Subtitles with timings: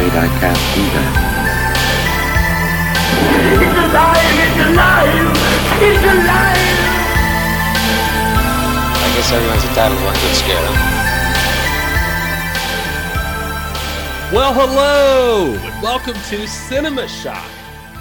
[0.00, 1.12] I'm afraid I can't do that.
[3.52, 4.38] It's alive!
[4.40, 5.28] It's alive!
[5.82, 6.78] It's alive!
[8.96, 10.76] I guess everyone's entitled to one good scare, huh?
[14.32, 17.50] Well, hello, and welcome to Cinema Shock,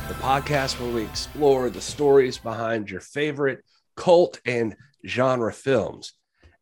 [0.07, 3.59] the podcast where we explore the stories behind your favorite
[3.97, 6.13] cult and genre films.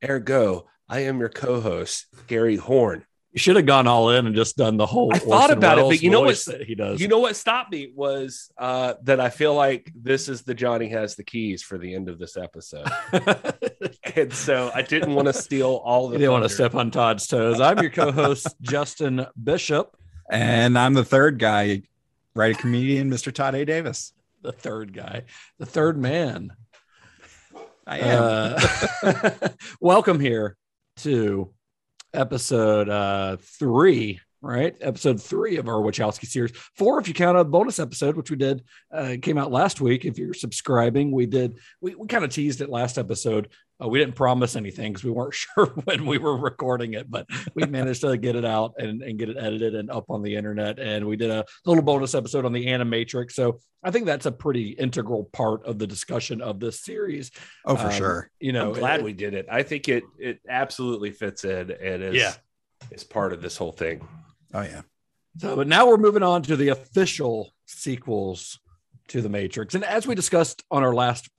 [0.04, 3.06] Ergo, I am your co-host, Gary Horn.
[3.38, 5.14] You should have gone all in and just done the whole.
[5.14, 7.00] I thought Orson about it, but you know what- he does.
[7.00, 10.90] You know what stopped me was uh, that I feel like this is the Johnny
[10.90, 12.88] has the keys for the end of this episode,
[14.16, 16.18] and so I didn't want to steal all you the.
[16.18, 17.62] didn't want to step on Todd's toes.
[17.62, 19.96] I'm your co-host Justin Bishop,
[20.32, 21.84] And I'm the third guy,
[22.34, 23.32] writer comedian, Mr.
[23.32, 23.66] Todd A.
[23.66, 24.14] Davis.
[24.42, 25.26] the third guy,
[25.60, 26.54] the third man.
[27.86, 28.56] I am.
[29.04, 30.58] Uh, welcome here
[31.02, 31.54] to
[32.18, 34.76] episode uh, three, right?
[34.82, 36.52] Episode three of our Wachowski series.
[36.76, 40.06] Four, if you count a bonus episode, which we did, uh, came out last week.
[40.06, 41.60] If you're subscribing, we did.
[41.82, 43.50] We, we kind of teased it last episode.
[43.84, 47.28] Uh, we didn't promise anything because we weren't sure when we were recording it, but
[47.54, 50.36] we managed to get it out and, and get it edited and up on the
[50.36, 50.80] internet.
[50.80, 53.34] And we did a little bonus episode on the Animatrix.
[53.34, 57.32] So I think that's a pretty integral part of the discussion of this series.
[57.66, 58.32] oh, for Um, sure.
[58.40, 59.46] You know, I'm glad it- we did it.
[59.52, 62.34] I think it it absolutely fits in and is Yeah.
[62.92, 64.08] is part of this whole thing.
[64.54, 64.82] Oh, yeah.
[65.38, 68.60] So, but now we're moving on to the official sequels
[69.10, 69.76] to The Matrix.
[69.76, 71.30] And as we discussed on our last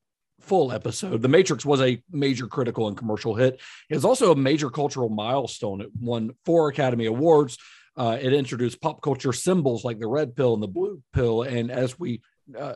[0.41, 3.60] full episode, The Matrix was a major critical and commercial hit.
[3.91, 5.81] It was also a major cultural milestone.
[5.81, 7.59] It won four Academy Awards.
[7.97, 11.43] Uh, it introduced pop culture symbols like the red pill and the blue pill.
[11.43, 12.22] And as we
[12.56, 12.75] uh,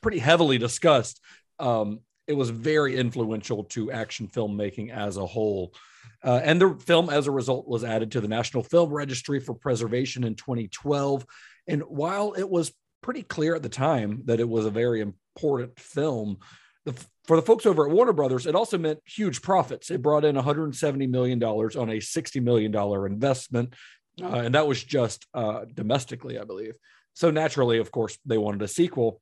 [0.00, 1.20] pretty heavily discussed,
[1.58, 5.74] um, it was very influential to action filmmaking as a whole.
[6.22, 9.54] Uh, and the film, as a result, was added to the National Film Registry for
[9.54, 11.24] preservation in 2012.
[11.66, 12.72] And while it was
[13.02, 16.38] pretty clear at the time that it was a very important film,
[16.84, 16.94] the,
[17.24, 19.90] for the folks over at Warner Brothers, it also meant huge profits.
[19.90, 23.74] It brought in 170 million dollars on a 60 million dollar investment,
[24.22, 26.74] uh, and that was just uh, domestically, I believe.
[27.14, 29.20] So naturally, of course, they wanted a sequel,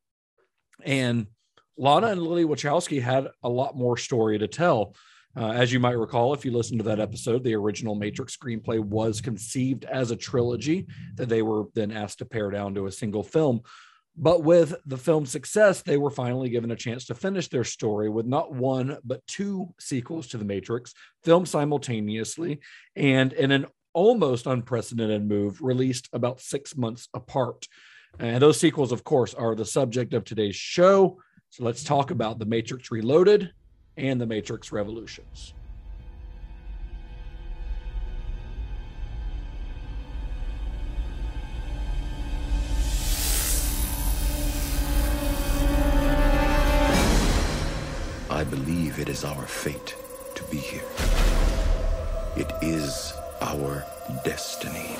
[0.85, 1.27] and
[1.77, 4.95] Lana and Lily Wachowski had a lot more story to tell.
[5.39, 8.81] Uh, as you might recall, if you listened to that episode, the original Matrix screenplay
[8.81, 10.85] was conceived as a trilogy
[11.15, 13.61] that they were then asked to pare down to a single film.
[14.17, 18.09] But with the film's success, they were finally given a chance to finish their story
[18.09, 22.59] with not one, but two sequels to The Matrix, filmed simultaneously
[22.97, 27.69] and in an almost unprecedented move, released about six months apart.
[28.19, 31.21] And those sequels, of course, are the subject of today's show.
[31.51, 33.53] So let's talk about The Matrix Reloaded
[33.99, 35.55] and The Matrix Revolutions.
[48.31, 49.97] I believe it is our fate
[50.37, 50.81] to be here.
[52.37, 53.85] It is our
[54.25, 54.95] destiny.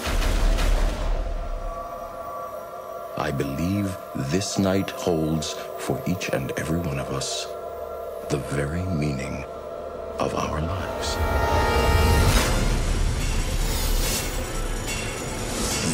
[3.17, 3.97] I believe
[4.33, 7.47] this night holds for each and every one of us
[8.29, 9.43] the very meaning
[10.19, 11.17] of our lives.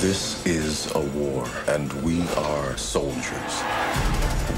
[0.03, 3.61] This is a war, and we are soldiers.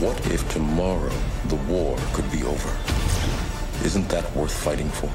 [0.01, 1.13] What if tomorrow
[1.49, 2.75] the war could be over?
[3.85, 5.11] Isn't that worth fighting for?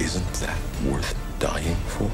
[0.00, 2.10] Isn't that worth dying for?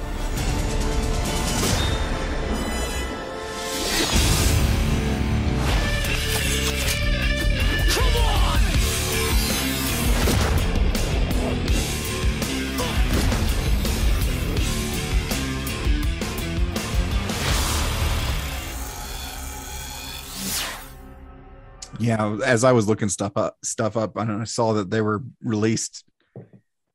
[22.07, 22.39] Yeah.
[22.45, 25.23] As I was looking stuff up, stuff up, I, know, I saw that they were
[25.43, 26.05] released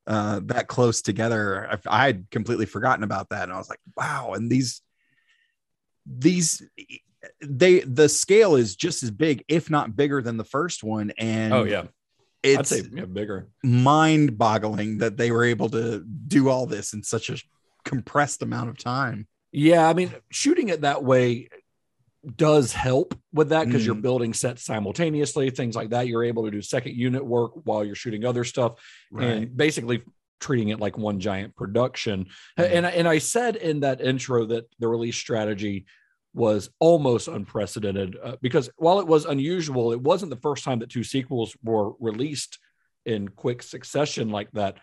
[0.08, 1.68] uh, that close together.
[1.72, 4.34] I, I had completely forgotten about that, and I was like, wow.
[4.34, 4.82] And these,
[6.06, 6.64] these,
[7.42, 11.12] they the scale is just as big, if not bigger, than the first one.
[11.18, 11.82] And Oh, yeah.
[12.44, 13.50] I'd it's say yeah, bigger.
[13.64, 17.38] mind-boggling that they were able to do all this in such a
[17.84, 19.28] compressed amount of time.
[19.52, 21.50] Yeah, I mean, shooting it that way
[22.36, 24.02] does help with that because you're Mhm.
[24.02, 26.08] building sets simultaneously, things like that.
[26.08, 28.80] You're able to do second unit work while you're shooting other stuff
[29.18, 30.02] and basically
[30.42, 32.28] treating it like one giant production.
[32.58, 35.86] And I- and I said in that intro that the release strategy
[36.34, 40.90] was almost unprecedented uh, because while it was unusual, it wasn't the first time that
[40.90, 42.60] two sequels were released
[43.06, 44.78] in quick succession like that.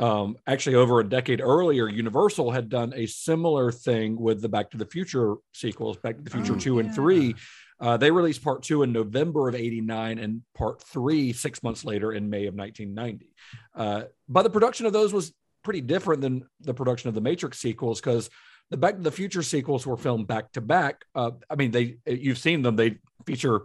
[0.00, 4.70] Um, actually, over a decade earlier, Universal had done a similar thing with the Back
[4.70, 7.34] to the Future sequels, Back to the Future Oh, 2 and 3.
[7.80, 12.12] Uh, they released part two in November of 89 and part three six months later
[12.12, 13.32] in May of 1990.
[13.74, 15.32] Uh, but the production of those was
[15.64, 18.28] pretty different than the production of the Matrix sequels because
[18.70, 21.04] the Back to the Future sequels were filmed back to back.
[21.14, 23.62] Uh, I mean, they you've seen them; they feature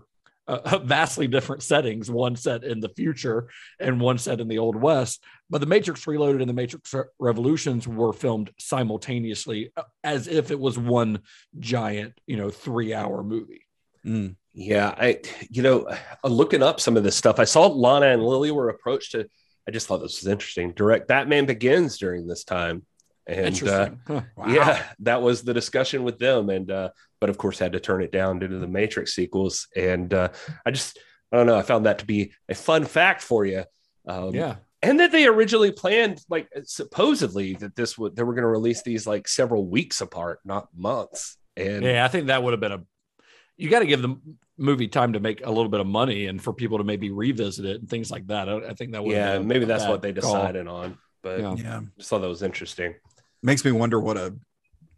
[0.47, 2.09] uh, vastly different settings.
[2.09, 3.49] One set in the future
[3.79, 5.23] and one set in the Old West.
[5.49, 10.51] But the Matrix Reloaded and the Matrix Re- Revolutions were filmed simultaneously, uh, as if
[10.51, 11.19] it was one
[11.59, 13.65] giant, you know, three-hour movie.
[14.05, 14.35] Mm.
[14.53, 15.19] Yeah, I
[15.49, 18.69] you know, uh, looking up some of this stuff, I saw Lana and Lily were
[18.69, 19.27] approached to.
[19.67, 20.71] I just thought this was interesting.
[20.71, 22.85] Direct Batman Begins during this time,
[23.27, 24.01] and uh, Interesting.
[24.07, 24.21] Huh.
[24.47, 26.89] yeah, that was the discussion with them, and uh,
[27.19, 29.67] but of course had to turn it down due to the Matrix sequels.
[29.75, 30.29] And uh,
[30.65, 30.99] I just
[31.31, 33.63] I don't know, I found that to be a fun fact for you.
[34.07, 34.57] Um, yeah.
[34.83, 38.83] and that they originally planned like supposedly that this would they were going to release
[38.83, 41.37] these like several weeks apart, not months.
[41.57, 42.83] And Yeah, I think that would have been a.
[43.57, 44.17] You got to give the
[44.57, 47.65] movie time to make a little bit of money and for people to maybe revisit
[47.65, 48.47] it and things like that.
[48.49, 49.13] I, I think that would.
[49.13, 50.33] yeah, been a- maybe that's bad what they call.
[50.33, 50.97] decided on.
[51.23, 51.55] But Yeah.
[51.57, 51.81] Yeah.
[51.97, 52.93] just thought that was interesting.
[53.43, 54.35] Makes me wonder what a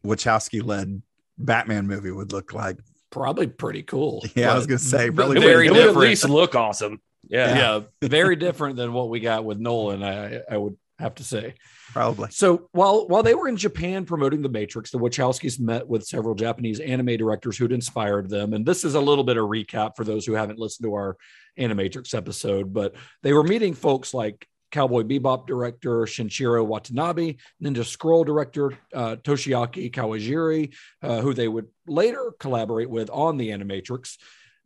[0.06, 1.02] Wachowski led
[1.38, 2.78] Batman movie would look like.
[3.10, 4.24] Probably pretty cool.
[4.36, 7.02] Yeah, I was gonna say, v- probably very would, it would at least look awesome.
[7.30, 7.82] Yeah.
[8.02, 10.04] yeah, very different than what we got with Nolan.
[10.04, 11.56] I I would have to say.
[11.92, 12.30] Probably.
[12.32, 16.36] So while while they were in Japan promoting The Matrix, the Wachowskis met with several
[16.36, 18.54] Japanese anime directors who'd inspired them.
[18.54, 21.18] And this is a little bit of recap for those who haven't listened to our
[21.60, 28.24] Animatrix episode, but they were meeting folks like Cowboy Bebop director Shinichiro Watanabe, Ninja Scroll
[28.24, 34.18] director uh, Yoshiaki Kawajiri, uh, who they would later collaborate with on the Animatrix.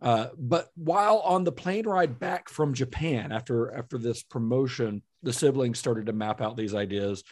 [0.01, 5.33] Uh, but while on the plane ride back from Japan after after this promotion, the
[5.33, 7.23] siblings started to map out these ideas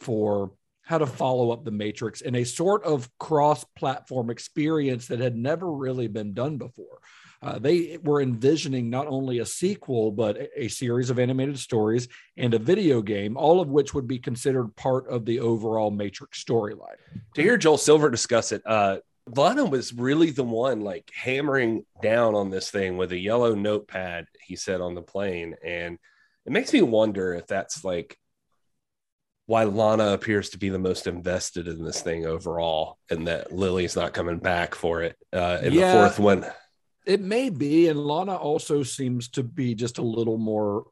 [0.00, 5.36] for how to follow up the Matrix in a sort of cross-platform experience that had
[5.36, 6.98] never really been done before.
[7.40, 12.08] Uh, they were envisioning not only a sequel but a, a series of animated stories
[12.36, 16.42] and a video game, all of which would be considered part of the overall Matrix
[16.42, 16.96] storyline.
[17.34, 18.98] To hear Joel Silver discuss it, uh,
[19.36, 24.26] Lana was really the one like hammering down on this thing with a yellow notepad,
[24.44, 25.54] he said on the plane.
[25.64, 25.98] And
[26.46, 28.18] it makes me wonder if that's like
[29.46, 33.96] why Lana appears to be the most invested in this thing overall, and that Lily's
[33.96, 35.92] not coming back for it uh, in Yeah.
[35.92, 36.46] the fourth one.
[37.08, 40.84] It may be, and Lana also seems to be just a little more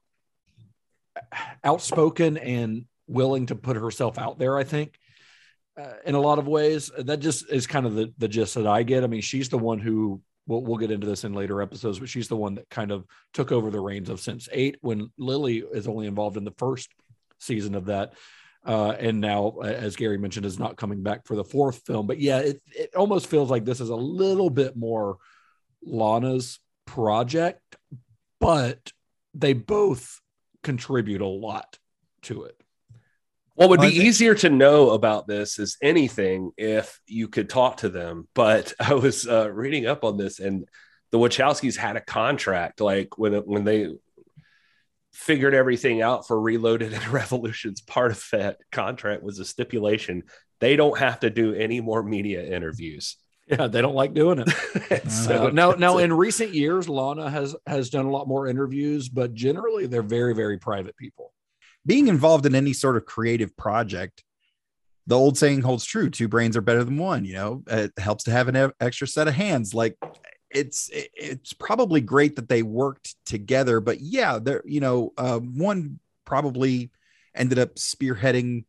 [1.63, 4.57] outspoken and willing to put herself out there.
[4.57, 4.99] I think
[5.79, 8.67] uh, in a lot of ways, that just is kind of the the gist that
[8.67, 9.05] I get.
[9.05, 12.09] I mean, she's the one who we'll, we'll get into this in later episodes, but
[12.09, 13.05] she's the one that kind of
[13.35, 16.89] took over the reins of Sense Eight when Lily is only involved in the first
[17.41, 18.15] season of that.
[18.65, 22.07] Uh, and now, as Gary mentioned, is not coming back for the fourth film.
[22.07, 25.19] But yeah, it, it almost feels like this is a little bit more
[25.87, 27.77] Lana's project,
[28.41, 28.93] but
[29.35, 30.21] they both
[30.63, 31.79] contribute a lot
[32.23, 32.61] to it.
[33.55, 37.79] What would be think- easier to know about this is anything if you could talk
[37.79, 38.29] to them.
[38.35, 40.69] But I was uh, reading up on this, and
[41.11, 42.81] the Wachowskis had a contract.
[42.81, 43.89] Like when when they
[45.13, 50.25] figured everything out for Reloaded and Revolutions, part of that contract was a stipulation
[50.61, 53.17] they don't have to do any more media interviews.
[53.47, 54.49] Yeah, they don't like doing it.
[55.11, 59.09] So Uh, now, now in recent years, Lana has has done a lot more interviews,
[59.09, 61.33] but generally they're very, very private people.
[61.85, 64.25] Being involved in any sort of creative project,
[65.07, 67.25] the old saying holds true: two brains are better than one.
[67.25, 69.73] You know, it helps to have an extra set of hands.
[69.75, 69.97] Like
[70.51, 76.01] it's it's probably great that they worked together, but yeah, there you know, uh, one
[76.25, 76.91] probably
[77.35, 78.65] ended up spearheading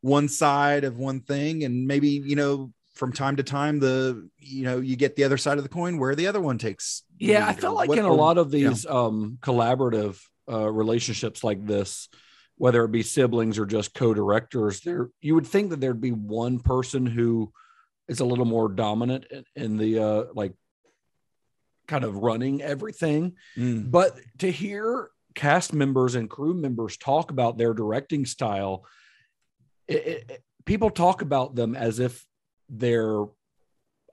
[0.00, 2.72] one side of one thing, and maybe you know.
[2.94, 5.98] From time to time, the you know you get the other side of the coin
[5.98, 7.02] where the other one takes.
[7.18, 10.20] Yeah, I feel like what- in a lot of these um, collaborative
[10.50, 12.08] uh, relationships like this,
[12.56, 16.58] whether it be siblings or just co-directors, there you would think that there'd be one
[16.60, 17.50] person who
[18.08, 20.52] is a little more dominant in, in the uh, like
[21.88, 23.36] kind of running everything.
[23.56, 23.90] Mm.
[23.90, 28.84] But to hear cast members and crew members talk about their directing style,
[29.88, 29.94] it,
[30.28, 32.24] it- people talk about them as if
[32.72, 33.24] they're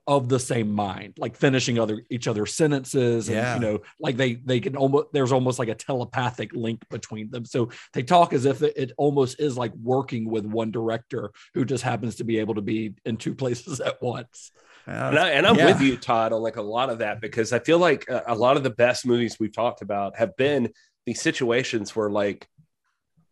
[0.06, 3.54] of the same mind, like finishing other each other's sentences, and Yeah.
[3.54, 7.44] you know, like they they can almost there's almost like a telepathic link between them.
[7.44, 11.64] So they talk as if it, it almost is like working with one director who
[11.64, 14.50] just happens to be able to be in two places at once.
[14.86, 15.66] And, I, and I'm Yeah.
[15.66, 18.34] with you, Todd, on like a lot of that because I feel like a, a
[18.34, 20.72] lot of the best movies we've talked about have been
[21.06, 22.48] these situations where like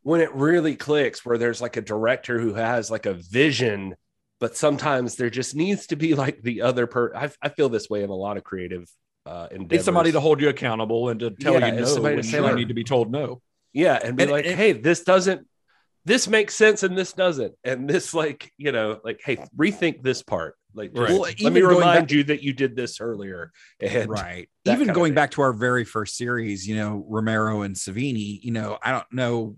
[0.02, 3.97] when it really clicks, where there's like a director who has like a vision,
[4.40, 7.14] but sometimes there just needs to be like the other per.
[7.14, 8.88] I, I feel this way in a lot of creative
[9.26, 9.71] uh, endeavors.
[9.71, 12.38] Need somebody to hold you accountable and to tell Yeah, you no somebody to say,
[12.38, 13.40] you like- need to be told no.
[13.73, 15.47] yeah, and be And- like, and- hey, this doesn't.
[16.04, 20.23] This makes sense and this doesn't, and this like you know like hey rethink this
[20.23, 21.11] part like Right.
[21.11, 25.12] Well, let me remind back- you that you did this earlier and right even going
[25.12, 29.11] back to our very first series you know romero and savini you know i don't
[29.12, 29.57] know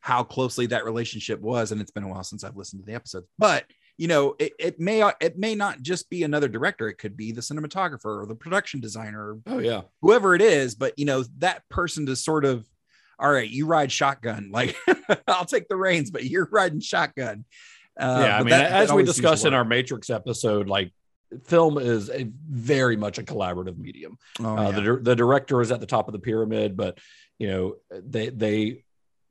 [0.00, 2.94] how closely that relationship was and it's been a while since i've listened to the
[2.94, 3.64] episodes but
[3.98, 7.32] you know it, it may it may not just be another director it could be
[7.32, 9.82] the cinematographer or the production designer Oh yeah.
[10.00, 12.66] whoever it is but you know that person to sort of
[13.18, 14.76] all right you ride shotgun like
[15.28, 17.44] i'll take the reins but you're riding shotgun
[18.00, 20.94] uh, yeah, I mean, that- that as we always discussed in our Matrix episode, like
[21.44, 24.16] film is a very much a collaborative medium.
[24.40, 24.80] Oh, uh, yeah.
[24.80, 26.96] the, the director is at the top of the pyramid, but
[27.38, 28.84] you know they they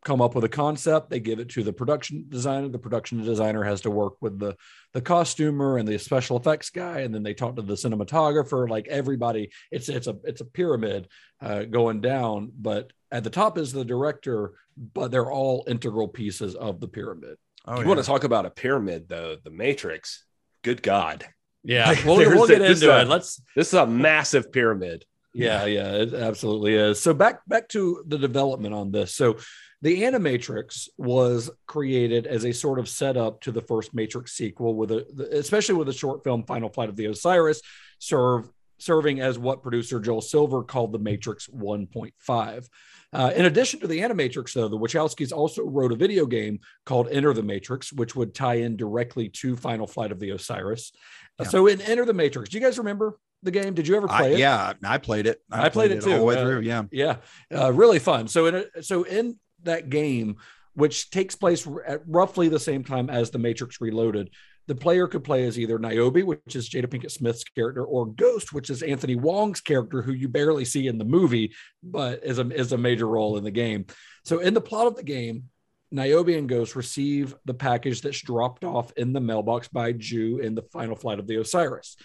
[0.04, 2.68] come up with a concept, they give it to the production designer.
[2.70, 4.56] The production designer has to work with the
[4.94, 8.70] the costumer and the special effects guy, and then they talk to the cinematographer.
[8.70, 11.08] Like everybody, it's it's a it's a pyramid
[11.42, 14.54] uh, going down, but at the top is the director,
[14.94, 17.38] but they're all integral pieces of the pyramid.
[17.66, 17.88] oh, you yeah.
[17.88, 20.26] want to talk about a pyramid though the matrix
[20.64, 21.26] good god
[21.64, 23.08] Yeah, Like, we'll, we'll get this into a- it.
[23.08, 27.00] Let's this is a massive pyramid Yeah, yeah, it absolutely is.
[27.00, 29.14] So back back to the development on this.
[29.14, 29.38] So
[29.82, 34.92] the Animatrix was created as a sort of setup to the first Matrix sequel, with
[34.92, 37.62] a especially with the short film Final Flight of the Osiris,
[38.00, 42.68] serve serving as what producer Joel Silver called the Matrix 1.5.
[43.14, 47.08] Uh, in addition to the Animatrix, though, the Wachowskis also wrote a video game called
[47.12, 50.92] Enter the Matrix, which would tie in directly to Final Flight of the Osiris.
[51.40, 51.48] Yeah.
[51.48, 53.74] So in Enter the Matrix, do you guys remember the game?
[53.74, 54.40] Did you ever play I, it?
[54.40, 56.24] yeah i played it I played it all the too.
[56.24, 57.18] way Uh, through yeah Yeah,
[57.56, 58.28] uh, really fun.
[58.28, 60.38] So in a, so in that game,
[60.74, 64.30] which takes place at roughly the same time as the Matrix Reloaded,
[64.68, 68.54] the player could play as either Niobe, which is Jada Pinkett Smith's character, or Ghost,
[68.54, 71.54] which is Anthony Wong's character, who you barely see in the movie,
[71.84, 73.86] but is a is a major role in the game.
[74.24, 75.50] So in the plot of the game.
[75.94, 80.56] Niobe and Ghost receive the package that's dropped off in the mailbox by Jue in
[80.56, 81.98] the final flight of the Osiris.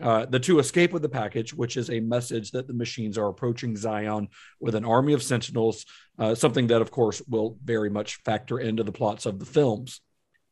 [0.00, 3.28] Uh, the two escape with the package, which is a message that the machines are
[3.28, 4.28] approaching Zion
[4.60, 5.84] with an army of sentinels,
[6.18, 10.00] uh, something that, of course, will very much factor into the plots of the films.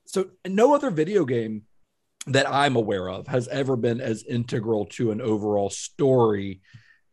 [0.07, 1.63] So, no other video game
[2.27, 6.61] that I'm aware of has ever been as integral to an overall story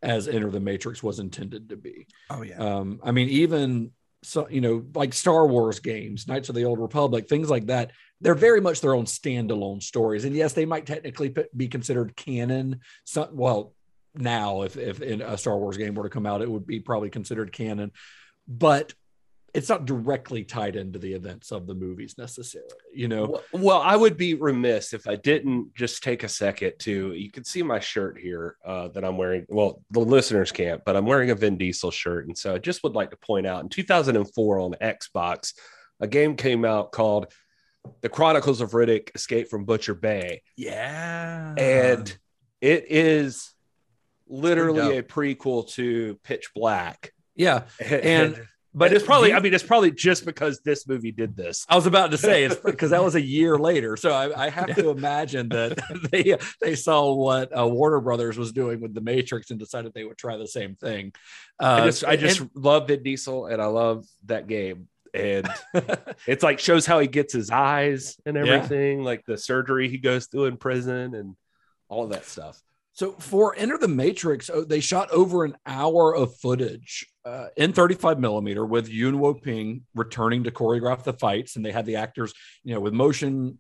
[0.02, 2.08] as Enter the Matrix was intended to be.
[2.30, 3.92] oh yeah Um, I mean, even
[4.24, 7.92] so, you know, like Star Wars games, Knights of the Old Republic, things like that.
[8.22, 12.80] They're very much their own standalone stories, and yes, they might technically be considered canon.
[13.04, 13.74] So, well,
[14.16, 16.80] now if if in a Star Wars game were to come out, it would be
[16.80, 17.92] probably considered canon,
[18.48, 18.94] but
[19.54, 22.70] it's not directly tied into the events of the movies necessarily.
[22.94, 26.74] You know, well, well i would be remiss if i didn't just take a second
[26.80, 30.84] to you can see my shirt here uh, that i'm wearing well the listeners can't
[30.86, 33.48] but i'm wearing a vin diesel shirt and so i just would like to point
[33.48, 35.54] out in 2004 on xbox
[36.00, 37.32] a game came out called
[38.02, 42.18] the chronicles of riddick escape from butcher bay yeah and
[42.62, 43.54] it is
[44.28, 47.14] literally a prequel to Pitch Black.
[47.36, 51.66] yeah, And, but it's probably i mean, it's probably just because this movie did this.
[51.70, 54.50] I was about to say it's because that was a year later, so I, I
[54.50, 55.78] have to imagine that
[56.12, 60.04] they they saw what uh, Warner Brothers was doing with the Matrix and decided they
[60.04, 61.14] would try the same thing.
[61.62, 64.88] Uh, I just, I just and- love Vin Diesel and I love that game.
[65.16, 65.48] And
[66.26, 68.46] it's like shows how he gets his eyes and Yeah.
[68.54, 71.36] everything, like the surgery he goes through in prison and
[71.88, 72.60] all of that stuff.
[72.94, 77.74] So for Enter the Matrix, oh, they shot over an hour of footage uh, in
[77.74, 82.34] 35 millimeter with Yuen Woo-ping returning to choreograph the fights, and they had the actors,
[82.64, 83.60] you know, with motion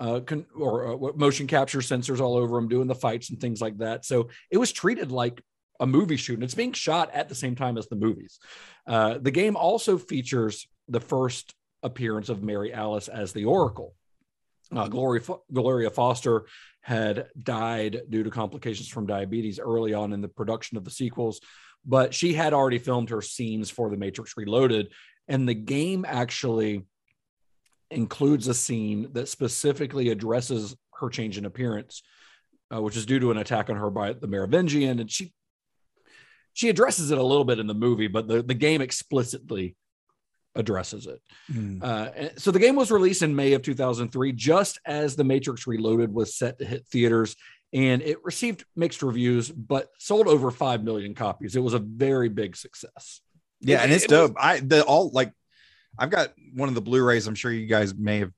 [0.00, 3.60] uh, con- or uh, motion capture sensors all over them doing the fights and things
[3.60, 4.04] like that.
[4.04, 5.40] So it was treated like
[5.78, 8.40] a movie shoot, and it's being shot at the same time as the movies.
[8.84, 13.94] Uh, the game also features the first appearance of Mary Alice as the Oracle.
[14.74, 15.22] Uh, Gloria,
[15.52, 16.46] Gloria Foster
[16.82, 21.40] had died due to complications from diabetes early on in the production of the sequels,
[21.84, 24.92] but she had already filmed her scenes for The Matrix Reloaded.
[25.28, 26.84] And the game actually
[27.90, 32.02] includes a scene that specifically addresses her change in appearance,
[32.74, 35.32] uh, which is due to an attack on her by the Merovingian, and she
[36.54, 39.74] she addresses it a little bit in the movie, but the, the game explicitly
[40.54, 41.20] addresses it.
[41.50, 41.82] Mm.
[41.82, 46.12] Uh, so the game was released in May of 2003, just as The Matrix Reloaded
[46.12, 47.36] was set to hit theaters,
[47.72, 51.56] and it received mixed reviews, but sold over five million copies.
[51.56, 53.20] It was a very big success.
[53.60, 54.36] Yeah, It- and it's it was- dope.
[54.38, 55.32] I the all like
[55.98, 57.26] I've got one of the Blu-rays.
[57.26, 58.32] I'm sure you guys may have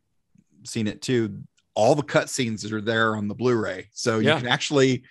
[0.65, 1.43] seen it too.
[1.75, 4.39] All the cutscenes that are there on the Blu-ray, so you Yeah.
[4.39, 5.03] can actually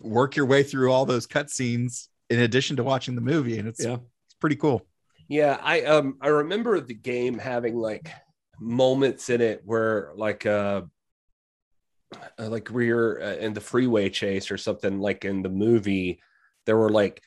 [0.00, 3.82] work your way through all those cutscenes in addition to watching the movie, and it's
[3.84, 3.96] Yeah.
[4.26, 4.86] it's pretty cool.
[5.28, 8.10] Yeah, I um I remember the game having like
[8.60, 10.82] moments in it where like uh
[12.38, 16.20] uh, like where you're uh, in the freeway chase or something like in the movie
[16.66, 17.20] there were like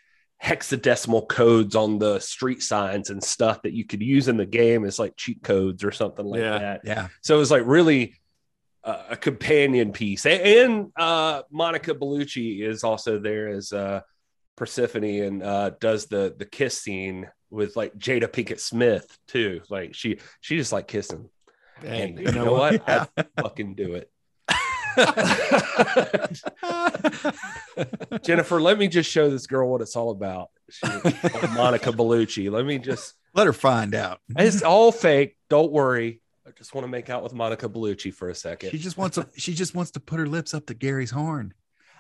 [0.43, 4.85] hexadecimal codes on the street signs and stuff that you could use in the game
[4.85, 6.59] as like cheat codes or something like Yeah.
[6.59, 6.81] that.
[6.83, 8.15] Yeah, So it was like really
[8.83, 10.25] uh, a companion piece.
[10.25, 14.01] A- And uh, Monica Bellucci is also there as uh,
[14.55, 19.61] Persephone and uh, does the the kiss scene with like Jada Pinkett Smith too.
[19.69, 21.29] Like she she just like kissing.
[21.83, 22.87] and you know, what?
[22.89, 23.07] I'd
[23.39, 24.11] fucking do it.
[28.23, 30.49] Jennifer, let me just show this girl what it's all about.
[30.69, 30.87] She,
[31.53, 32.49] Monica Bellucci.
[32.49, 34.19] Let me just let her find out.
[34.29, 35.37] it's all fake.
[35.49, 36.21] Don't worry.
[36.47, 38.71] I just want to make out with Monica Bellucci for a second.
[38.71, 39.27] She just wants to.
[39.37, 41.53] She just wants to put her lips up to Gary's horn.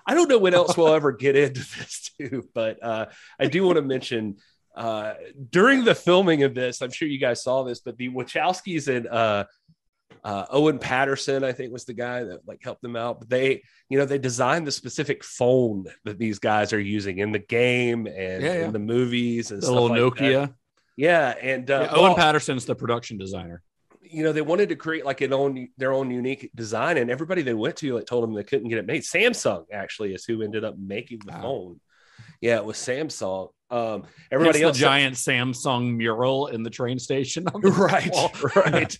[0.05, 3.07] I don't know when else we'll ever get into this too, but uh,
[3.39, 4.37] I do want to mention
[4.77, 5.13] uh,
[5.51, 9.07] during the filming of this, I'm sure you guys saw this, but the Wachowskis and
[9.07, 9.45] uh,
[10.23, 13.19] uh, Owen Paterson, I think was the guy that like helped them out.
[13.19, 17.31] But they, you know, they designed the specific phone that these guys are using in
[17.31, 18.65] the game and Yeah, yeah.
[18.67, 20.21] in the movies and The little like that.
[20.23, 20.53] Nokia.
[20.95, 23.61] Yeah, and uh, Yeah, Owen well, Paterson's the production designer.
[24.01, 27.41] you know, they wanted to create like an own their own unique design, and everybody
[27.41, 29.03] they went to like told them they couldn't get it made.
[29.03, 31.41] Samsung actually is who ended up making the Wow.
[31.41, 31.79] phone.
[32.41, 33.49] Yeah, it was Samsung.
[33.69, 37.47] Um, Everybody everybody the else, giant Samsung mural in the train station.
[37.53, 38.31] on the right, wall.
[38.55, 38.97] right.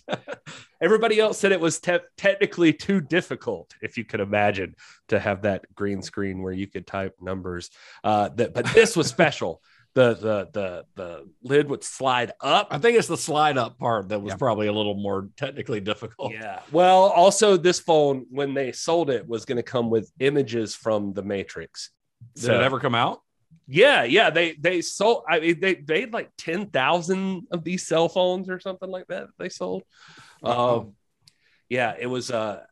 [0.82, 4.74] everybody else said it was te- technically too difficult, if you could imagine,
[5.08, 7.70] to have that green screen where you could type numbers.
[8.04, 9.62] Uh, that, but this was special.
[9.94, 14.10] The, the the the lid would slide up I think it's the slide up part
[14.10, 14.36] that was Yeah.
[14.36, 16.34] probably a little more technically difficult.
[16.34, 16.60] Yeah.
[16.70, 21.14] Well, also this phone when they sold it was going to come with images from
[21.14, 21.90] the Matrix.
[22.36, 23.22] Did it ever come out?
[23.66, 24.30] Yeah, yeah.
[24.30, 25.24] They they sold.
[25.28, 29.06] I mean, they they had like ten thousand of these cell phones or something like
[29.08, 29.28] that.
[29.38, 29.82] They sold.
[30.40, 30.78] Wow.
[30.78, 30.92] Um,
[31.68, 32.30] yeah, it was.
[32.30, 32.62] Uh,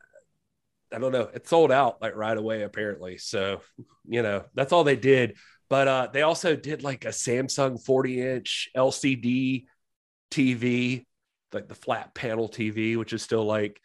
[0.93, 1.29] I don't know.
[1.35, 3.19] It sold out like right away apparently.
[3.19, 3.61] So
[4.07, 5.37] you know that's all they did.
[5.69, 9.67] But uh, they also did like a Samsung 40 inch LCD
[10.31, 11.05] TV,
[11.53, 13.81] like the flat panel TV, which is still like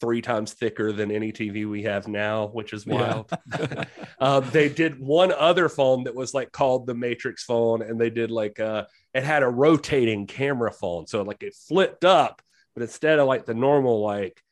[0.00, 2.94] three times thicker than any TV we have now, which is Yeah.
[2.94, 3.30] wild.
[4.20, 8.10] um, they did one other phone that was like called the Matrix phone, and they
[8.10, 12.42] did like uh, it had a rotating camera phone, so like it flipped up,
[12.74, 14.42] but instead of like the normal like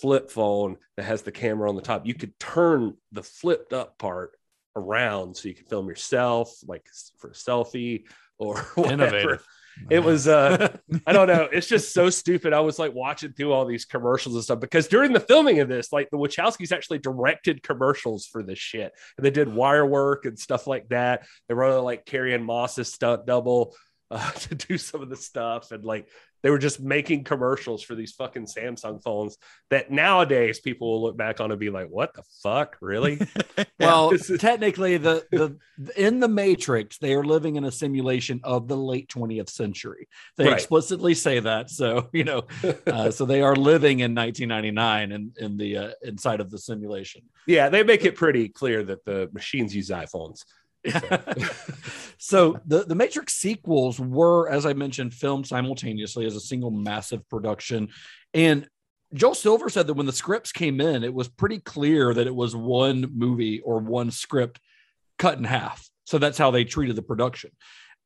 [0.00, 3.98] flip phone that has the camera on the top, you could turn the flipped up
[3.98, 4.32] part
[4.76, 6.86] around so you could film yourself, like
[7.18, 8.04] for a selfie
[8.38, 8.92] or whatever.
[8.92, 9.46] Innovative.
[9.88, 11.48] It was uh I don't know.
[11.50, 12.52] It's just so stupid.
[12.52, 15.68] I was like watching through all these commercials and stuff because during the filming of
[15.68, 18.92] this, like the Wachowskis actually directed commercials for this shit.
[19.16, 21.26] And they did wire work and stuff like that.
[21.48, 23.74] They were like Carrie-Anne Moss's stunt double
[24.20, 25.70] uh, to do some of the stuff.
[25.72, 26.08] And like
[26.42, 29.36] they were just making commercials for these fucking Samsung phones
[29.68, 32.76] that nowadays people will look back on and be like, what the fuck?
[32.80, 33.20] Really?
[33.78, 35.56] Well, is- technically, the the
[35.96, 40.06] in the Matrix, they are living in a simulation of the late 20th century.
[40.36, 40.52] They Right.
[40.54, 41.70] explicitly say that.
[41.70, 42.42] So you know,
[42.86, 47.22] uh, so they are living in 1999 in in the uh, inside of the simulation.
[47.46, 50.44] yeah, they make it pretty clear that the machines use iPhones.
[52.18, 57.28] so the the Matrix sequels were, as I mentioned, filmed simultaneously as a single massive
[57.28, 57.88] production,
[58.32, 58.66] and
[59.12, 62.34] Joel Silver said that when the scripts came in, it was pretty clear that it
[62.34, 64.60] was one movie or one script
[65.18, 65.88] cut in half.
[66.04, 67.50] So that's how they treated the production.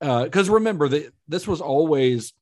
[0.00, 2.32] Uh, because remember that this was always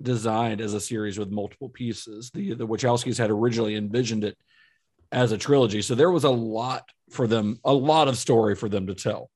[0.00, 2.30] designed as a series with multiple pieces.
[2.32, 4.36] The the Wachowskis had originally envisioned it
[5.10, 8.68] as a trilogy, so there was a lot for them, a lot of story for
[8.68, 9.30] them to tell.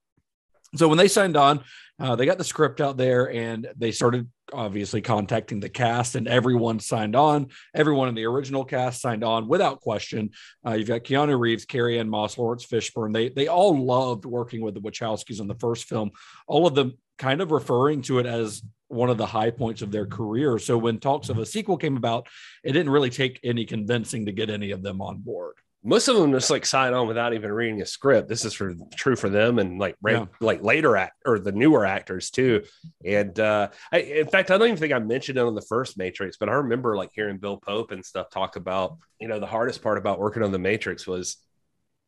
[0.77, 1.63] So when they signed on,
[2.01, 6.27] uh, they got the script out there and they started obviously contacting the cast, and
[6.27, 7.49] everyone signed on.
[7.75, 10.31] Everyone in the original cast signed on without question.
[10.67, 13.13] Uh, you've got Keanu Reeves, Carrie-Anne Moss, Laurence Fishburne.
[13.13, 16.11] They they all loved working with the Wachowskis in the first film.
[16.47, 19.91] All of them kind of referring to it as one of the high points of
[19.91, 20.59] their career.
[20.59, 22.27] So when talks of a sequel came about,
[22.63, 25.55] it didn't really take any convincing to get any of them on board.
[25.85, 28.29] Most of them just like sign on without even reading a script.
[28.29, 30.27] This is for true for them and like Yeah.
[30.41, 32.63] like later act or the newer actors too.
[33.05, 35.99] And uh, I, in fact, I don't even think I mentioned it on the first
[35.99, 39.47] Matrix, but I remember like hearing Bill Pope and stuff talk about you know the
[39.47, 41.37] hardest part about working on the Matrix was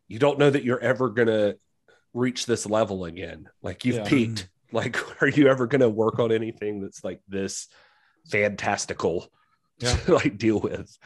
[0.07, 1.55] you don't know that you're ever gonna
[2.13, 3.49] reach this level again.
[3.63, 4.05] Like you've Yeah.
[4.05, 4.49] peaked.
[4.73, 7.69] Like, are you ever gonna work on anything that's like this
[8.31, 9.29] fantastical
[9.79, 9.95] Yeah.
[10.07, 10.97] to like deal with?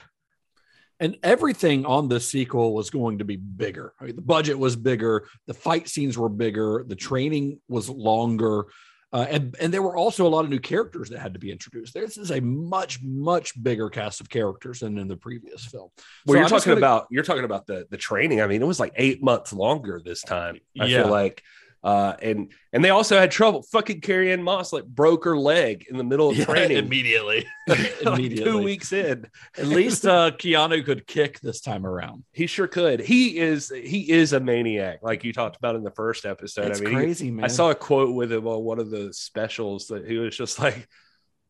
[1.00, 3.94] And everything on this sequel was going to be bigger.
[4.00, 8.66] I mean, the budget was bigger, the fight scenes were bigger, the training was longer,
[9.12, 11.50] uh, and and there were also a lot of new characters that had to be
[11.50, 11.94] introduced.
[11.94, 15.88] This is a much much bigger cast of characters than in the previous film.
[16.26, 18.42] Well, So you're I'm talking gonna- about you're talking about the the training.
[18.42, 20.58] I mean, it was like eight months longer this time.
[20.78, 21.02] I Yeah.
[21.04, 21.42] feel like,
[21.84, 23.62] uh, and and they also had trouble.
[23.62, 26.76] Fucking Carrie-Anne Moss like broke her leg in the middle of Yeah, training.
[26.78, 27.46] immediately.
[27.68, 28.44] Like, immediately.
[28.44, 29.26] two weeks in.
[29.56, 32.24] At least uh, Keanu could kick this time around.
[32.32, 33.00] He sure could.
[33.00, 36.66] He is he is a maniac, like you talked about in the first episode.
[36.70, 37.44] It's I mean, he- crazy, man.
[37.44, 40.58] I saw a quote with him on one of the specials that he was just
[40.58, 40.88] like,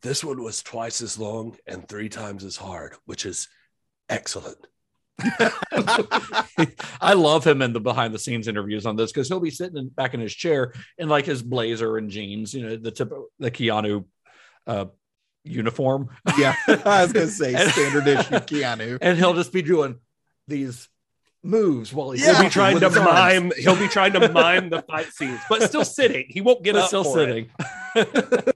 [0.03, 3.49] "This one was twice as long and three times as hard, which is
[4.09, 4.59] excellent."
[7.01, 9.77] I love him in the behind the scenes interviews on this because he'll be sitting
[9.77, 13.13] in, back in his chair in like his blazer and jeans, you know, the tip
[13.39, 14.05] the Keanu
[14.67, 14.87] uh,
[15.45, 18.99] uniform, Yeah, I was gonna say And- standard issue Keanu.
[19.01, 19.97] and he'll just be doing
[20.47, 20.89] these
[21.43, 22.35] moves while he's Yeah.
[22.35, 23.53] He'll be trying to his arms, mime.
[23.57, 26.27] He'll be trying to mime the fight scenes, but still sitting.
[26.29, 26.89] He won't get but up.
[26.89, 27.49] still for it.
[27.95, 28.53] sitting.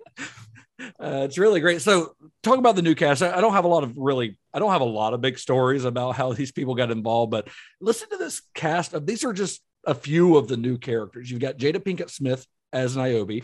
[0.99, 1.83] Uh, it's really great.
[1.83, 3.23] So, talk about the new cast.
[3.23, 5.39] I, I don't have a lot of really, I don't have a lot of big
[5.39, 7.49] stories about how these people got involved, but
[7.81, 11.31] listen to this cast of these are just a few of the new characters.
[11.31, 13.43] You've got Jada Pinkett Smith as Niobe,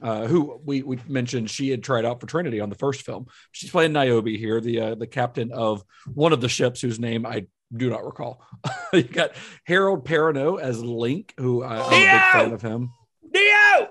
[0.00, 3.26] uh, who we, we mentioned she had tried out for Trinity on the first film.
[3.52, 7.26] She's playing Niobe here, the uh, the captain of one of the ships whose name
[7.26, 8.44] I do not recall.
[8.92, 9.32] you got
[9.64, 12.90] Harold Perrineau as Link, who I, I'm a big fan of him.
[13.32, 13.90] Neo,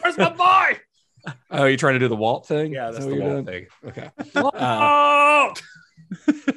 [0.00, 0.30] where's my
[0.74, 0.80] boy?
[1.50, 2.72] Oh, you're trying to do the Walt thing?
[2.72, 3.46] Yeah, that's that the you're doing?
[3.46, 3.66] thing.
[3.86, 4.10] Okay.
[4.34, 5.52] Oh,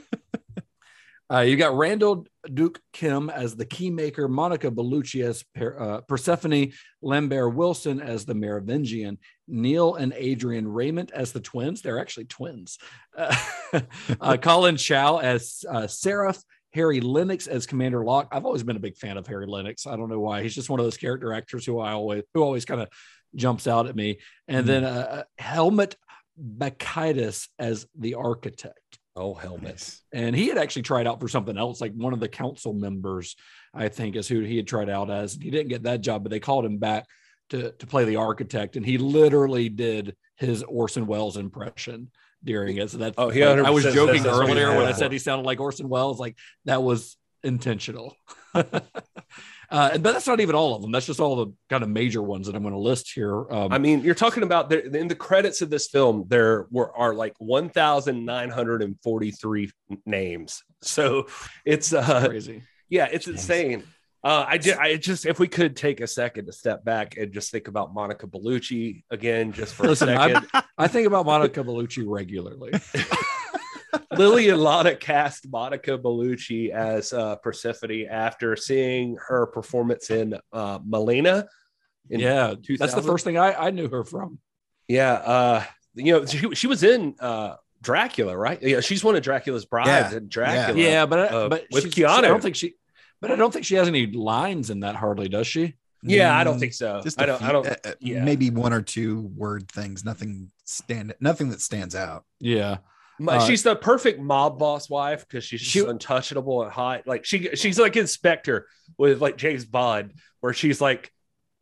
[1.28, 6.72] Uh, you got Randall Duke Kim as the Keymaker, Monica Bellucci as per, uh, Persephone,
[7.02, 11.82] Lambert Wilson as the Merovingian, Neil and Adrian Rayment as the twins.
[11.82, 12.78] They're actually twins.
[13.18, 13.36] Uh,
[14.22, 16.42] uh, Colin Chow as uh, Seraph.
[16.74, 18.28] Harry Lennix as Commander Locke.
[18.34, 19.88] I've always been a big fan of Harry Lennix.
[19.88, 20.44] I don't know why.
[20.44, 22.90] He's just one of those character actors who I always who always kind of
[23.36, 24.20] jumps out at me.
[24.48, 25.96] And then uh, Helmut
[26.40, 28.80] Bakaitis as the architect.
[29.18, 29.98] Oh, helmet.
[30.12, 33.38] and he had actually tried out for something else like one of the council members
[33.74, 35.36] i think is who he had tried out as.
[35.36, 37.06] He didn't get that job but they called him back
[37.52, 38.76] to, to play the architect.
[38.76, 42.12] And he literally did his orson welles impression
[42.44, 42.90] during it.
[42.90, 44.92] So that's Oh, he like, i was joking says that's what he earlier when i
[44.92, 48.18] said he sounded like orson welles like that was intentional
[49.76, 51.90] uh, and- but that's not even all of them that's just all the kind of
[51.90, 54.80] major ones that i'm going to list here um, I mean, you're talking about there
[54.80, 59.72] in the credits of this film, there were are like 1,943
[60.06, 60.64] names.
[60.82, 61.28] So
[61.66, 63.84] it's uh crazy yeah, it's insane.
[64.24, 64.78] Uh, I did.
[64.78, 67.94] I just if we could take a second to step back and just think about
[67.94, 70.64] Monica Bellucci again, just for Listen, a I'm- second.
[70.78, 72.72] i think about monica bellucci regularly
[74.18, 80.80] Lily and Lotta cast Monica Bellucci as uh, Persephone after seeing her performance in uh,
[80.80, 81.46] Malèna.
[82.10, 84.40] in yeah that's the first thing I, I knew her from
[84.88, 85.64] Yeah, uh,
[85.96, 88.62] you know, she, she was in uh, Dracula, right?
[88.62, 90.80] Yeah, she's one of Dracula's brides Yeah, in Dracula.
[90.80, 92.18] Yeah, but uh, but with she's- Keanu.
[92.18, 92.76] I don't think she.
[93.22, 95.76] But I don't think she has any lines in that hardly, does she?
[96.04, 97.02] Yeah, I don't think so.
[97.02, 97.38] Just I a don't.
[97.40, 97.68] few- I don't.
[97.68, 98.24] uh, uh, yeah.
[98.24, 100.04] maybe one or two word things.
[100.06, 101.16] Nothing stand.
[101.20, 102.26] Nothing that stands out.
[102.40, 102.80] Yeah, My-
[103.28, 107.08] uh, she's the perfect mob boss wife because she's She- just untouchable and hot.
[107.08, 111.12] Like she, she's like in Spectre with like James Bond, where she's like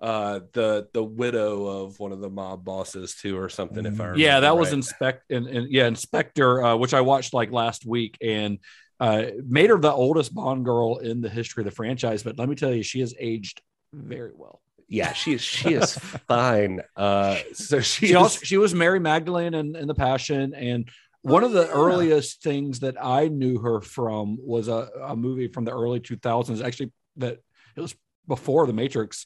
[0.01, 3.85] uh the the widow of one of the mob bosses too, or something.
[3.85, 3.99] If I Mm.
[3.99, 4.73] remember yeah, that was right.
[4.75, 8.57] inspect and, and yeah, in Spectre, uh, which I watched like last week and
[8.99, 12.23] uh, made her the oldest Bond girl in the history of the franchise.
[12.23, 13.61] But let me tell you, she has aged
[13.93, 14.61] very well.
[14.89, 15.93] yeah, she is she is
[16.27, 16.81] fine.
[16.97, 20.89] Uh, so she, She is, also she was Mary Magdalene in, in the Passion, and
[21.23, 25.65] one of the earliest things that I knew her from was a, a movie from
[25.65, 26.63] the early 2000s.
[26.63, 27.39] Actually, that
[27.75, 27.95] it was
[28.27, 29.25] before the Matrix,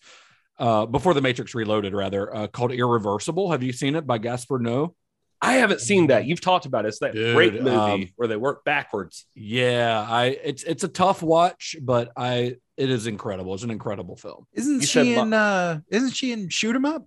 [0.59, 3.51] uh, before the Matrix Reloaded, rather, uh, called Irreversible.
[3.51, 4.93] Have you seen it by Gaspar Noé?
[5.39, 6.25] I haven't seen that.
[6.25, 6.87] You've talked about it.
[6.89, 9.27] It's that Dude, great movie um, where they work backwards.
[9.35, 13.53] Yeah, I it's it's a tough watch, but I it is incredible.
[13.53, 14.47] It's an incredible film.
[14.53, 15.33] Isn't You said she lo- in?
[15.33, 17.05] uh Isn't she in Shoot 'Em Up?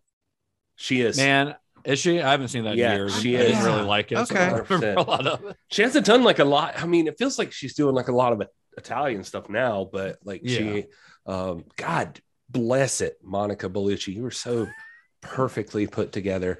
[0.76, 1.16] She is.
[1.16, 2.20] Man, is she?
[2.20, 3.20] I haven't seen that Yeah, in years.
[3.20, 3.64] she I didn't is.
[3.64, 4.18] really like it.
[4.18, 4.38] Okay.
[4.70, 5.56] I a lot of.
[5.70, 6.80] She hasn't done like a lot.
[6.82, 8.42] I mean, it feels like she's doing like a lot of
[8.76, 10.86] Italian stuff now, but like she,
[11.26, 14.68] um, God bless it, Monica Bellucci, you were so
[15.20, 16.58] perfectly put together,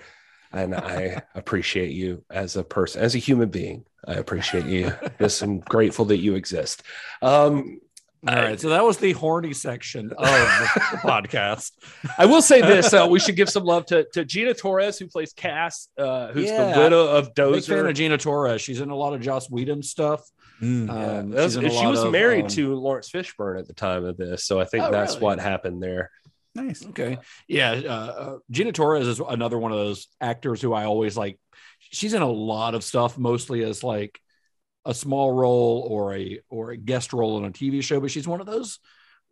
[0.52, 3.84] and I appreciate you as a person, as a human being.
[4.06, 4.92] I appreciate you.
[5.18, 6.82] Just I'm grateful that you exist.
[7.22, 7.80] Um,
[8.28, 10.30] All right, so that was the horny section of the
[11.02, 11.72] podcast.
[12.18, 15.06] I will say this: uh, we should give some love to, to Gina Torres, who
[15.06, 16.74] plays Cass, uh, who's Yeah.
[16.74, 17.52] the widow of Dozer.
[17.52, 18.60] Big fan of Gina Torres.
[18.60, 20.22] She's in a lot of Joss Whedon stuff.
[20.60, 20.88] Mm.
[20.88, 23.72] Yeah, Um, that's- she's in she was of, married um, to Laurence Fishburne at the
[23.72, 25.24] time of this, so I think Oh, that's really?
[25.24, 26.10] what happened there.
[26.54, 26.84] Nice.
[26.84, 27.16] Okay.
[27.48, 27.70] Yeah.
[27.72, 31.38] Uh, uh, Gina Torres is another one of those actors who I always like.
[31.78, 34.20] She's in a lot of stuff, mostly as like
[34.84, 38.00] a small role or a or a guest role in a TV show.
[38.00, 38.78] But she's one of those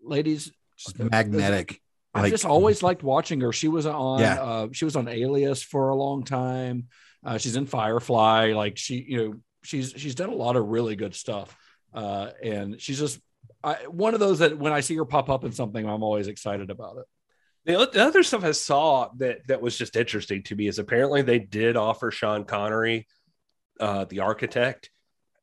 [0.02, 0.52] ladies.
[0.76, 1.80] Just magnetic.
[2.14, 3.52] I've Like- just always liked watching her.
[3.52, 4.20] She was on.
[4.20, 4.42] Yeah.
[4.42, 6.88] Uh, she was on Alias for a long time.
[7.24, 8.52] Uh, she's in Firefly.
[8.54, 11.56] Like she, you know, she's she's done a lot of really good stuff.
[11.92, 13.20] Uh, and she's just
[13.64, 16.28] I, one of those that when I see her pop up in something, I'm always
[16.28, 17.04] excited about it.
[17.64, 21.22] The the other stuff I saw that that was just interesting to me is apparently
[21.22, 23.06] they did offer Sean Connery,
[23.80, 24.90] uh, the architect,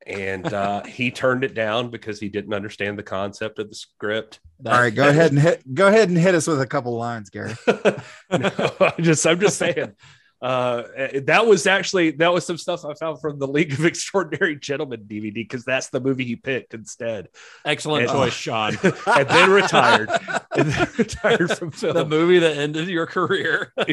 [0.06, 4.40] and uh, he turned it down because he didn't understand the concept of the script.
[4.66, 7.30] All right, go ahead and hit go ahead and hit us with a couple lines,
[7.30, 7.56] Gary.
[7.68, 7.92] no,
[8.30, 9.94] I'm just I'm just saying.
[10.42, 10.84] Uh,
[11.24, 15.06] that was actually that was some stuff I found from the League of Extraordinary Gentlemen
[15.08, 17.30] DVD because that's the movie he picked instead,
[17.64, 18.78] Excellent And- choice, Sean.
[18.84, 20.45] and then retired, and then
[20.98, 21.94] retired from film.
[21.94, 23.74] the movie that ended your career.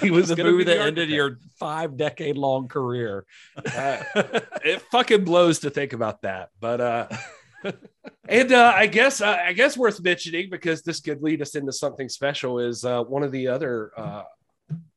[0.00, 3.24] he was the movie that ended your five decade long career.
[3.56, 4.02] Uh,
[4.64, 7.08] it fucking blows to think about that, but uh,
[8.28, 11.72] and uh, I guess uh, I guess worth mentioning because this could lead us into
[11.72, 14.22] something special is uh, one of the other uh,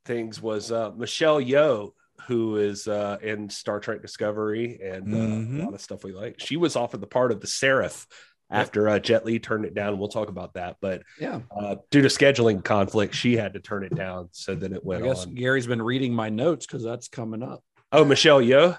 [0.06, 1.92] things was uh, Michelle Yeoh,
[2.28, 5.60] who is uh, in Star Trek Discovery and uh, Mhm.
[5.62, 6.40] a lot of stuff we like.
[6.40, 8.08] She was offered the part of the Seraph
[8.54, 9.98] after uh, Jet Li turned it down.
[9.98, 11.42] We'll talk about that, but Yeah.
[11.56, 14.30] uh, due to scheduling conflict, she had to turn it down.
[14.32, 15.04] So then it went.
[15.04, 15.34] I guess on.
[15.34, 17.64] Gary's been reading my notes because that's coming up.
[17.92, 18.78] Oh, Michelle Yeoh.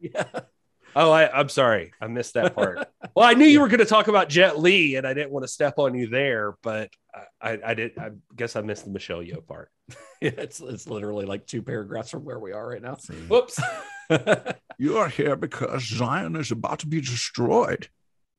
[0.00, 0.24] Yeah.
[0.98, 1.92] Oh, I, I'm sorry.
[2.00, 2.78] I missed that part.
[3.14, 5.44] well, I knew you were going to talk about Jet Li, and I didn't want
[5.44, 7.98] to step on you there, but I, I, I did.
[7.98, 9.68] I guess I missed the Michelle Yeoh part.
[10.22, 12.96] Yeah, it's it's literally like two paragraphs from where we are right now.
[13.28, 13.60] Whoops.
[14.78, 17.88] You are here because Zion is about to be destroyed.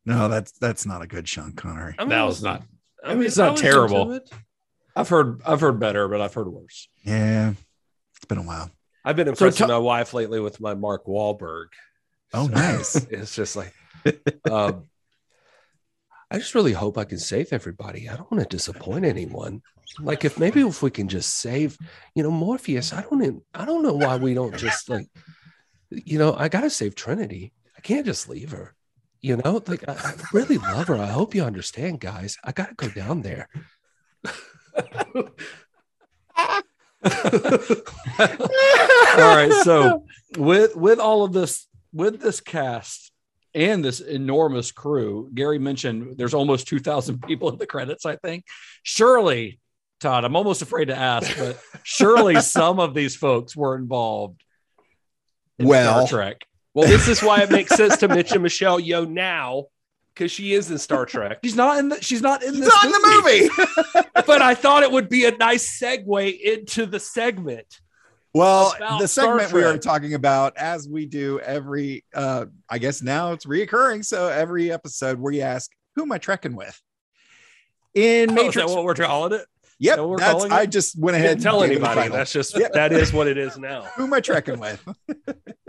[0.08, 1.96] No, that's that's not a good Sean Connery.
[2.00, 2.64] I mean, that was not.
[3.04, 4.14] I mean, it's not terrible.
[4.14, 4.30] it.
[4.96, 6.88] I've heard I've heard better, but I've heard worse.
[7.04, 7.54] Yeah,
[8.16, 8.72] it's been a while.
[9.04, 11.68] I've been So impressing ta- my wife lately with my Mark Wahlberg.
[12.34, 12.96] Oh, So nice.
[13.12, 13.74] It's just like,
[14.50, 14.86] um,
[16.32, 18.08] I just really hope I can save everybody.
[18.10, 19.62] I don't want to disappoint anyone.
[20.00, 21.78] Like if maybe if we can just save,
[22.16, 22.94] you know, Morpheus.
[22.94, 23.22] I don't.
[23.24, 25.08] even- I don't know why we don't just like,
[25.90, 27.52] you know, I gotta save Trinity.
[27.78, 28.74] I can't just leave her.
[29.28, 30.96] You know, like I, I really love her.
[30.96, 32.38] I hope you understand, guys.
[32.46, 33.50] I gotta go down there.
[34.24, 34.32] all
[39.18, 40.06] right, so
[40.38, 43.12] with with all of this with this cast
[43.54, 48.46] and this enormous crew, Gary mentioned there's almost 2000 people in the credits, I think.
[48.84, 49.60] Surely,
[50.00, 54.42] Todd, I'm almost afraid to ask, but surely some of these folks were involved
[55.60, 56.46] in Well- Star Trek.
[56.78, 59.66] Well, this is why it makes sense to mention Michelle Yeoh now
[60.14, 61.40] because she is in Star Trek.
[61.44, 64.06] She's not in the she's not in It's this not in the movie.
[64.28, 67.66] but I thought it would be a nice segue into the segment.
[68.36, 73.32] Well, the segment we are talking about, as we do every, uh, I guess now
[73.32, 74.06] it's reoccurring.
[74.06, 76.80] So every episode where you ask, "Who am I trekking with?"
[77.96, 79.48] In Oh, is Matrix, that what we're calling it?
[79.80, 80.32] yep, that we're that's.
[80.34, 80.56] calling it?
[80.56, 81.30] I just went ahead.
[81.30, 82.10] didn't tell and gave it a anybody.
[82.10, 82.74] That's just Yep.
[82.74, 83.82] that is what it is now.
[83.96, 84.88] Who am I trekking with?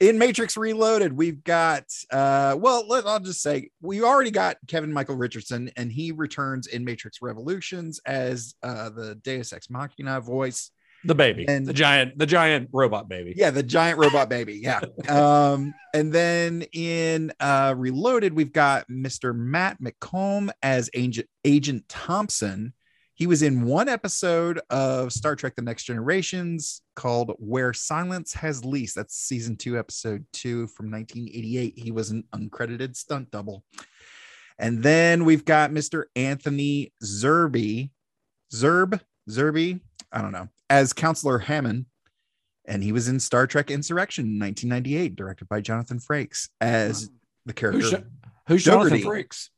[0.00, 4.92] In Matrix Reloaded, we've got uh well, let, I'll just say we already got Kevin
[4.92, 10.70] Michael Richardson, and he returns in Matrix Revolutions as uh the Deus Ex Machina voice.
[11.04, 13.34] The baby, And- the giant, the giant robot baby.
[13.36, 14.54] Yeah, the giant robot baby.
[14.62, 14.80] Yeah.
[15.08, 19.34] Um, and then in uh Reloaded, we've got Mr.
[19.36, 22.72] Matt McColm as Agent Agent Thompson.
[23.14, 28.64] He was in one episode of Star Trek The Next Generations called Where Silence Has
[28.64, 28.94] Leased.
[28.94, 31.78] That's season two, episode two from 1988.
[31.78, 33.64] He was an uncredited stunt double.
[34.58, 36.04] And then we've got Mr.
[36.16, 37.90] Anthony Zerbe,
[38.52, 41.86] Zerb, Zerbe, I don't know, as Counselor Hamann.
[42.64, 47.10] And he was in Star Trek Insurrection in 1998, directed by Jonathan Frakes as
[47.44, 47.80] the character.
[47.80, 47.94] Who's,
[48.46, 49.48] who's Jonathan Frakes?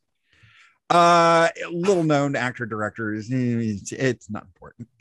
[0.90, 3.12] Uh, little known actor director.
[3.14, 4.88] is- It's, it's not important.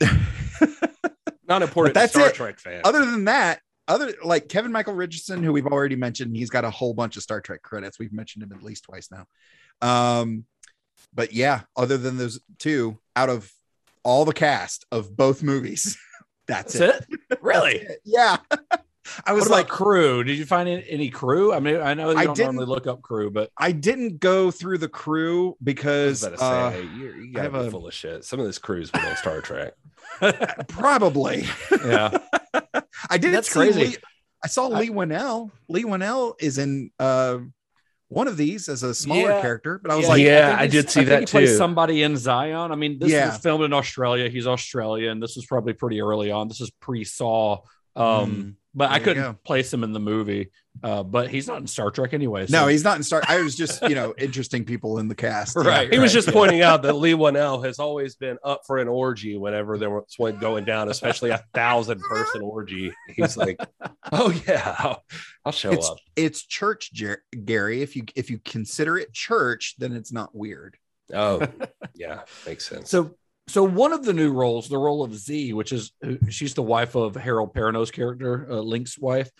[1.46, 1.92] Not important.
[1.94, 2.34] That's Star it.
[2.34, 2.80] Trek fan.
[2.84, 6.70] Other than that, other like Kevin Michael Richardson, who we've already mentioned, he's got a
[6.70, 7.98] whole bunch of Star Trek credits.
[7.98, 9.26] We've mentioned him at least twice now.
[9.86, 10.46] Um,
[11.12, 13.52] but yeah, other than those two, out of
[14.04, 15.98] all the cast of both movies,
[16.48, 17.06] that's, That's it.
[17.30, 17.38] it.
[17.42, 17.76] Really?
[17.78, 18.00] That's it.
[18.06, 18.36] Yeah.
[19.26, 20.24] I What was about like, crew?
[20.24, 21.52] Did you find any, any crew?
[21.52, 24.50] I mean, I know you I don't normally look up crew, but I didn't go
[24.50, 27.70] through the crew I was because about to uh, you're, you gotta have be a-
[27.70, 28.24] full of shit.
[28.24, 29.74] Some of this crew's been on Star Trek.
[30.68, 31.44] probably
[31.84, 32.16] yeah,
[33.10, 33.84] I didn't That's see crazy.
[33.86, 33.96] Lee-
[34.42, 35.50] I saw I- Leigh Whannell.
[35.68, 37.38] Leigh Whannell is in uh,
[38.08, 39.40] one of these as a smaller Yeah.
[39.40, 41.50] character, but I was Yeah, like, Yeah, think I did see think that he plays
[41.50, 41.56] too.
[41.56, 42.70] Somebody in Zion.
[42.70, 43.30] I mean, this Yeah.
[43.30, 44.28] was filmed in Australia.
[44.28, 45.20] He's Australian.
[45.20, 46.48] This was probably pretty early on.
[46.48, 47.58] This is pre-Saw.
[47.96, 50.50] Um, but I there you couldn't place him in the movie.
[50.82, 52.46] Uh, but he's not in Star Trek anyway.
[52.50, 53.22] no, he's not in Star.
[53.28, 55.68] I was just you know interesting people in the cast, Yeah.
[55.68, 55.92] Right.
[55.92, 59.36] He was just pointing out that Leigh Whannell has always been up for an orgy
[59.36, 62.92] whenever there was one going down, especially a thousand person orgy.
[63.08, 63.60] He's like,
[64.12, 65.04] "Oh yeah, I'll,
[65.44, 67.80] I'll show It's up." it's church, Jer- Gary.
[67.82, 70.76] If you if you consider it church, then it's not weird.
[71.12, 71.46] Oh
[71.94, 72.90] yeah, makes sense.
[72.90, 73.14] So,
[73.46, 75.92] so one of the new roles, the role of Z, which is
[76.30, 79.30] she's the wife of Harold Perrineau's character, uh, Link's wife.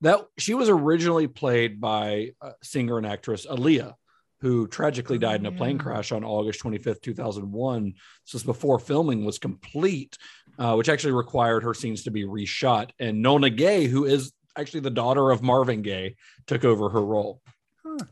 [0.00, 3.92] That she was originally played by uh, singer and actress Aaliyah,
[4.40, 7.92] who tragically died in a plane crash on August 25th, 2001.
[8.24, 10.16] This was before filming was complete,
[10.58, 12.90] uh, which actually required her scenes to be reshot.
[12.98, 17.42] And Nona Gaye, who is actually the daughter of Marvin Gaye, took over her role.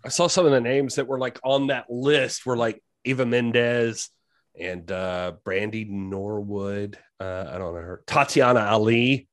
[0.05, 3.25] I saw some of the names that were like on that list were like Eva
[3.25, 4.11] Mendes
[4.61, 6.99] and uh Brandy Norwood.
[7.21, 8.03] Uh, I don't know her.
[8.07, 9.29] Tatiana Ali.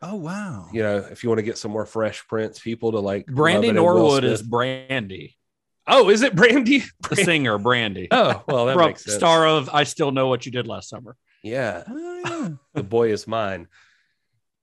[0.00, 0.68] Oh wow!
[0.72, 3.68] You know, if you want to get some more Fresh Prince people to like Brandy
[3.68, 5.36] love it and Will Norwood is Brandy,
[5.88, 6.84] Oh, is it Brandy?
[7.10, 8.06] the singer Brandy.
[8.10, 9.16] Oh, well, that from makes sense.
[9.16, 11.16] star of I Still Know What You Did Last Summer.
[11.42, 12.48] Yeah, Oh, yeah.
[12.74, 13.66] the boy is mine.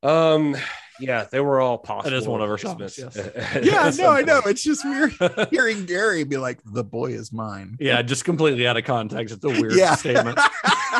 [0.04, 0.56] Um,
[0.99, 2.15] yeah, they were all possible.
[2.17, 3.17] is one of her songs, replacements.
[3.65, 4.41] yeah, no, I know.
[4.45, 5.13] It's just weird
[5.51, 9.36] hearing Gary be like, "The boy is mine." Yeah, just completely out of context.
[9.36, 9.95] It's a weird Yeah.
[9.95, 10.39] statement.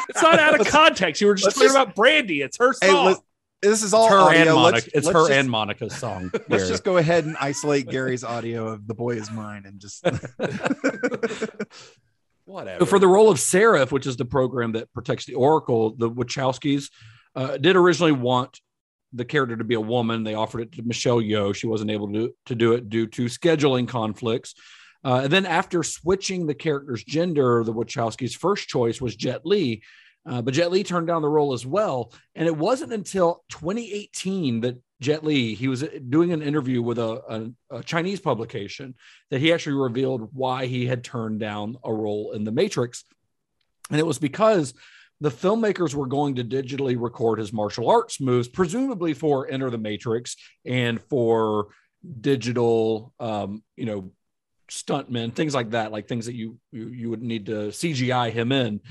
[0.10, 1.21] It's not out of context.
[1.21, 2.41] You were just let's talking just- about Brandy.
[2.41, 3.05] It's her song.
[3.05, 3.21] let's-
[3.62, 4.39] this is all It's her audio.
[4.41, 4.88] and Let's- Monica.
[4.97, 6.31] It's let's her just- and Monica's song.
[6.49, 10.05] Let's just go ahead and isolate Gary's audio of "The boy is mine" and just.
[12.45, 12.79] Whatever.
[12.81, 16.10] So for the role of Seraph, which is the program that protects the Oracle, the
[16.10, 16.91] Wachowskis
[17.36, 18.62] uh, did originally want
[19.13, 20.24] the character to be a woman.
[20.24, 21.56] They offered it to Michelle Yeoh.
[21.56, 24.56] She wasn't able to, to do it due to scheduling conflicts.
[25.04, 29.84] Uh, and then after switching the character's gender, the Wachowskis' first choice was Jet Li.
[30.28, 32.12] Uh, but Jet Li turned down the role as well.
[32.34, 37.54] And it wasn't until 2018 that Jet Li, he was doing an interview with a,
[37.70, 38.96] a, a Chinese publication
[39.30, 43.04] that he actually revealed why he had turned down a role in The Matrix.
[43.91, 44.74] And it was because
[45.21, 49.78] the filmmakers were going to digitally record his martial arts moves, presumably for Enter the
[49.78, 51.67] Matrix and for
[52.21, 54.12] digital, um, you know,
[54.69, 58.51] stuntmen, things like that, like things that you, you you would need to CGI him
[58.51, 58.82] in.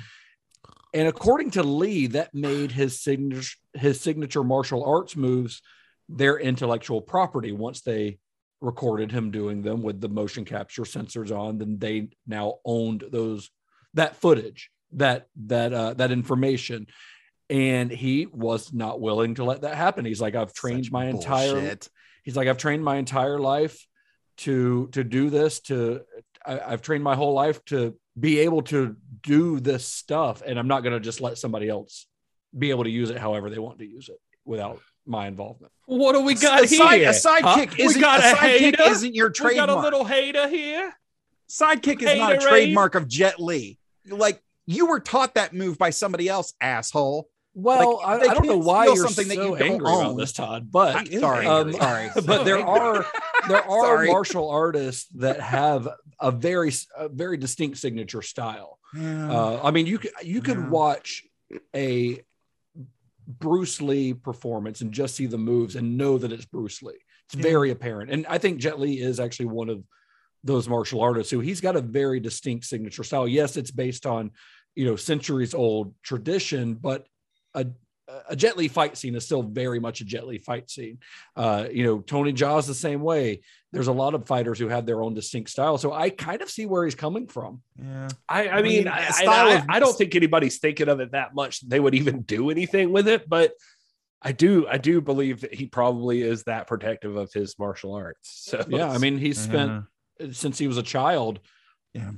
[0.94, 5.60] And according to Lee, that made his signature his signature martial arts moves
[6.08, 7.52] their intellectual property.
[7.52, 8.18] Once they
[8.60, 13.50] recorded him doing them with the motion capture sensors on, then they now owned those
[13.94, 16.86] that footage, that that uh, that information.
[17.50, 20.06] And he was not willing to let that happen.
[20.06, 21.76] He's like, I've trained Such my entire
[22.24, 23.86] he's like i've trained my entire life
[24.38, 26.00] to to do this to
[26.44, 30.66] I, i've trained my whole life to be able to do this stuff and i'm
[30.68, 32.06] not going to just let somebody else
[32.56, 36.14] be able to use it however they want to use it without my involvement what
[36.14, 37.10] do we got a, side, here?
[37.10, 37.76] a sidekick Huh?
[37.78, 38.82] Isn't got a a sidekick hater?
[38.84, 39.68] isn't your trademark.
[39.68, 40.94] we got a little hater here.
[41.46, 42.48] Sidekick is not a Haterade.
[42.48, 43.78] trademark of Jet Li.
[44.08, 47.28] Like you were taught that move by somebody else, asshole.
[47.54, 49.92] well Like, I, I don't know why steal you're something that so you don't angry
[49.94, 52.10] about this todd but I- sorry, um, sorry.
[52.26, 53.04] but there are
[53.48, 55.88] there are martial artists that have
[56.20, 59.30] a very a very distinct signature style Yeah.
[59.30, 60.68] Uh, I mean, you could you could Yeah.
[60.68, 61.24] watch
[61.74, 62.20] a
[63.26, 66.94] Bruce Lee performance and just see the moves and know that it's Bruce Lee.
[67.26, 67.42] It's Yeah.
[67.42, 69.82] very apparent, and I think Jet Li is actually one of
[70.42, 73.26] those martial artists who he's got a very distinct signature style.
[73.26, 74.30] Yes, it's based on
[74.74, 77.06] you know centuries old tradition, but
[77.54, 77.66] a
[78.28, 80.98] a Jet Li fight scene is still very much a Jet Li fight scene.
[81.36, 83.40] Uh, you know, Tony Jaa's the same way.
[83.72, 86.50] There's a lot of fighters who have their own distinct style, so I kind of
[86.50, 87.62] see where he's coming from.
[87.82, 88.08] yeah.
[88.28, 90.58] I, I I mean, mean, I, a I- style I, of- I don't think anybody's
[90.58, 91.66] thinking of it that much.
[91.66, 93.52] They would even do anything with it, but
[94.20, 98.30] I do, I do believe that he probably is that protective of his martial arts.
[98.48, 99.84] So Yeah, I mean, he's spent
[100.32, 101.40] since he was a child,
[101.94, 102.10] Yeah.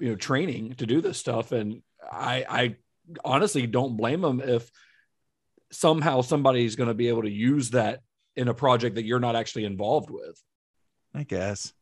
[0.00, 1.52] You know, training to do this stuff.
[1.52, 2.76] And I, I
[3.24, 4.70] honestly don't blame them if
[5.70, 8.00] somehow somebody's going to be able to use that
[8.36, 10.40] in a project that you're not actually involved with.
[11.14, 11.72] I guess.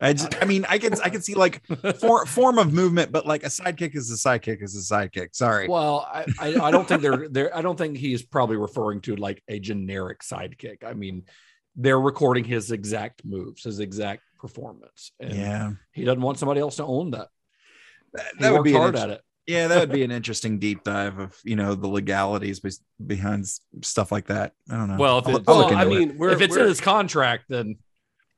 [0.00, 1.66] I just, I mean, I can, I can see like
[2.00, 5.34] for, form of movement, but like a sidekick is a sidekick is a sidekick.
[5.34, 5.68] Sorry.
[5.68, 7.56] Well, I, I, I don't think they're there.
[7.56, 10.84] I don't think he's probably referring to like a generic sidekick.
[10.84, 11.24] I mean,
[11.76, 15.12] they're recording his exact moves, his exact performance.
[15.20, 17.28] And yeah, he doesn't want somebody else to own that.
[18.14, 19.22] that, that would be an hard inter- at it.
[19.46, 23.46] Yeah, that would be an interesting deep dive of you know the legalities bes- behind
[23.82, 24.52] stuff like that.
[24.70, 24.96] I don't know.
[24.98, 25.98] Well, if I'll- it- I'll well, I into it.
[26.08, 27.76] mean, we're, if it's we're, in his contract, then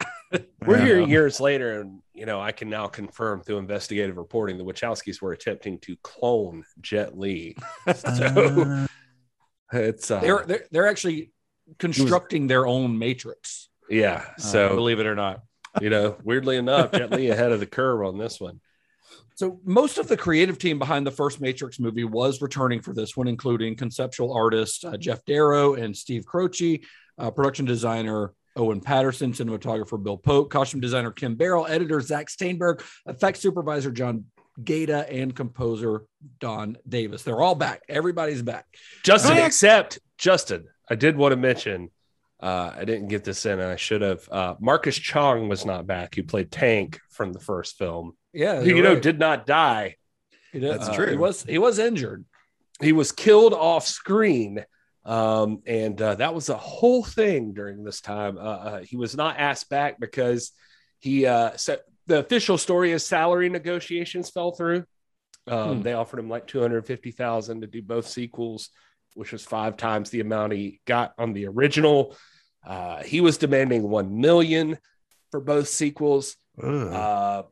[0.66, 0.84] we're Yeah.
[0.84, 5.22] here years later, and you know, I can now confirm through investigative reporting the Wachowskis
[5.22, 7.56] were attempting to clone Jet Li.
[7.94, 8.86] So Uh,
[9.72, 11.32] it's uh, they're they're, they're actually
[11.78, 13.68] constructing their own matrix.
[13.88, 14.24] yeah.
[14.36, 15.40] uh, So believe it or not.
[15.80, 18.60] You know, weirdly enough, Jet Li ahead of the curve on this one.
[19.34, 23.16] So most of the creative team behind the first Matrix movie was returning for this
[23.16, 26.84] one, including conceptual artist uh, Geof Darrow and Steve Skroce,
[27.18, 32.82] uh, production designer Owen Paterson, cinematographer Bill Pope, costume designer Kym Barrett, editor Zach Staenberg,
[33.06, 34.24] effects supervisor John
[34.62, 36.06] Gaeta, and composer
[36.40, 37.22] Don Davis.
[37.22, 37.82] They're all back.
[37.88, 38.66] Everybody's back.
[39.04, 39.46] Justin, yeah.
[39.46, 41.90] except Justin, I did want to mention.
[42.40, 44.28] Uh, I didn't get this in, and I should have.
[44.30, 46.14] Uh, Marcus Chong was not back.
[46.14, 48.12] He played Tank from the first film?
[48.32, 49.02] Yeah, Who you you're know right.
[49.02, 49.96] did not die.
[50.52, 50.72] He did.
[50.72, 51.10] That's Uh, true.
[51.10, 52.24] He was he was injured.
[52.80, 54.64] he was killed off screen
[55.04, 59.16] um, and uh, that was a whole thing during this time uh, uh, he was
[59.16, 60.52] not asked back because
[61.00, 64.84] he uh, so the official story is salary negotiations fell through
[65.48, 65.82] um, Hmm.
[65.82, 68.70] they offered him like 250000 to do both sequels
[69.14, 72.14] which was five times the amount he got on the original
[72.68, 74.78] uh, he was demanding 1 million
[75.32, 77.42] for both sequels uh,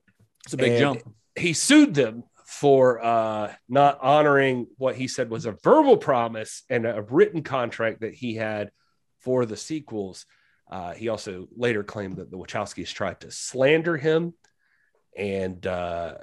[0.45, 1.03] It's a big jump.
[1.35, 6.87] He sued them for uh, not honoring what he said was a verbal promise and
[6.87, 8.71] a written contract that he had
[9.19, 10.27] for the sequels.
[10.71, 14.35] Uh, he also later claimed that the Wachowskis tried to slander him
[15.17, 16.15] and uh,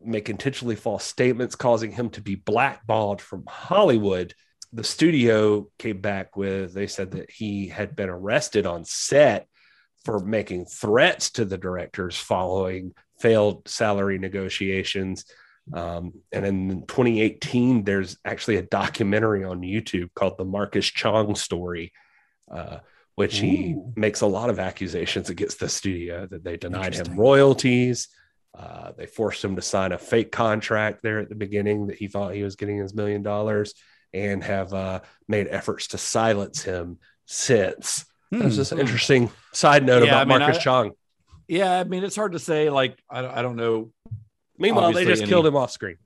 [0.00, 4.34] make intentionally false statements, causing him to be blackballed from Hollywood.
[4.72, 9.46] The studio came back with, they said that he had been arrested on set
[10.04, 15.24] for making threats to the directors following failed salary negotiations.
[15.72, 21.92] Um, and in 2018, there's actually a documentary on YouTube called The Marcus Chong Story,
[22.50, 22.78] uh,
[23.14, 23.92] which he Ooh.
[23.94, 28.08] makes a lot of accusations against the studio that they denied him royalties.
[28.58, 32.08] Uh, they forced him to sign a fake contract there at the beginning that he
[32.08, 33.74] thought he was getting his million dollars
[34.14, 38.04] and have uh, made efforts to silence him since.
[38.30, 40.06] That's just an interesting side note Hmm.
[40.06, 40.90] Yeah, about I mean, Marcus I- Chong.
[41.48, 42.70] Yeah, I mean it's hard to say.
[42.70, 43.90] Like I, don't- I don't know.
[44.58, 45.96] Meanwhile, they just any- killed him off screen.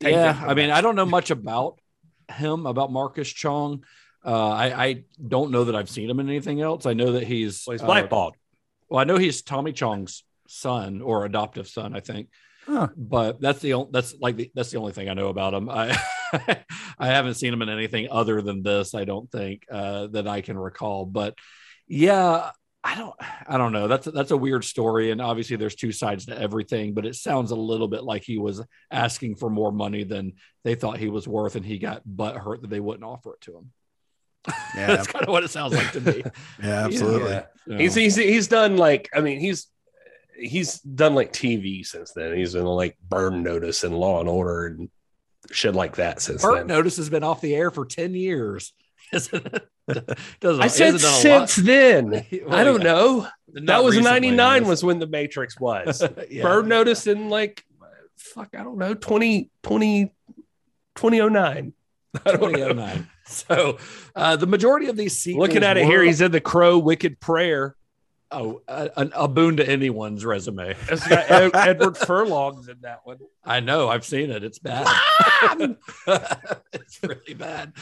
[0.00, 0.70] Take yeah, I mean.
[0.70, 1.78] I don't know much about
[2.30, 3.84] him about Marcus Chong.
[4.24, 6.86] Uh, I I don't know that I've seen him in anything else.
[6.86, 8.30] I know that he's Well, he's uh,
[8.88, 12.28] well, I know he's Tommy Chong's son or adoptive son, I think.
[12.66, 12.88] Huh.
[12.96, 15.70] But that's the only that's like the, that's the only thing I know about him.
[15.70, 15.96] I
[16.98, 18.94] I haven't seen him in anything other than this.
[18.94, 21.04] I don't think uh, that I can recall.
[21.06, 21.34] But
[21.86, 22.50] yeah,
[22.84, 23.14] I don't
[23.46, 23.86] I don't know.
[23.86, 26.94] That's that's a weird story, and obviously there's two sides to everything.
[26.94, 28.60] But it sounds a little bit like he was
[28.90, 30.32] asking for more money than
[30.64, 33.40] they thought he was worth, and he got butt hurt that they wouldn't offer it
[33.42, 33.72] to him.
[34.74, 36.24] yeah, that's kind of what it sounds like to me.
[36.62, 37.30] yeah, absolutely.
[37.30, 37.44] Yeah.
[37.66, 39.68] you He's he's he's done like I mean he's
[40.36, 42.36] he's done like TV since then.
[42.36, 44.90] He's been like Burn Notice and Law and Order and
[45.50, 46.76] shit like that since Burnt then.
[46.76, 48.72] Notice has been off the air for 10 years.
[49.12, 49.68] Isn't it?
[50.40, 51.50] Doesn't, I said hasn't done a lot.
[51.50, 52.26] since then.
[52.46, 53.28] Well, I don't yeah, know.
[53.52, 56.02] not that was recently, '99 was when the Matrix was.
[56.30, 56.42] Yeah.
[56.44, 57.64] Burn Notice in like
[58.16, 60.14] fuck I don't know 20 20
[60.94, 61.72] 2009.
[62.24, 62.48] I don't know.
[62.48, 63.08] 2009.
[63.26, 63.78] So
[64.14, 67.20] uh, the majority of these sequels Looking at it here, he's in the Crow Wicked
[67.20, 67.76] Prayer.
[68.32, 70.74] Oh a, an- a boon to anyone's resume.
[70.88, 73.18] It's got Ed- Edward Furlong's in that one.
[73.44, 73.88] I know.
[73.88, 74.42] I've seen it.
[74.44, 74.86] It's bad.
[76.72, 77.72] it's really bad.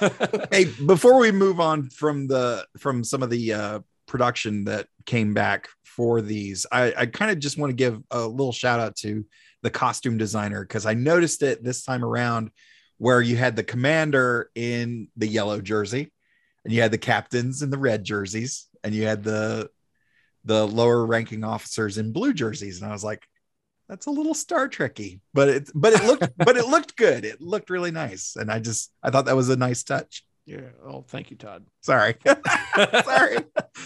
[0.50, 5.34] hey before we move on from the from some of the uh production that came
[5.34, 8.96] back for these i i kind of just want to give a little shout out
[8.96, 9.24] to
[9.62, 12.50] the costume designer because i noticed it this time around
[12.96, 16.10] where you had the commander in the yellow jersey
[16.64, 19.68] and you had the captains in the red jerseys and you had the
[20.48, 23.26] the lower ranking officers in blue jerseys and i was like
[23.88, 27.40] that's a little star trekky but it but it looked but it looked good it
[27.40, 30.70] looked really nice and i just i thought that was a nice touch yeah.
[30.82, 31.66] Oh, thank you, Todd.
[31.82, 32.14] Sorry.
[33.04, 33.36] Sorry.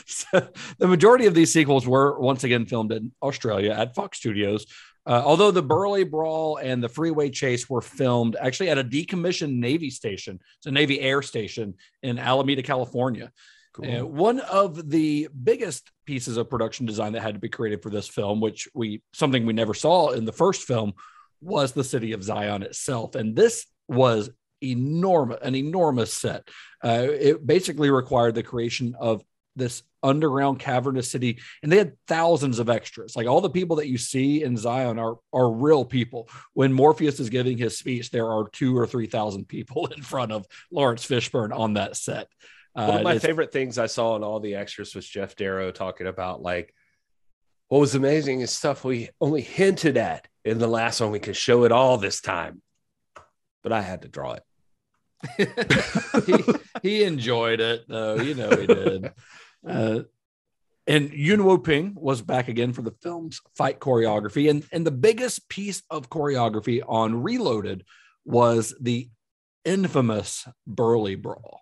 [0.07, 0.49] So,
[0.79, 4.67] the majority of these sequels were once again filmed in Australia at Fox Studios.
[5.05, 9.57] Uh, although the Burly Brawl and the Freeway Chase were filmed actually at a decommissioned
[9.57, 13.33] Navy station, it's a Navy air station in Alameda, California.
[13.75, 14.07] Cool.
[14.07, 18.07] One of the biggest pieces of production design that had to be created for this
[18.07, 20.93] film, which we something we never saw in the first film,
[21.41, 23.15] was the city of Zion itself.
[23.15, 26.49] And this was enormous, an enormous set.
[26.85, 29.23] Uh, it basically required the creation of
[29.57, 33.17] this underground cavernous city, and they had thousands of extras.
[33.17, 36.29] Like all the people that you see in Zion are are real people.
[36.53, 40.33] When Morpheus is giving his speech, there are two or three thousand people in front
[40.33, 42.29] of Laurence Fishburne on that set.
[42.75, 45.71] One of Uh, my favorite things I saw in all the extras was Geof Darrow
[45.71, 46.75] talking about like
[47.69, 51.11] what was amazing is stuff we only hinted at in the last one.
[51.11, 52.63] We could show it all this time,
[53.63, 54.43] but I had to draw it.
[56.27, 56.35] he,
[56.83, 59.13] he enjoyed it though you know he did
[59.69, 60.01] uh,
[60.89, 65.49] and Yuen Woo-ping was back again for the film's fight choreography and and the biggest
[65.49, 67.85] piece of choreography on Reloaded
[68.25, 69.09] was the
[69.65, 71.61] infamous Burly Brawl.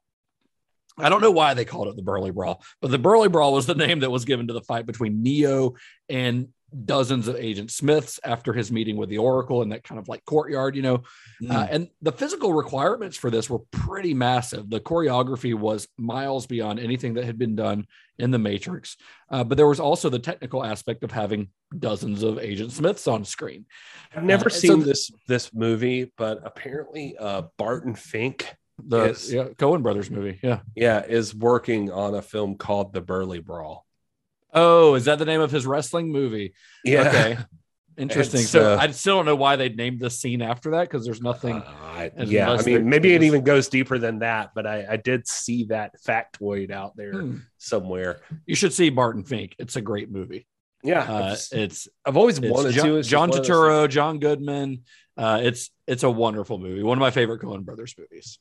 [1.02, 3.66] I don't know why they called it the Burly Brawl, but the Burly Brawl was
[3.66, 5.74] the name that was given to the fight between Neo
[6.08, 6.48] and
[6.84, 10.24] dozens of Agent Smiths after his meeting with the Oracle in that kind of like
[10.24, 11.02] courtyard, you know.
[11.48, 14.70] Uh, and the physical requirements for this were pretty massive.
[14.70, 17.86] The choreography was miles beyond anything that had been done
[18.20, 18.96] in the Matrix.
[19.30, 23.24] Uh, but there was also the technical aspect of having dozens of Agent Smiths on
[23.24, 23.66] screen.
[24.14, 28.54] I've never Uh, so seen th- this this movie, but apparently uh, Barton Fink,
[28.86, 29.30] The Yes.
[29.32, 30.38] yeah, Coen Brothers movie.
[30.42, 30.60] Yeah.
[30.74, 33.86] yeah, is working on a film called The Burly Brawl.
[34.52, 36.54] Oh, is that the name of his wrestling movie?
[36.84, 37.38] Yeah, Okay.
[37.98, 38.40] Interesting.
[38.40, 41.04] It's, so uh, I still don't know why they named the scene after that because
[41.04, 41.56] there's nothing.
[41.56, 44.96] Uh, yeah, I mean, maybe it it's- even goes deeper than that, but I, I
[44.96, 47.36] did see that factoid out there Hmm.
[47.58, 48.20] somewhere.
[48.46, 49.54] You should see Barton Fink.
[49.58, 50.46] It's a great movie.
[50.82, 52.96] Yeah, Uh, I've, it's I've always It's wanted John, to.
[52.96, 54.84] It's John one Turturro, John Goodman.
[55.18, 56.82] Uh, it's it's a wonderful movie.
[56.82, 58.38] One of my favorite Coen Brothers movies.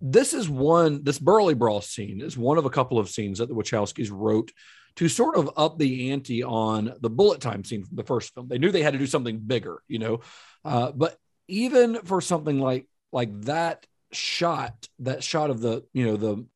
[0.00, 1.04] This is one.
[1.04, 4.52] This Burly Brawl scene is one of a couple of scenes that the Wachowskis wrote
[4.96, 8.48] to sort of up the ante on the bullet time scene from the first film.
[8.48, 10.20] They knew they had to do something bigger, you know.
[10.64, 11.16] Uh, but
[11.48, 16.46] even for something like like that shot, that shot of the you know the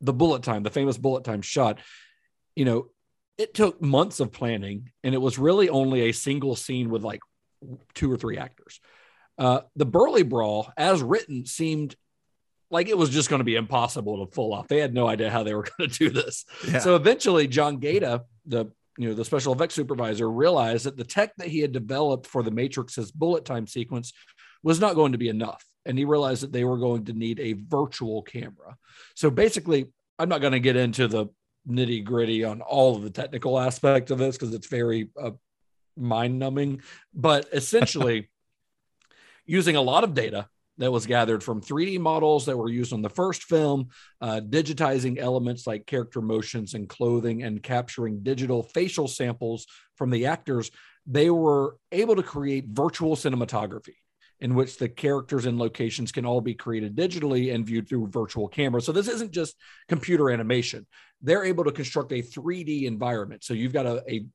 [0.00, 1.78] the bullet time, the famous bullet time shot,
[2.54, 2.88] you know,
[3.38, 7.20] it took months of planning and it was really only a single scene with like
[7.94, 8.80] two or three actors.
[9.38, 11.96] Uh, the Burly Brawl, as written, seemed
[12.74, 14.66] like it was just going to be impossible to pull off.
[14.66, 16.44] They had no idea how they were going to do this.
[16.66, 16.80] Yeah.
[16.80, 18.66] So eventually, John Gaeta, the
[18.98, 22.42] you know the special effects supervisor, realized that the tech that he had developed for
[22.42, 24.12] the Matrix's bullet time sequence
[24.64, 27.38] was not going to be enough, and he realized that they were going to need
[27.38, 28.76] a virtual camera.
[29.14, 31.26] So basically, I'm not going to get into the
[31.68, 35.30] nitty gritty on all of the technical aspect of this because it's very uh,
[35.96, 36.82] mind numbing,
[37.14, 38.28] but essentially,
[39.46, 40.48] using a lot of data
[40.78, 43.88] that was gathered from 3D models that were used on the first film,
[44.20, 49.66] uh, digitizing elements like character motions and clothing, and capturing digital facial samples
[49.96, 50.70] from the actors,
[51.06, 53.94] they were able to create virtual cinematography
[54.40, 58.48] in which the characters and locations can all be created digitally and viewed through virtual
[58.48, 58.84] cameras.
[58.84, 59.56] So this isn't just
[59.88, 60.86] computer animation.
[61.22, 63.44] They're able to construct a 3D environment.
[63.44, 64.26] So you've got a, a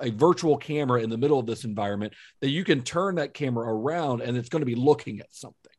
[0.00, 3.66] a virtual camera in the middle of this environment that you can turn that camera
[3.66, 5.72] around and it's going to be looking at something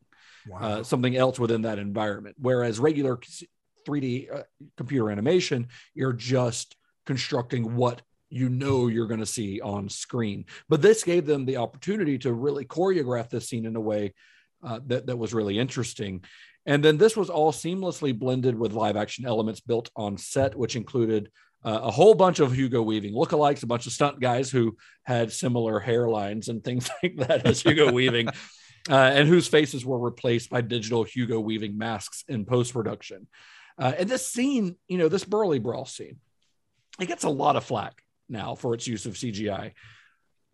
[0.49, 0.59] Wow.
[0.61, 2.37] uh, something else within that environment.
[2.39, 3.19] Whereas regular
[3.87, 4.43] 3d uh,
[4.77, 10.45] computer animation you're just constructing what you know you're going to see on screen.
[10.69, 14.13] But this gave them the opportunity to really choreograph this scene in a way
[14.63, 16.23] uh, that, that was really interesting.
[16.65, 20.75] And then this was all seamlessly blended with live action elements built on set which
[20.75, 21.31] included
[21.63, 25.31] uh, a whole bunch of Hugo Weaving lookalikes, a bunch of stunt guys who had
[25.31, 28.29] similar hairlines and things like that as Hugo Weaving,
[28.89, 33.27] uh, and whose faces were replaced by digital Hugo Weaving masks in post production.
[33.77, 36.17] Uh, and this scene, you know, this Burly Brawl scene,
[36.99, 39.73] it gets a lot of flack now for its use of CGI.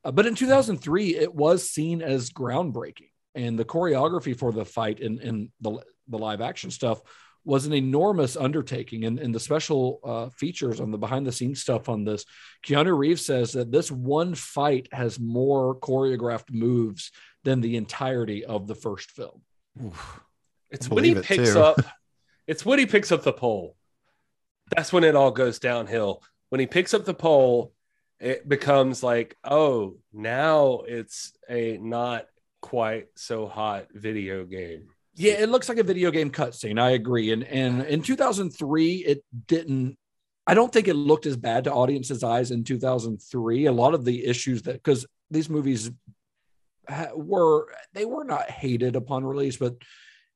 [0.03, 3.09] Uh, but in 2003, it was seen as groundbreaking.
[3.35, 7.01] And the choreography for the fight in, in the, the live action stuff
[7.45, 9.05] was an enormous undertaking.
[9.05, 12.25] And, and the special uh, features on the behind the scenes stuff on this,
[12.65, 17.11] Keanu Reeves says that this one fight has more choreographed moves
[17.43, 19.41] than the entirety of the first film.
[20.69, 21.61] It's when he it, picks too.
[21.61, 21.79] up.
[22.45, 23.77] It's when he picks up the pole.
[24.75, 26.21] That's when it all goes downhill.
[26.49, 27.71] When he picks up the pole,
[28.19, 32.25] it becomes like, oh, now it's a not
[32.61, 34.89] quite so hot video game.
[35.15, 36.79] Yeah, it looks like a video game cutscene.
[36.79, 37.31] I agree.
[37.31, 39.97] And and in 2003, it didn't.
[40.47, 43.65] I don't think it looked as bad to audiences' eyes in 2003.
[43.67, 45.91] A lot of the issues that because these movies
[47.15, 49.75] were they were not hated upon release, but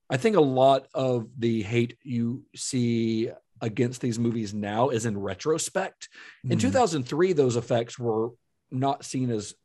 [0.10, 5.18] I think a lot of the hate you see against these movies now is in
[5.18, 6.08] retrospect.
[6.44, 6.62] In Mhm.
[6.62, 8.30] 2003, those effects were
[8.72, 9.56] not seen as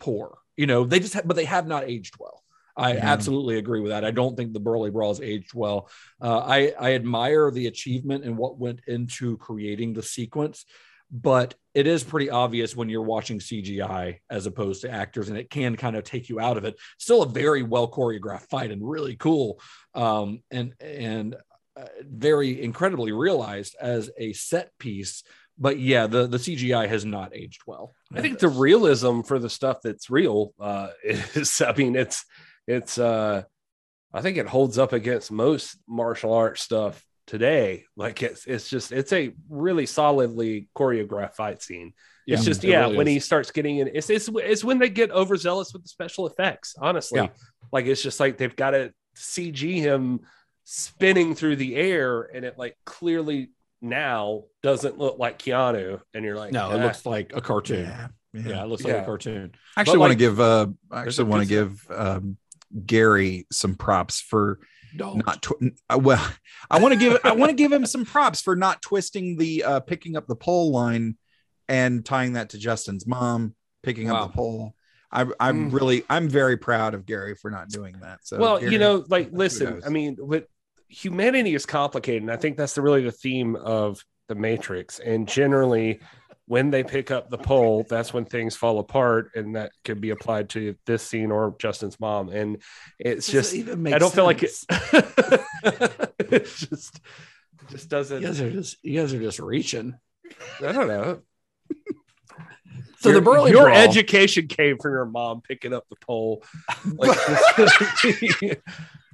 [0.00, 0.38] poor.
[0.56, 2.42] You know, they just have, but they have not aged well.
[2.76, 3.10] I Yeah.
[3.12, 4.04] absolutely agree with that.
[4.04, 5.88] I don't think the Burly Brawls aged well.
[6.20, 10.64] Uh, I, I admire the achievement and what went into creating the sequence,
[11.10, 15.50] but it is pretty obvious when you're watching CGI as opposed to actors, and it
[15.50, 16.76] can kind of take you out of it.
[16.98, 19.60] Still a very well choreographed fight and really cool,
[19.94, 21.36] um, and and
[21.76, 25.22] uh, very incredibly realized as a set piece.
[25.58, 27.94] But yeah, the the CGI has not aged well.
[28.14, 32.24] I think the realism for the stuff that's real uh, is, I mean, it's,
[32.66, 33.42] it's, uh,
[34.12, 37.84] I think it holds up against most martial arts stuff today.
[37.96, 41.92] Like it's, it's just, it's a really solidly choreographed fight scene.
[42.26, 43.14] Yeah, it's just, it yeah, really when is.
[43.14, 46.74] he starts getting in, it's, it's, it's when they get overzealous with the special effects,
[46.80, 47.20] honestly.
[47.20, 47.28] Yeah.
[47.72, 50.20] Like it's just like they've got to CG him
[50.64, 53.50] spinning through the air and it like clearly
[53.82, 56.00] now doesn't look like Keanu.
[56.14, 57.84] And you're like, no, it "Ah." looks like a cartoon.
[57.86, 58.62] Yeah, Yeah, yeah.
[58.64, 59.52] it looks like a cartoon.
[59.76, 62.36] I actually But, want to like, give uh I actually want to give um
[62.84, 64.58] Gary some props for
[64.96, 65.24] Don't.
[65.26, 66.24] not tw- uh, well
[66.70, 69.64] I want to give I want to give him some props for not twisting the
[69.64, 71.16] uh picking up the pole line
[71.68, 74.24] and tying that to Justin's mom picking Wow.
[74.24, 74.74] up the pole.
[75.12, 75.72] I I'm Mm.
[75.72, 78.20] really I'm very proud of Gary for not doing that.
[78.26, 79.80] So well, Gary, you know, like listen.
[79.86, 80.46] I mean, but
[80.88, 84.98] humanity is complicated, and I think that's the, really the theme of the Matrix.
[84.98, 86.00] And generally,
[86.46, 90.10] when they pick up the pole, that's when things fall apart, and that could be
[90.10, 92.28] applied to this scene or Justin's mom.
[92.28, 92.62] And
[92.98, 94.52] it's just, I don't feel like it.
[94.70, 98.22] it just, it just doesn't.
[98.22, 99.94] You guys are just you guys are just reaching.
[100.62, 101.20] I don't know.
[103.00, 106.42] So your, the Burley your Brawl- education came from your mom picking up the pole.
[106.84, 107.18] Like,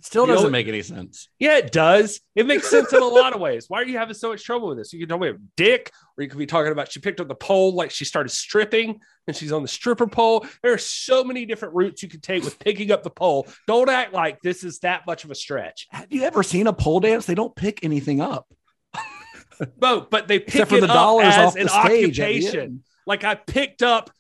[0.05, 1.29] still doesn't what- make any sense.
[1.39, 2.21] Yeah, it does.
[2.35, 3.67] It makes sense in a lot of ways.
[3.69, 4.93] Why are you having so much trouble with this?
[4.93, 7.29] You can tell me a dick, or you could be talking about she picked up
[7.29, 10.45] the pole like she started stripping and she's on the stripper pole.
[10.63, 13.47] There are so many different routes you could take with picking up the pole.
[13.67, 15.87] Don't act like this is that much of a stretch.
[15.91, 17.27] Have you ever seen a pole dance?
[17.27, 18.47] They don't pick anything up
[19.81, 22.19] No, but they pick except for it the up dollars as off an the stage.
[22.21, 22.83] occupation.
[23.07, 24.11] Like I picked up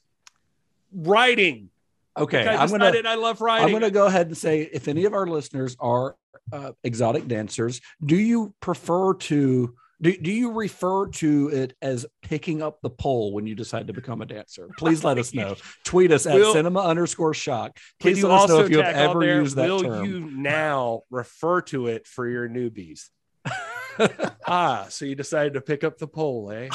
[0.93, 1.70] writing.
[2.18, 3.64] Okay, I I'm gonna I love writing.
[3.64, 6.14] I'm going to go ahead and say if any of our listeners are
[6.52, 12.60] uh, exotic dancers, do you prefer to do, do you refer to it as picking
[12.60, 14.68] up the pole when you decide to become a dancer?
[14.76, 15.54] Please let us know.
[15.84, 17.78] Tweet us at Will- cinema underscore shock.
[18.00, 20.04] Please let us know if you have ever there, used that will term.
[20.04, 23.10] you now refer to it for your newbies?
[24.46, 26.68] ah, so you decided to pick up the pole, eh?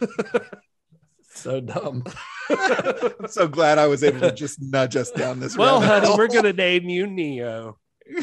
[1.30, 2.04] so dumb.
[3.20, 6.16] I'm so glad I was able to just nudge us down this well, honey, hole.
[6.16, 7.78] we're gonna name you Neo.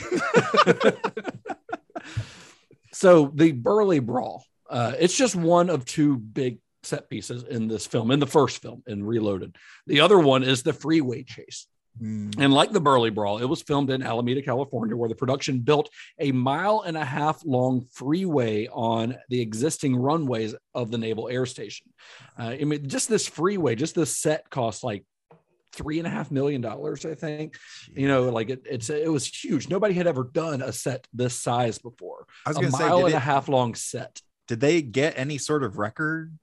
[3.03, 7.85] So the Burly Brawl, uh, it's just one of two big set pieces in this
[7.85, 9.55] film, in the first film, in Reloaded.
[9.87, 11.67] The other one is the freeway chase.
[12.01, 12.35] Mm.
[12.39, 15.89] And like the Burly Brawl, it was filmed in Alameda, California, where the production built
[16.19, 21.45] a mile and a half long freeway on the existing runways of the Naval Air
[21.45, 21.87] Station.
[22.37, 25.05] Uh, I mean, just this freeway, just this set cost like
[25.71, 27.57] three and a half million dollars, I think.
[27.93, 29.69] You know, like it, it's it was huge.
[29.69, 32.25] Nobody had ever done a set this size before.
[32.45, 34.21] I was a going to say, mile and it- a half long set.
[34.47, 36.37] did they get any sort of record,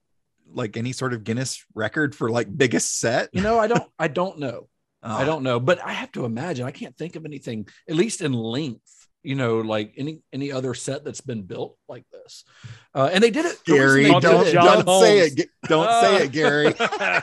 [0.53, 3.31] like any sort of Guinness record for like biggest set?
[3.33, 4.69] You know, I don't, I don't know.
[5.03, 6.67] I Oh, don't know, but I have to imagine.
[6.67, 8.97] I can't think of anything, at least in length.
[9.23, 12.45] You know, like any any other set that's been built like this.
[12.95, 13.57] Uh, and they did it.
[13.67, 15.49] Gary, they Talk to did don't, it- don't say it.
[15.69, 16.75] Don't say it, Gary.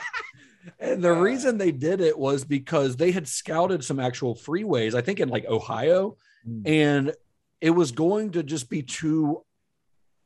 [0.80, 5.00] And the reason they did it was because they had scouted some actual freeways, I
[5.00, 6.16] think in like Ohio,
[6.46, 6.62] Mm.
[6.68, 7.12] and
[7.60, 9.42] it was going to just be too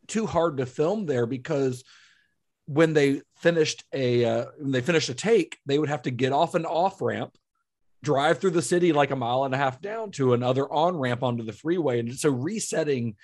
[0.09, 1.84] too hard to film there because
[2.66, 6.32] when they finished a uh, when they finished a take, they would have to get
[6.32, 7.34] off an off ramp,
[8.03, 11.22] drive through the city like a mile and a half down to another on ramp
[11.22, 13.16] onto the freeway, and so resetting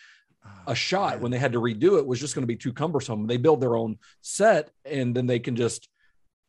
[0.66, 3.26] a shot when they had to redo it was just going to be too cumbersome.
[3.26, 5.88] They build their own set, and then they can just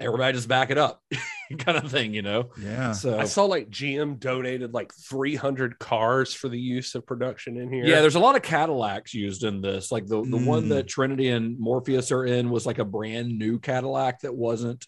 [0.02, 1.04] everybody just back it up,
[1.60, 2.52] kind of thing, you know.
[2.62, 2.94] Yeah.
[2.94, 7.70] So I saw like GM donated like 300 cars for the use of production in
[7.74, 7.86] here.
[7.86, 9.92] Yeah, there's a lot of Cadillacs used in this.
[9.92, 10.70] Like the, the one Mm.
[10.70, 14.86] that Trinity and Morpheus are in was like a brand new Cadillac that wasn't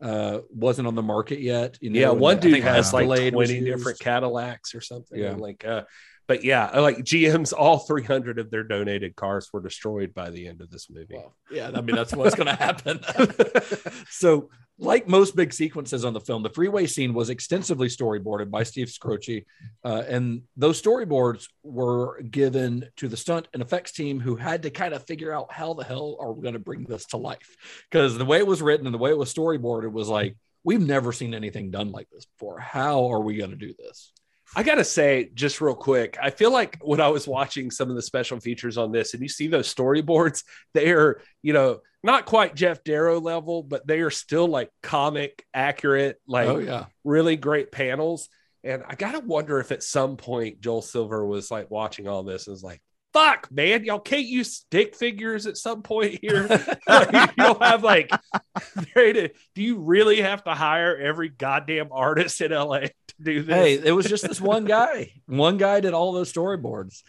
[0.00, 1.78] uh wasn't on the market yet.
[1.80, 3.98] You know, yeah, one dude has like Escalade 20 different.
[3.98, 5.18] Cadillacs or something.
[5.18, 5.32] Yeah.
[5.32, 5.82] Like uh
[6.28, 10.60] but yeah, like GM's all 300 of their donated cars were destroyed by the end
[10.60, 11.14] of this movie.
[11.14, 13.00] Well, yeah, I mean that's what's going to happen.
[14.10, 18.62] so like most big sequences on the film, the freeway scene was extensively storyboarded by
[18.62, 19.44] Steve Skroce,
[19.84, 24.70] uh, and those storyboards were given to the stunt and effects team, who had to
[24.70, 27.56] kind of figure out how the hell are we going to bring this to life?
[27.90, 30.86] Because the way it was written and the way it was storyboarded was like, we've
[30.86, 32.60] never seen anything done like this before.
[32.60, 34.12] How are we going to do this?
[34.56, 37.96] I gotta say, just real quick, I feel like when I was watching some of
[37.96, 40.42] the special features on this, and you see those storyboards,
[40.74, 45.44] they are, you know, not quite Geof Darrow level, but they are still like comic
[45.52, 48.28] accurate, like oh yeah, really great panels.
[48.64, 52.46] And I gotta wonder if at some point Joel Silver was like watching all this
[52.46, 52.80] and was like,
[53.18, 56.46] fuck, man, y'all can't use stick figures at some point here.
[56.88, 58.10] like, you don't have like,
[58.94, 63.54] do you really have to hire every goddamn artist in LA to do this?
[63.54, 65.12] Hey, it was just this one guy.
[65.26, 67.02] One guy did all those storyboards.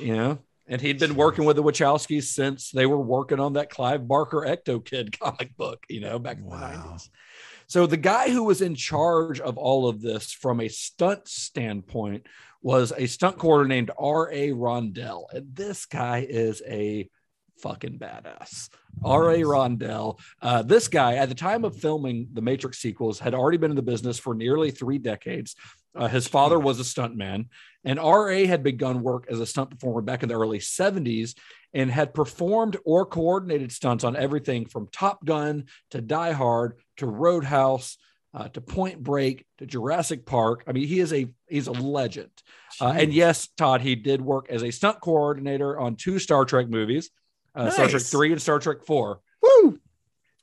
[0.00, 3.70] You know, and he'd been working with the Wachowskis since they were working on that
[3.70, 5.84] Clive Barker Ectokid comic book.
[5.88, 7.10] You know, back in the nineties.
[7.66, 12.26] So the guy who was in charge of all of this from a stunt standpoint
[12.62, 14.50] was a stunt coordinator named R.A.
[14.50, 15.24] Rondell.
[15.32, 17.08] And this guy is a
[17.60, 18.68] fucking badass.
[19.04, 19.38] R.A.
[19.40, 20.18] Rondell.
[20.40, 23.76] Uh, this guy, at the time of filming the Matrix sequels, had already been in
[23.76, 25.56] the business for nearly three decades.
[25.94, 27.46] Uh, his father was a stuntman,
[27.84, 28.46] and R.A.
[28.46, 31.34] had begun work as a stunt performer back in the early 70s
[31.74, 37.06] and had performed or coordinated stunts on everything from Top Gun to Die Hard to
[37.06, 37.98] Roadhouse
[38.34, 40.64] uh, to Point Break to Jurassic Park.
[40.66, 42.30] I mean, he is a he's a legend.
[42.80, 46.68] Uh, and yes, Todd, he did work as a stunt coordinator on two Star Trek
[46.68, 47.10] movies,
[47.54, 49.20] uh, Star Trek Three and Star Trek Four.
[49.42, 49.78] Woo!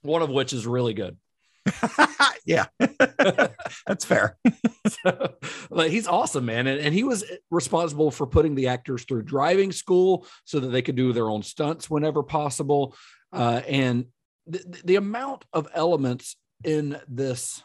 [0.01, 1.17] One of which is really good.
[2.45, 2.65] yeah,
[3.87, 4.37] that's fair.
[5.03, 5.35] So,
[5.69, 6.65] but he's awesome, man.
[6.65, 10.81] And, and he was responsible for putting the actors through driving school so that they
[10.81, 12.95] could do their own stunts whenever possible.
[13.31, 14.05] Uh, and
[14.47, 17.61] the, the amount of elements in this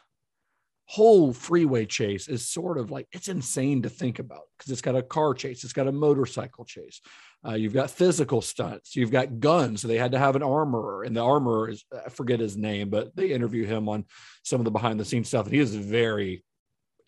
[0.86, 4.96] whole freeway chase is sort of like it's insane to think about because it's got
[4.96, 7.00] a car chase, it's got a motorcycle chase.
[7.46, 8.96] Uh, you've got physical stunts.
[8.96, 9.82] You've got guns.
[9.82, 12.88] So they had to have an armorer, and the armorer is I forget his name,
[12.88, 14.04] but they interview him on
[14.42, 16.42] some of the behind the scenes stuff, and he is very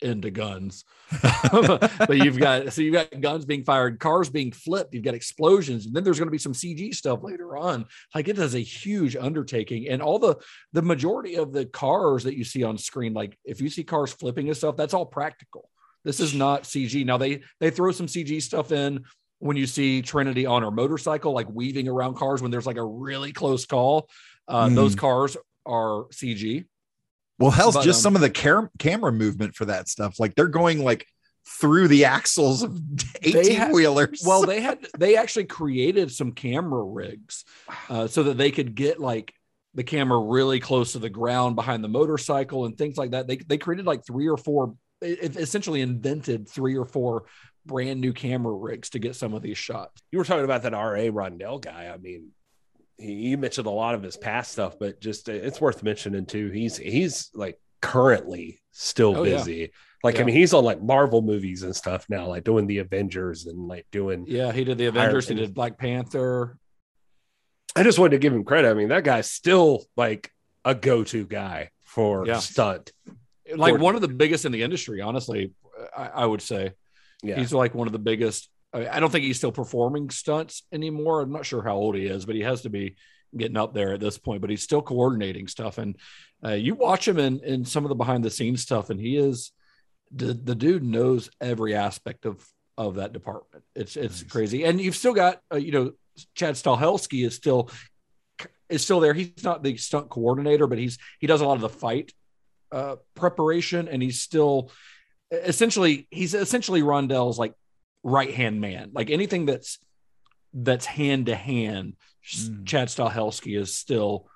[0.01, 0.83] into guns.
[1.51, 5.85] but you've got so you've got guns being fired, cars being flipped, you've got explosions,
[5.85, 7.85] and then there's going to be some CG stuff later on.
[8.13, 10.35] Like it is a huge undertaking, and all the
[10.73, 14.11] the majority of the cars that you see on screen, like if you see cars
[14.11, 15.69] flipping and stuff, that's all practical.
[16.03, 17.05] This is not CG.
[17.05, 19.03] Now they they throw some CG stuff in
[19.39, 22.85] when you see Trinity on her motorcycle, like weaving around cars when there's like a
[22.85, 24.09] really close call.
[24.47, 24.75] Uh, Mm.
[24.75, 26.65] Those cars are CG.
[27.39, 30.19] Well, hell's But, just um, some of the car- camera movement for that stuff.
[30.19, 31.05] Like they're going like
[31.47, 32.79] through the axles of
[33.21, 34.23] 18 wheelers.
[34.25, 37.45] Well, they had they actually created some camera rigs
[37.89, 39.33] uh, so that they could get like
[39.73, 43.27] the camera really close to the ground behind the motorcycle and things like that.
[43.27, 47.25] They they created like three or four, it, it essentially invented three or four
[47.65, 50.01] brand new camera rigs to get some of these shots.
[50.11, 51.11] you were talking about that R.A.
[51.11, 51.91] Rondell guy.
[51.93, 52.29] I mean,
[52.97, 56.49] he, you mentioned a lot of his past stuff, but just it's worth mentioning too.
[56.49, 59.37] He's he's like currently still Oh, yeah.
[59.37, 59.71] busy.
[60.03, 63.45] Like I mean, he's on like Marvel movies and stuff now, like doing the Avengers
[63.47, 64.25] and like doing.
[64.27, 65.27] Yeah, he did the Avengers.
[65.27, 66.57] He Iron- did Black Panther.
[67.75, 68.69] I just wanted to give him credit.
[68.69, 70.31] I mean, that guy's still like
[70.65, 72.39] a go-to guy for Yeah.
[72.39, 72.91] stunt.
[73.53, 73.81] Like Gordon.
[73.81, 75.53] one of the biggest in the industry, honestly.
[75.95, 76.71] I, I would say
[77.23, 78.49] Yeah, he's like one of the biggest.
[78.73, 81.21] I, don't think he's still performing stunts anymore.
[81.21, 82.95] I'm not sure how old he is, but he has to be
[83.35, 84.41] getting up there at this point.
[84.41, 85.95] But he's still coordinating stuff, and
[86.43, 89.17] uh, you watch him in in some of the behind the scenes stuff, and he
[89.17, 89.51] is
[90.11, 92.45] the the dude knows every aspect of
[92.77, 93.63] of that department.
[93.75, 94.31] It's it's Nice.
[94.31, 95.91] crazy, and you've still got uh, you know
[96.35, 97.69] Chad Stahelski is still
[98.69, 99.13] is still there.
[99.13, 102.11] He's not the stunt coordinator, but he's he does a lot of the fight
[102.71, 104.71] uh, preparation, and he's still
[105.31, 107.53] essentially he's essentially Rondell's like
[108.03, 108.91] right hand man.
[108.93, 109.79] Like anything that's
[110.53, 111.95] that's hand to hand.
[112.65, 114.27] Chad Stahelski is still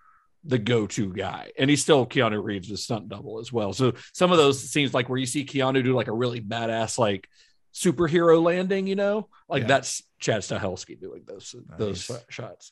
[0.45, 3.73] the go-to guy, and he's still Keanu Reeves' stunt double as well.
[3.73, 6.97] So some of those scenes, like where you see Keanu do like a really badass
[6.97, 7.27] like
[7.73, 9.67] superhero landing, you know, like Yeah.
[9.67, 12.71] that's Chad Stahelski doing those those shots.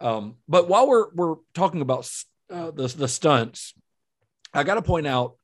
[0.00, 2.10] Um, but while we're we're talking about
[2.52, 3.72] uh, the the stunts,
[4.52, 5.36] I got to point out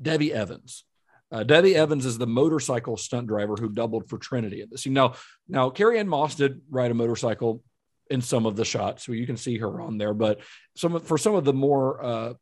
[0.00, 0.84] Debbie Evans.
[1.32, 4.84] Uh, Debbie Evans is the motorcycle stunt driver who doubled for Trinity in this.
[4.84, 5.14] You know,
[5.48, 7.62] now Carrie-Anne Moss did ride a motorcycle
[8.10, 10.12] in some of the shots, so you can see her on there.
[10.12, 10.40] But
[10.76, 12.34] some of, for some of the more uh,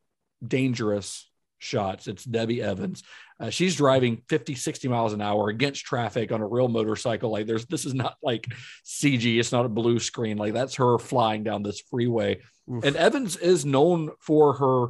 [0.46, 3.02] dangerous shots, it's Debbie Evans.
[3.38, 7.30] Uh, she's driving 50, 60 miles an hour against traffic on a real motorcycle.
[7.30, 8.46] Like there's this is not like
[8.84, 9.38] CG.
[9.38, 10.38] It's not a blue screen.
[10.38, 12.40] Like that's her flying down this freeway.
[12.72, 12.84] Oof.
[12.84, 14.88] And Evans is known for her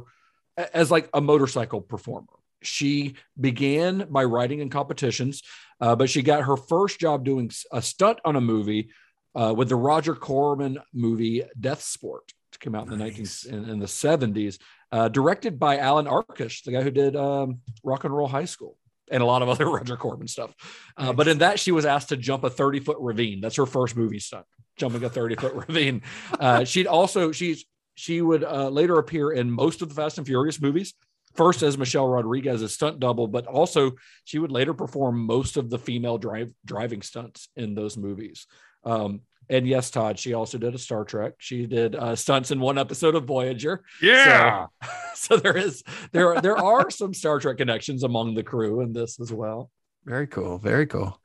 [0.73, 2.27] as like a motorcycle performer.
[2.61, 5.41] She began by writing in competitions,
[5.79, 8.89] uh, but she got her first job doing a stunt on a movie
[9.35, 12.31] uh, with the Roger Corman movie Death Sport.
[12.53, 14.59] It came out in the 19 in, in the 70s,
[14.91, 18.75] uh, directed by Alan Arkush, the guy who did um, Rock and Roll High School
[19.11, 20.53] and a lot of other Roger Corman stuff.
[20.97, 23.41] Uh, but in that, she was asked to jump a 30 foot ravine.
[23.41, 24.45] That's her first movie stunt,
[24.77, 26.01] jumping a 30 foot ravine.
[26.39, 30.25] Uh, she'd also, she's, she would uh, later appear in most of the Fast and
[30.25, 30.93] Furious movies.
[31.39, 33.91] First as Michelle Rodriguez's stunt double, but also
[34.25, 38.45] she would later perform most of the female drive driving stunts in those movies.
[38.83, 41.33] Um, and yes, Todd, she also did a Star Trek.
[41.37, 43.83] She did uh, stunts in one episode of Voyager.
[44.01, 44.67] Yeah.
[44.83, 45.81] So, so there is
[46.11, 49.71] there there are some Star Trek connections among the crew in this as well.
[50.05, 50.57] Very cool.
[50.57, 51.19] Very cool.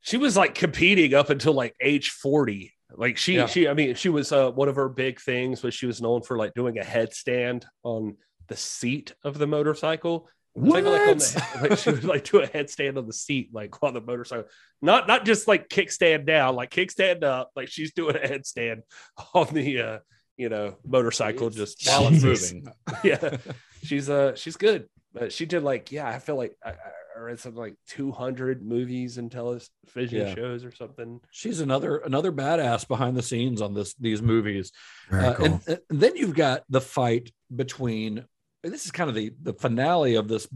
[0.00, 3.46] she was like competing up until like age 40 like she Yeah.
[3.46, 6.22] she i mean she was uh one of her big things was she was known
[6.22, 8.16] for like doing a headstand on
[8.48, 12.46] the seat of the motorcycle Like, like, on the, like she would like do a
[12.48, 14.46] headstand on the seat like on the motorcycle
[14.82, 18.80] not not just like kickstand down like kickstand up like she's doing a headstand
[19.34, 19.98] on the uh
[20.36, 22.66] you know motorcycle just while it's moving.
[23.04, 23.36] yeah
[23.84, 27.40] she's uh she's good but she did like yeah i feel like i, I read
[27.40, 29.68] something like 200 movies and television
[30.26, 30.34] Yeah.
[30.34, 34.70] shows or something She's another another badass behind the scenes on this these movies.
[35.10, 35.60] Very Uh, cool.
[35.66, 38.24] and, and then you've got the fight between
[38.64, 40.48] and this is kind of the the finale of this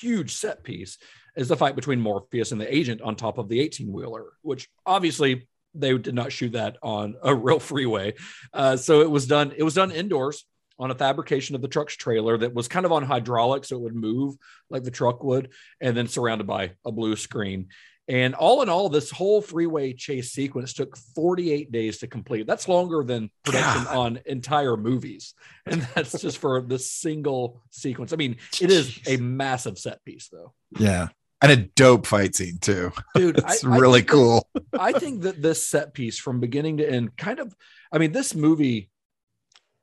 [0.00, 0.98] huge set piece
[1.36, 4.68] is the fight between Morpheus and the agent on top of the 18 wheeler, which
[4.84, 8.14] obviously they did not shoot that on a real freeway.
[8.52, 10.44] Uh, so it was done, it was done indoors
[10.78, 13.82] on a fabrication of the truck's trailer that was kind of on hydraulic, so it
[13.82, 14.34] would move
[14.70, 17.68] like the truck would, and then surrounded by a blue screen.
[18.10, 22.44] And all in all, this whole freeway chase sequence took 48 days to complete.
[22.44, 23.96] That's longer than production God.
[23.96, 25.34] on entire movies.
[25.66, 28.12] And that's just for the single sequence.
[28.12, 30.52] I mean, it is a massive set piece, though.
[30.78, 31.08] yeah.
[31.42, 32.90] And a dope fight scene too.
[33.14, 34.48] Dude, It's I- I really that- cool.
[34.78, 37.54] I think that this set piece from beginning to end kind of,
[37.92, 38.90] I mean, this movie,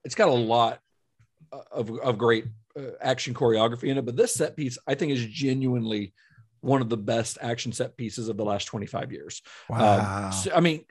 [0.04, 0.80] it's got a lot
[1.72, 2.46] of, of great
[2.78, 6.14] uh, action choreography in it, but this set piece, I think, is genuinely
[6.68, 9.42] one of the best action set pieces of the last 25 years.
[9.72, 10.30] Um, Wow.
[10.32, 10.84] so- I mean,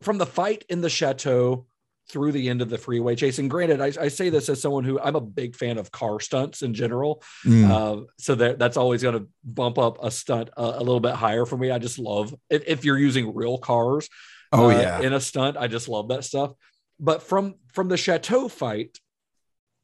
[0.00, 1.66] from the fight in the chateau
[2.08, 4.84] through the end of the freeway chase, and granted, I, I say this as someone
[4.84, 7.22] who I'm a big fan of car stunts in general.
[7.44, 7.68] Mm.
[7.68, 11.14] Uh, so that that's always going to bump up a stunt a, a little bit
[11.14, 11.72] higher for me.
[11.72, 14.08] I just love if, if you're using real cars.
[14.52, 15.00] oh uh, yeah.
[15.00, 15.56] in a stunt.
[15.56, 16.52] I just love that stuff.
[17.00, 19.00] But from from the chateau fight,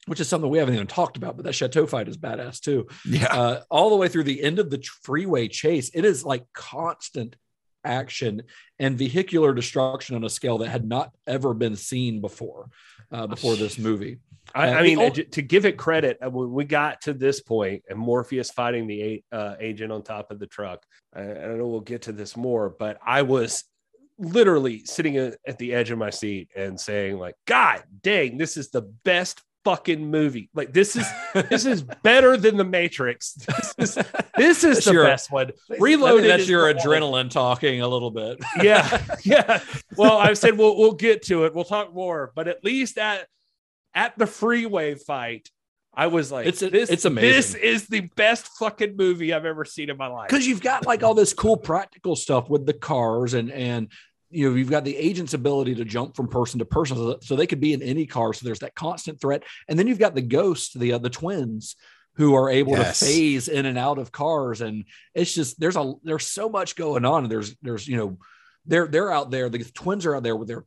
[0.07, 2.87] which is something we haven't even talked about, but that chateau fight is badass too.
[3.05, 3.27] yeah.
[3.27, 7.37] Uh, all the way through the end of the freeway chase, it is like constant
[7.85, 8.43] action
[8.79, 12.69] and vehicular destruction on a scale that had not ever been seen before
[13.11, 14.19] uh, before this movie.
[14.55, 17.41] I, Uh, I mean, uh, to give it credit, uh, when we got to this
[17.41, 20.85] point and Morpheus fighting the uh, agent on top of the truck,
[21.15, 23.65] I, I know we'll get to this more, but I was
[24.19, 28.71] literally sitting at the edge of my seat and saying, like, God dang, this is
[28.71, 30.49] the best fucking movie.
[30.55, 31.07] Like, this is
[31.49, 33.35] this is better than the Matrix.
[33.35, 33.95] This is
[34.37, 35.51] this is That's the your- best one.
[35.79, 36.31] Reloaded.
[36.31, 36.85] That's your the one.
[37.03, 38.39] adrenaline talking a little bit.
[38.63, 39.61] yeah, yeah.
[39.97, 41.55] Well, I said we'll we'll get to it.
[41.55, 43.27] We'll talk more, but at least at
[43.95, 45.51] at the freeway fight,
[45.95, 47.31] I was like, It's- this, it's amazing.
[47.31, 50.29] This is the best fucking movie I've ever seen in my life.
[50.31, 53.93] because you've got like all this cool practical stuff with the cars and and
[54.33, 57.47] you know you've got the agent's ability to jump from person to person so, they
[57.47, 60.23] could be in any car so there's that constant threat and then you've got the
[60.23, 61.77] ghost the uh, the twins
[62.17, 62.99] who are able Yes.
[62.99, 66.77] to phase in and out of cars and it's just there's a there's so much
[66.77, 68.19] going on there's there's you know
[68.67, 70.65] they're they're out there the twins are out there with their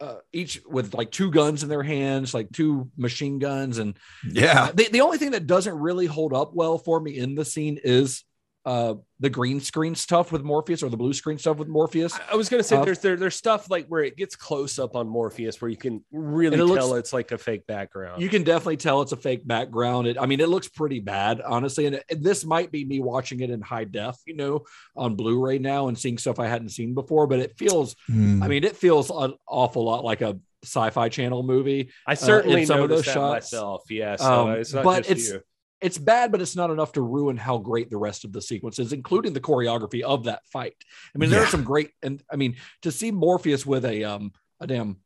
[0.00, 3.96] uh, each with like two guns in their hands like two machine guns and
[4.28, 4.64] yeah.
[4.64, 7.44] uh, the, the only thing that doesn't really hold up well for me in the
[7.44, 8.24] scene is
[8.66, 12.14] uh the green screen stuff with Morpheus or the blue screen stuff with Morpheus.
[12.14, 14.78] I- I was gonna say Uh, there's there, there's stuff like where it gets close
[14.78, 17.66] up on Morpheus where you can really And it looks- tell it's like a fake
[17.66, 18.20] background.
[18.22, 20.06] You can definitely tell it's a fake background.
[20.08, 21.86] It, I mean, it looks pretty bad, honestly.
[21.86, 24.64] And, it- this might be me watching it in high def, you know,
[24.96, 27.26] on Blu-ray now and seeing stuff I hadn't seen before.
[27.26, 28.42] But it feels, Mm.
[28.42, 31.90] I mean, it feels an awful lot like a sci-fi channel movie.
[32.06, 33.52] I certainly in some of those that shots.
[33.52, 33.82] myself.
[33.90, 35.40] Yeah, so Um, but just it's- you.
[35.84, 38.78] It's bad, but it's not enough to ruin how great the rest of the sequence
[38.78, 40.74] is, including the choreography of that fight.
[41.14, 44.32] I mean, there are some great, and I mean, to see Morpheus with a um
[44.60, 44.96] a damn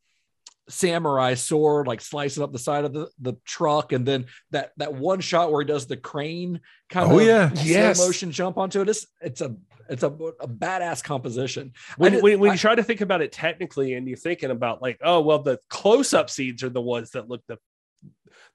[0.69, 4.93] samurai sword like slicing up the side of the, the truck and then that that
[4.95, 6.61] one shot where he does the crane
[6.91, 7.51] kind Oh, of yeah.
[7.65, 7.99] Yes.
[7.99, 9.57] motion jump onto it it's it's a
[9.89, 13.23] it's a, a badass composition when, did- when, when I- you try to think about
[13.23, 17.13] it technically and you're thinking about like oh well the close-up scenes are the ones
[17.13, 17.57] that look the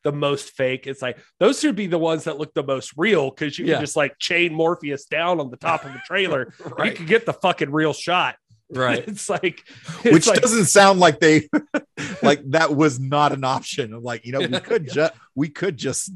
[0.03, 0.85] the most fake.
[0.87, 3.75] It's like those should be the ones that look the most real because you Yeah.
[3.75, 6.53] can just like chain Morpheus down on the top of the trailer.
[6.65, 6.95] You Right.
[6.95, 8.35] can get the fucking real shot.
[8.69, 9.07] Right.
[9.07, 9.61] It's like,
[10.03, 11.47] it's Which like- doesn't sound like they
[12.23, 13.93] like that was not an option.
[13.93, 16.11] I'm like, you know, we could just we could just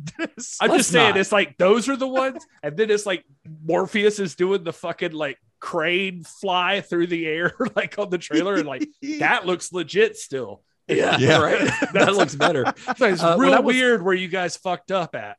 [0.60, 1.20] I'm just saying, not.
[1.20, 3.26] it's like those are the ones, and then it's like
[3.64, 8.56] Morpheus is doing the fucking like crane fly through the air, like on the trailer,
[8.56, 8.88] and like
[9.20, 10.64] that looks legit still.
[10.88, 11.38] Yeah, Yeah.
[11.40, 11.70] right.
[11.94, 12.74] that looks better.
[12.88, 15.38] It's Uh, real I was- weird where you guys fucked up at.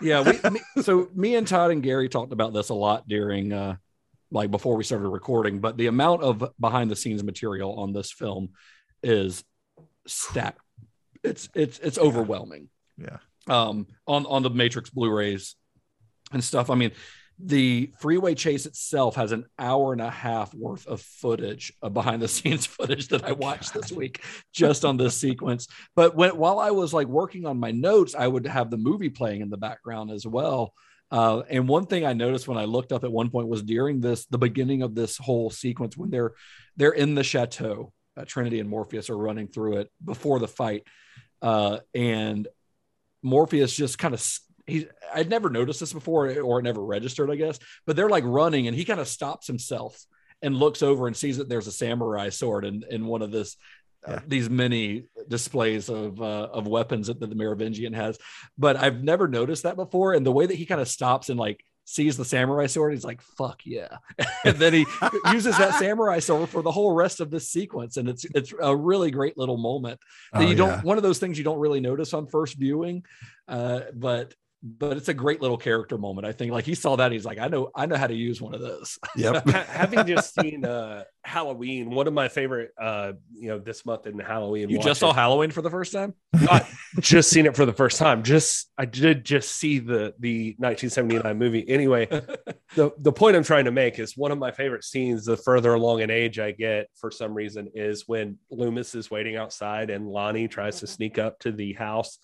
[0.00, 3.52] Yeah, we, me, so me and Todd and Gary talked about this a lot during
[3.52, 3.76] uh
[4.30, 8.10] like before we started recording, but the amount of behind the scenes material on this
[8.10, 8.50] film
[9.02, 9.44] is
[10.06, 10.60] stacked.
[11.22, 12.68] It's it's it's overwhelming.
[12.96, 13.18] Yeah.
[13.48, 15.56] Um on on the Matrix Blu-rays
[16.32, 16.70] and stuff.
[16.70, 16.92] I mean,
[17.38, 22.22] the freeway chase itself has an hour and a half worth of footage of behind
[22.22, 24.22] the scenes footage that I watched this week
[24.52, 25.68] just on this sequence.
[25.94, 29.10] But when while I was like working on my notes, I would have the movie
[29.10, 30.72] playing in the background as well.
[31.10, 34.00] Uh, and one thing I noticed when I looked up at one point was during
[34.00, 36.32] this the beginning of this whole sequence when they're
[36.76, 40.82] they're in the chateau, uh, Trinity and Morpheus are running through it before the fight,
[41.42, 42.48] uh, and
[43.22, 44.20] Morpheus just kind of
[44.66, 47.58] he I'd never noticed this before or never registered, I guess.
[47.86, 50.04] But they're like running, and he kind of stops himself
[50.42, 53.56] and looks over and sees that there's a samurai sword in in one of this.
[54.06, 58.18] Uh, these many displays of uh, of weapons that the Merovingian has,
[58.56, 60.12] but I've never noticed that before.
[60.14, 63.02] And the way that he kind of stops and like sees the samurai sword, he's
[63.04, 63.96] like, "Fuck yeah!"
[64.44, 64.86] and then he
[65.32, 68.76] uses that samurai sword for the whole rest of this sequence, and it's it's a
[68.76, 69.98] really great little moment
[70.32, 70.82] that Oh, you don't yeah.
[70.82, 73.02] one of those things you don't really notice on first viewing
[73.48, 77.12] uh but but it's a great little character moment i think like he saw that
[77.12, 79.48] he's like i know i know how to use one of those Yep.
[79.48, 84.18] Having just seen uh, Halloween, one of my favorite, uh, you know, this month in
[84.18, 84.68] Halloween.
[84.68, 86.68] you just saw halloween for the first time not
[87.00, 88.22] just seen it for the first time.
[88.22, 91.68] Just I did just see the the 1979 movie.
[91.68, 92.06] Anyway,
[92.74, 95.24] the the point I'm trying to make is one of my favorite scenes.
[95.24, 99.36] The further along in age I get, for some reason, is when Loomis is waiting
[99.36, 102.18] outside and Lonnie tries to sneak up to the house,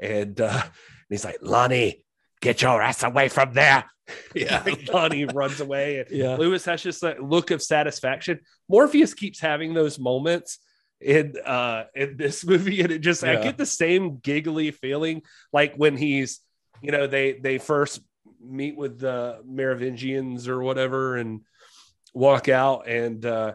[0.00, 0.62] and uh,
[1.08, 2.02] he's like, "Lonnie,
[2.40, 3.84] get your ass away from there!"
[4.34, 8.40] yeah Lonnie runs away, and yeah Loomis has just that look of satisfaction.
[8.68, 10.58] Morpheus keeps having those moments
[11.00, 15.22] in uh in this movie, and it just I get the same giggly feeling
[15.52, 16.40] like when he's
[16.82, 18.00] you know they they first
[18.40, 21.42] meet with the Merovingians or whatever and
[22.14, 23.52] walk out and uh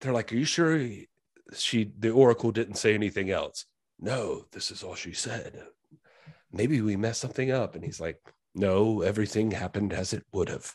[0.00, 1.08] they're like, Are you sure he-
[1.54, 3.66] she the oracle didn't say anything else?
[4.00, 5.62] No, this is all she said.
[6.52, 7.74] Maybe we messed something up.
[7.74, 8.18] And he's like,
[8.54, 10.74] No, everything happened as it would have.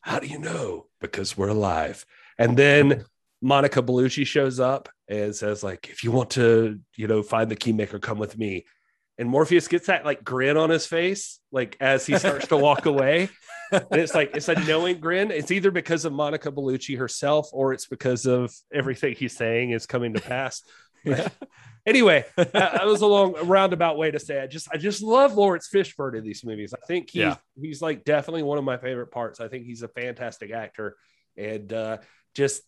[0.00, 0.86] How do you know?
[1.00, 2.04] Because we're alive.
[2.38, 3.04] And then
[3.42, 7.56] Monica Bellucci shows up and says, like, if you want to, you know, find the
[7.56, 8.64] keymaker, come with me.
[9.16, 12.86] And Morpheus gets that like grin on his face, like as he starts to walk
[12.86, 13.28] away.
[13.72, 15.30] And it's like it's a knowing grin.
[15.30, 19.86] It's either because of Monica Bellucci herself or it's because of everything he's saying is
[19.86, 20.62] coming to pass.
[21.04, 21.28] Yeah.
[21.86, 24.40] anyway, that, that was a long roundabout way to say.
[24.40, 26.74] I just I just love Laurence Fishburne in these movies.
[26.74, 27.36] I think he's Yeah.
[27.60, 29.40] he's like definitely one of my favorite parts.
[29.40, 30.96] I think he's a fantastic actor,
[31.36, 31.98] and uh,
[32.34, 32.62] just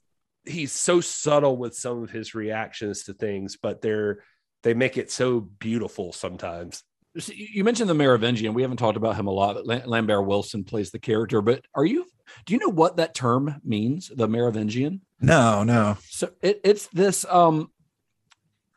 [0.44, 4.22] he's so subtle with some of his reactions to things, but they're
[4.62, 6.82] they make it so beautiful sometimes.
[7.14, 8.54] You you mentioned the Merovingian.
[8.54, 9.56] We haven't talked about him a lot.
[9.66, 11.42] But Lambert Wilson plays the character.
[11.42, 12.06] But are you?
[12.46, 14.12] Do you know what that term means?
[14.14, 15.00] The Merovingian.
[15.20, 15.98] No, no.
[16.08, 17.24] So it, it's this.
[17.28, 17.70] Um,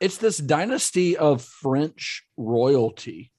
[0.03, 3.31] it's this dynasty of French royalty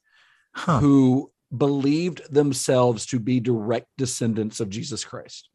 [0.57, 0.79] Huh.
[0.79, 5.49] who believed themselves to be direct descendants of Jesus Christ.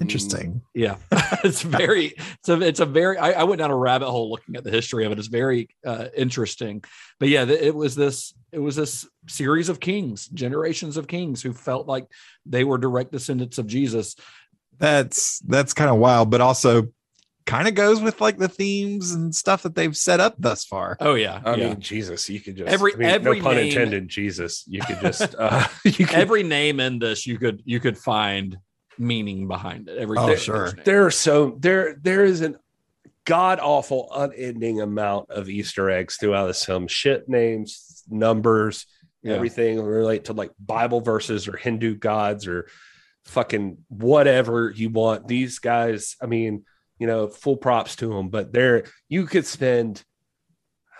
[0.00, 0.62] Interesting.
[0.74, 0.96] Yeah,
[1.42, 2.14] it's very.
[2.38, 2.60] It's a.
[2.60, 3.18] It's a very.
[3.18, 5.18] I, I went down a rabbit hole looking at the history of it.
[5.18, 6.84] It's very uh, interesting.
[7.18, 8.32] But yeah, it was this.
[8.52, 12.06] It was this series of kings, generations of kings who felt like
[12.46, 14.14] they were direct descendants of Jesus.
[14.78, 16.86] That's that's kind of wild, but also
[17.50, 20.96] kind of goes with like the themes and stuff that they've set up thus far.
[21.00, 21.68] Oh yeah, I yeah.
[21.70, 24.08] mean, Jesus, you could just Every- I mean, every no pun name- intended.
[24.08, 27.98] Jesus, you could just uh, you could every name in this you could you could
[27.98, 28.56] find
[28.98, 29.98] meaning behind it.
[29.98, 30.66] Every Oh, character's sure.
[30.74, 30.82] name.
[30.84, 32.56] there are so there there is an
[33.26, 38.86] god awful unending amount of easter eggs throughout this film shit names numbers
[39.22, 39.34] Yeah.
[39.34, 42.68] everything relate to like bible verses or hindu gods or
[43.26, 46.64] fucking whatever you want these guys i mean
[47.00, 50.04] you know full props to them but they're you could spend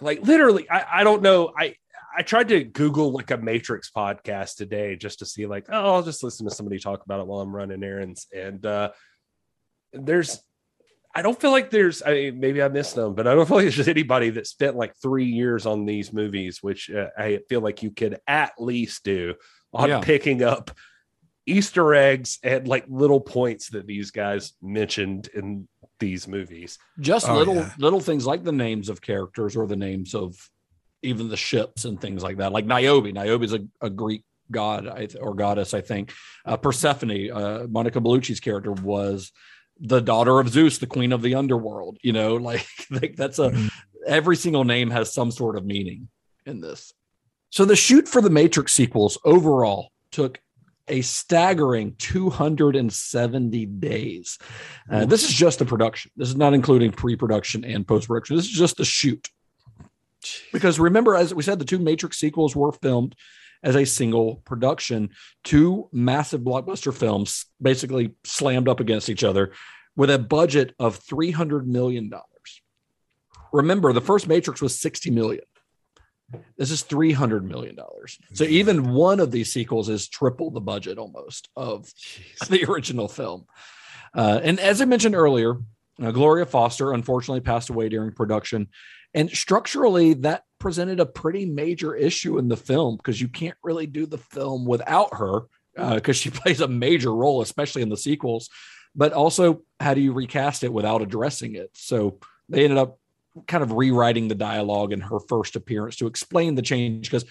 [0.01, 1.75] like literally i, I don't know i
[2.17, 6.03] I tried to Google like a Matrix podcast today just to see like, oh, I'll
[6.03, 8.27] just listen to somebody talk about it while I'm running errands.
[8.35, 8.91] And uh
[9.93, 10.43] there's
[11.15, 12.03] I don't feel like there's.
[12.03, 14.49] I mean, maybe I missed them, but I don't feel like there's just anybody that
[14.49, 18.53] spent like three years on these movies, which uh, I feel like you could at
[18.59, 19.35] least do
[19.73, 20.01] on Yeah.
[20.01, 20.73] picking up
[21.47, 25.69] Easter eggs and like little points that these guys mentioned in
[26.01, 26.79] these movies.
[26.99, 27.73] just Oh, little yeah.
[27.79, 30.51] little things like the names of characters or the names of
[31.03, 34.87] even the ships and things like that like niobe niobe's a, a greek god
[35.21, 36.13] or goddess i think
[36.45, 39.31] uh, persephone uh, monica bellucci's character was
[39.79, 43.51] the daughter of zeus the queen of the underworld you know like, like that's a
[43.51, 43.71] Mhm.
[44.07, 46.09] every single name has some sort of meaning
[46.47, 46.93] in this
[47.51, 50.41] so the shoot for the matrix sequels overall took
[50.91, 54.39] a staggering 270 days
[54.91, 56.11] uh, this is just the production.
[56.17, 58.37] This is not including pre-production and post-production.
[58.37, 59.29] This is just the shoot.
[60.53, 63.15] Because remember, as we said, the two Matrix sequels were filmed
[63.63, 65.11] as a single production.
[65.45, 69.53] Two massive blockbuster films basically slammed up against each other
[69.97, 72.27] with a budget of three hundred million dollars.
[73.53, 75.45] Remember, the first Matrix was sixty million.
[76.57, 78.19] This is three hundred million dollars.
[78.33, 81.91] So even one of these sequels is triple the budget almost of
[82.49, 83.47] the original film.
[84.15, 85.57] Uh, and as I mentioned earlier,
[86.03, 88.69] uh, Gloria Foster unfortunately passed away during production.
[89.15, 93.87] And structurally, that presented a pretty major issue in the film because you can't really
[93.87, 95.43] do the film without her
[95.75, 98.49] because she plays a major role, especially in the sequels.
[98.95, 101.71] But also, how do you recast it without addressing it?
[101.75, 102.19] So
[102.49, 103.00] they ended up
[103.47, 107.25] kind of rewriting the dialogue in her first appearance to explain the change because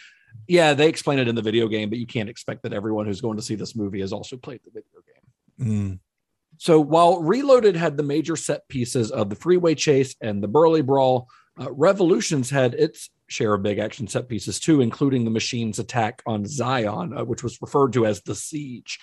[0.48, 3.22] yeah, they explain it in the video game, but you can't expect that everyone who's
[3.22, 5.68] going to see this movie has also played the video game.
[5.68, 6.00] Mm.
[6.58, 10.82] So while Reloaded had the major set pieces of the freeway chase and the burly
[10.82, 11.28] Brawl,
[11.60, 16.22] uh, Revolutions had its share of big action set pieces too, including the machine's attack
[16.26, 19.00] on Zion, uh, which was referred to as the Siege.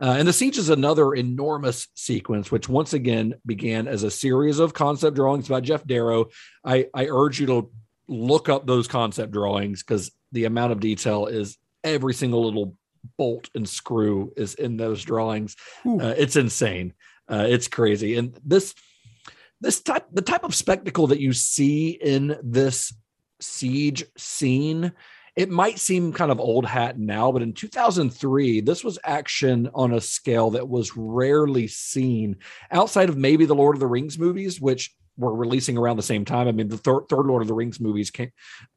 [0.00, 4.58] Uh, and the Siege is another enormous sequence, which once again began as a series
[4.58, 6.26] of concept drawings by Geof Darrow.
[6.64, 7.70] I, I urge you to
[8.08, 12.76] look up those concept drawings because the amount of detail is every single little
[13.16, 15.56] bolt and screw is in those drawings.
[15.86, 16.92] Uh, it's insane.
[17.30, 18.16] Uh, it's crazy.
[18.16, 18.74] And this
[19.60, 22.94] this type the type of spectacle that you see in this
[23.42, 24.92] siege scene.
[25.36, 29.94] It might seem kind of old hat now but in 2003 this was action on
[29.94, 32.36] a scale that was rarely seen
[32.70, 36.24] outside of maybe the lord of the rings movies which were releasing around the same
[36.24, 36.48] time.
[36.48, 38.32] I mean the third, third lord of the rings movies came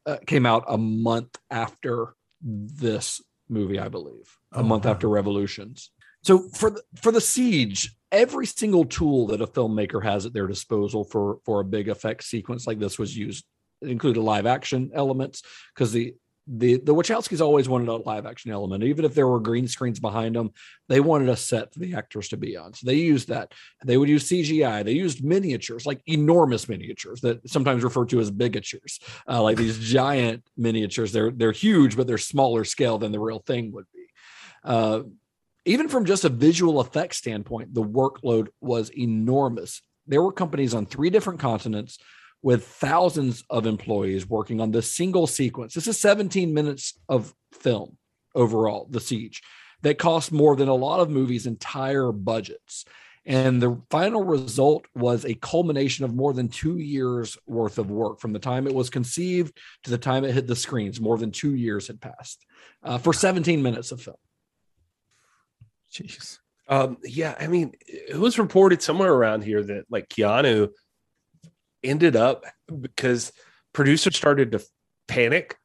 [0.06, 5.90] uh, came out a month after this movie i believe a Oh, month after revolutions.
[6.22, 10.46] So for the, for the siege, every single tool that a filmmaker has at their
[10.46, 13.44] disposal for for a big effect sequence like this was used.
[13.84, 15.42] It included live action elements
[15.74, 16.14] because the
[16.46, 19.98] the the Wachowskis always wanted a live action element, even if there were green screens
[19.98, 20.50] behind them.
[20.88, 23.52] They wanted a set for the actors to be on, so they used that.
[23.84, 24.84] They would use CGI.
[24.84, 29.78] They used miniatures, like enormous miniatures that sometimes referred to as bigatures, uh, like these
[29.92, 31.12] giant miniatures.
[31.12, 34.06] They're they're huge, but they're smaller scale than the real thing would be.
[34.62, 35.02] Uh,
[35.64, 39.80] even from just a visual effects standpoint, the workload was enormous.
[40.06, 41.98] There were companies on three different continents
[42.44, 45.72] with thousands of employees working on this single sequence.
[45.72, 47.96] This is 17 minutes of film
[48.34, 49.42] overall, The Siege,
[49.80, 52.84] that cost more than a lot of movies' entire budgets.
[53.24, 58.20] And the final result was a culmination of more than two years worth of work
[58.20, 61.00] from the time it was conceived to the time it hit the screens.
[61.00, 62.44] More than two years had passed
[62.82, 64.18] uh, for 17 minutes of film.
[65.90, 66.40] Jeez.
[66.68, 70.68] Um, yeah, I mean, it was reported somewhere around here that like Keanu
[71.84, 72.44] ended up
[72.80, 73.32] because
[73.72, 74.64] producers started to
[75.06, 75.56] panic,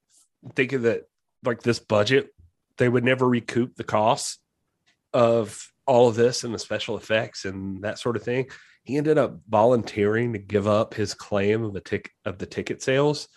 [0.55, 1.03] thinking that
[1.43, 2.29] like this budget,
[2.77, 4.39] they would never recoup the costs
[5.13, 8.47] of all of this and the special effects and that sort of thing.
[8.83, 12.81] He ended up volunteering to give up his claim of the tick of the ticket
[12.81, 13.27] sales.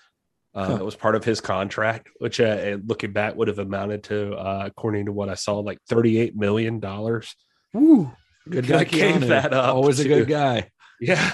[0.54, 0.76] Uh, Huh.
[0.76, 4.64] It was part of his contract, which uh, looking back would have amounted to, uh,
[4.66, 7.34] according to what I saw, like thirty-eight million dollars.
[8.48, 8.84] Good guy.
[8.84, 10.68] gave that up, Always a good guy.
[11.02, 11.32] Yeah,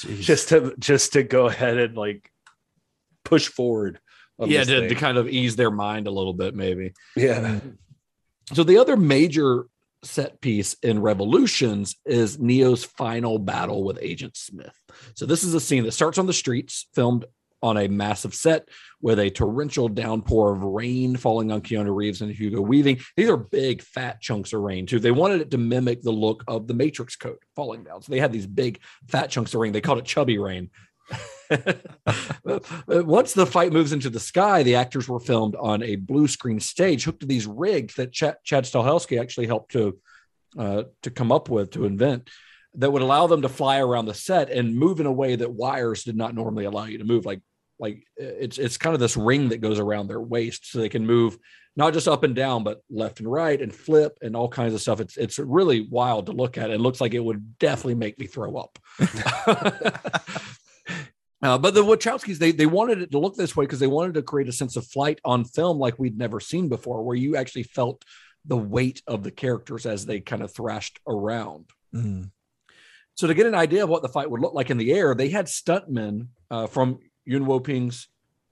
[0.00, 2.30] just to just to go ahead and like
[3.24, 3.98] push forward.
[4.38, 6.92] yeah, to, to kind of ease their mind a little bit, maybe.
[7.16, 7.40] yeah.
[7.40, 7.70] Mm-hmm.
[8.54, 9.66] So the other major
[10.04, 14.74] set piece in Revolutions is Neo's final battle with Agent Smith.
[15.14, 17.24] So this is a scene that starts on the streets, filmed
[17.62, 18.68] on a massive set
[19.00, 23.00] with a torrential downpour of rain falling on Keanu Reeves and Hugo Weaving.
[23.16, 24.98] These are big, fat chunks of rain too.
[25.00, 28.02] They wanted it to mimic the look of the Matrix code falling down.
[28.02, 29.72] So they had these big, fat chunks of rain.
[29.72, 30.70] They called it chubby rain.
[32.86, 36.60] Once the fight moves into the sky, the actors were filmed on a blue screen
[36.60, 39.98] stage hooked to these rigs that Ch- Chad Stahelski actually helped to
[40.58, 42.30] uh, to come up with to invent.
[42.78, 45.52] That would allow them to fly around the set and move in a way that
[45.52, 47.26] wires did not normally allow you to move.
[47.26, 47.40] Like
[47.78, 51.06] like it's it's kind of this ring that goes around their waist, so they can
[51.06, 51.38] move
[51.76, 54.80] not just up and down, but left and right and flip and all kinds of
[54.80, 55.00] stuff.
[55.00, 56.70] It's it's really wild to look at.
[56.70, 58.78] It looks like it would definitely make me throw up.
[61.40, 64.14] Uh, but the Wachowskis, they they wanted it to look this way because they wanted
[64.14, 67.36] to create a sense of flight on film like we'd never seen before, where you
[67.36, 68.04] actually felt
[68.44, 71.66] the weight of the characters as they kind of thrashed around.
[71.94, 72.30] Mm.
[73.18, 75.12] So to get an idea of what the fight would look like in the air,
[75.12, 78.06] they had stuntmen uh, from Yuen Woo-ping's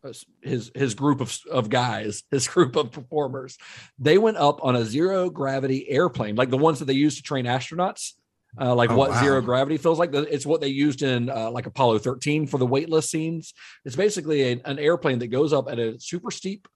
[0.05, 0.13] uh,
[0.43, 3.59] his his group of of guys, his group of performers.
[3.97, 7.23] They went up on a zero gravity airplane, like the ones that they use to
[7.23, 8.15] train astronauts.
[8.61, 9.21] Uh, like Oh, what wow.
[9.23, 10.11] zero gravity feels like.
[10.13, 13.55] It's what they used in uh, like Apollo 13 for the weightless scenes.
[13.85, 16.67] It's basically a- an airplane that goes up at a super steep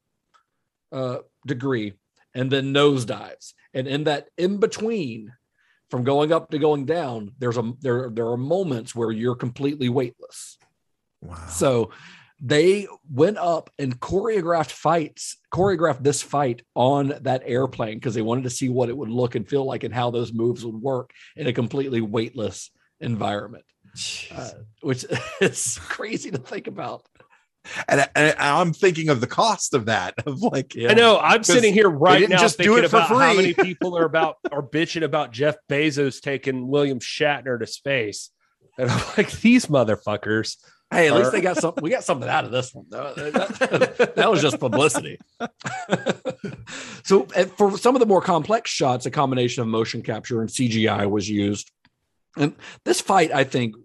[0.92, 1.94] uh, degree
[2.34, 3.54] and then nosedives.
[3.74, 5.32] And in that in between,
[5.90, 9.88] from going up to going down, there's a there there are moments where you're completely
[9.88, 10.56] weightless.
[11.20, 11.46] Wow.
[11.48, 11.90] So
[12.40, 18.44] they went up and choreographed fights, choreographed this fight on that airplane because they wanted
[18.44, 21.12] to see what it would look and feel like and how those moves would work
[21.36, 23.64] in a completely weightless environment,
[24.34, 24.50] uh,
[24.80, 25.04] which
[25.40, 27.06] is crazy to think about.
[27.88, 30.14] And, and I'm thinking of the cost of that.
[30.26, 31.18] Of like, I know.
[31.18, 34.04] I'm sitting here right now just do thinking it for about how many people are
[34.04, 38.30] about are bitching about Jeff Bezos taking William Shatner to space,
[38.78, 40.56] and I'm like, these motherfuckers.
[40.90, 41.82] Hey, at least they got something.
[41.82, 42.84] We got something out of this one.
[42.90, 43.14] though.
[43.14, 45.18] That, that was just publicity.
[47.04, 47.26] so,
[47.56, 51.28] for some of the more complex shots, a combination of motion capture and CGI was
[51.28, 51.70] used.
[52.36, 53.76] And this fight, I think,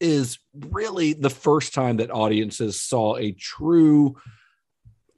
[0.00, 4.16] is really the first time that audiences saw a true,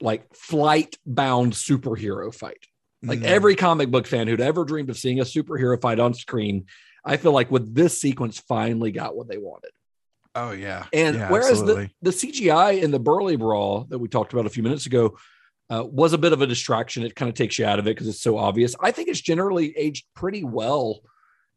[0.01, 2.65] like, flight bound superhero fight.
[3.05, 3.23] Like Mhm.
[3.25, 6.67] every comic book fan who'd ever dreamed of seeing a superhero fight on screen,
[7.03, 9.71] I feel like with this sequence finally got what they wanted.
[10.35, 11.91] oh yeah, And Yeah, whereas absolutely.
[12.01, 15.17] the, the CGI in the Burly Brawl that we talked about a few minutes ago
[15.69, 17.91] uh, was a bit of a distraction, it kind of takes you out of it
[17.91, 18.73] because it's so obvious.
[18.79, 21.01] I think it's generally aged pretty well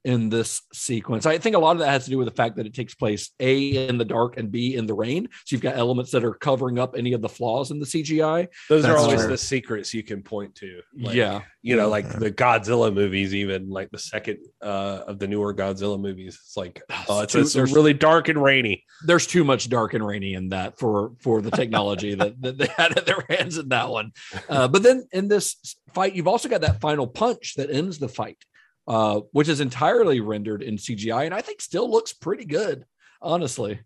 [0.07, 1.27] in this sequence.
[1.27, 2.95] I think a lot of that has to do with the fact that it takes
[2.95, 5.27] place A in the dark and B in the rain.
[5.45, 8.47] So you've got elements that are covering up any of the flaws in the CGI.
[8.69, 9.31] Those are always true.
[9.31, 10.81] the secrets you can point to.
[10.97, 11.41] Like, yeah.
[11.61, 16.01] you know, like the Godzilla movies, even like the second uh, of the newer Godzilla
[16.01, 16.39] movies.
[16.41, 18.85] It's like, oh, it's, Too- it's really dark and rainy.
[19.05, 22.69] there's too much dark and rainy in that for for the technology that, that they
[22.77, 24.13] had at their hands in that one.
[24.49, 28.09] Uh, but then in this fight, you've also got that final punch that ends the
[28.09, 28.39] fight,
[28.87, 32.85] uh, which is entirely rendered in CGI, and I think still looks pretty good,
[33.21, 33.81] honestly.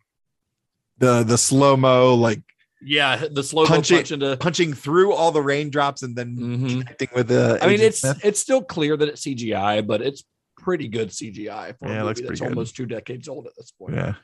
[0.98, 2.42] the the slow mo like
[2.82, 4.36] Yeah, the slow Punch it- punch into.
[4.36, 6.68] punching through all the raindrops and then Mhm.
[6.70, 7.58] connecting with the.
[7.62, 8.20] I mean, it's Smith.
[8.24, 10.24] it's still clear that it's CGI, but it's
[10.58, 13.52] pretty good CGI for Yeah, a movie looks that's pretty almost two decades old at
[13.56, 13.94] this point.
[13.94, 14.14] yeah.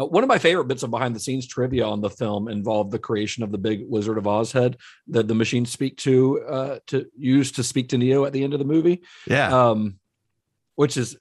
[0.00, 2.90] Uh, one of my favorite bits of behind the scenes trivia on the film involved
[2.90, 4.76] the creation of the big Wizard of Oz head
[5.08, 8.52] that the machines speak to uh, to use to speak to Neo at the end
[8.52, 9.70] of the movie, Yeah.
[9.70, 9.98] um,
[10.76, 11.16] which is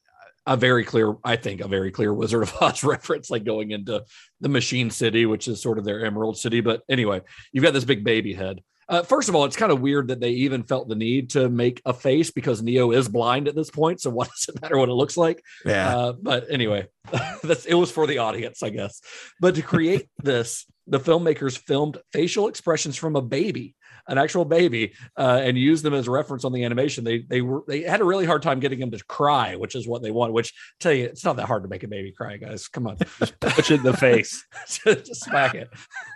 [0.47, 4.03] a very clear, I think, a very clear Wizard of Oz reference, like going into
[4.41, 6.61] the Machine City, which is sort of their Emerald City.
[6.61, 8.61] But anyway, you've got this big baby head.
[8.89, 11.47] Uh, first of all, it's kind of weird that they even felt the need to
[11.47, 14.01] make a face because Neo is blind at this point.
[14.01, 15.43] So what does it matter what it looks like?
[15.63, 15.95] yeah.
[15.95, 16.87] Uh, but anyway,
[17.43, 18.99] that's it was for the audience, I guess.
[19.39, 23.75] But to create this, the filmmakers filmed facial expressions from a baby,
[24.09, 27.03] an actual baby, uh, and used them as a reference on the animation.
[27.03, 29.87] They they were they had a really hard time getting him to cry, which is
[29.87, 30.33] what they want.
[30.33, 32.67] Which tell you, it's not that hard to make a baby cry, guys.
[32.67, 32.97] Come on,
[33.39, 34.43] Punch in the face.
[34.83, 35.69] just smack it.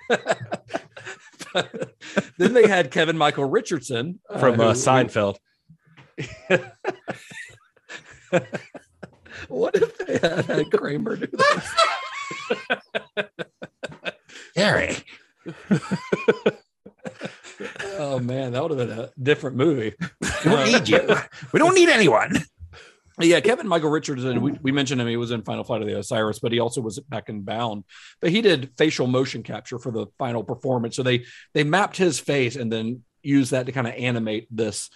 [2.37, 5.37] then they had Kevin Michael Richardson from who- uh, who- Seinfeld.
[9.47, 11.73] What if they had, had Kramer do this?
[14.55, 14.97] Gary.
[18.03, 19.93] Oh man, that would have been a different movie.
[20.21, 21.15] We don't need you.
[21.53, 22.37] We don't need anyone.
[23.17, 25.07] Yeah, Kevin Michael Richardson, we, we mentioned him.
[25.07, 27.85] He was in Final Flight of the Osiris, but he also was back in Bound.
[28.19, 30.97] But he did facial motion capture for the final performance.
[30.97, 31.23] So they
[31.53, 34.89] they mapped his face and then used that to kind of animate this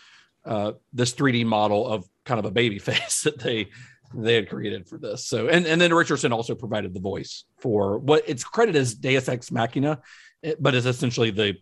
[0.46, 3.70] uh, this 3D model of kind of a baby face that they
[4.14, 5.26] they had created for this.
[5.26, 9.30] So and and then Richardson also provided the voice for what it's credited as Deus
[9.30, 10.02] Ex Machina,
[10.44, 11.56] eh, but is essentially the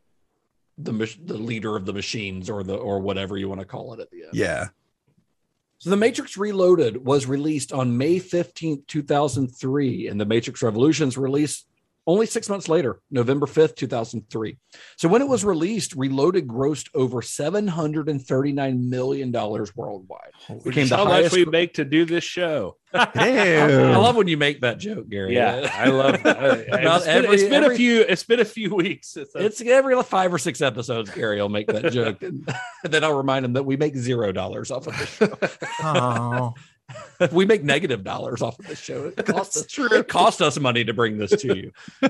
[0.77, 0.91] the
[1.23, 4.09] the leader of the machines or the or whatever you want to call it at
[4.11, 4.33] the end.
[4.33, 4.67] Yeah.
[5.77, 11.67] So The Matrix Reloaded was released on May 15th, 2003, and The Matrix Revolutions released
[12.07, 14.57] only six months later, November 5th, 2003.
[14.97, 20.31] So when it was released, Reloaded grossed over $739 million worldwide.
[20.63, 22.77] Which is how much we make to do this show.
[22.93, 23.65] I
[23.97, 25.33] love when you make that joke, Gary.
[25.35, 26.15] Yeah, I love.
[26.25, 28.01] About it's, been, every- it's been every- a few.
[28.01, 29.09] It's been a few weeks.
[29.09, 32.21] since I've- It's every five or six episodes, Gary will make that joke.
[32.21, 32.47] And
[32.83, 35.37] then I'll remind him that we make zero dollars off of this show.
[35.83, 36.53] Oh,
[37.31, 39.11] we make negative dollars off of this show.
[39.17, 39.87] It costs us, true.
[39.91, 41.71] It cost us money to bring this to you.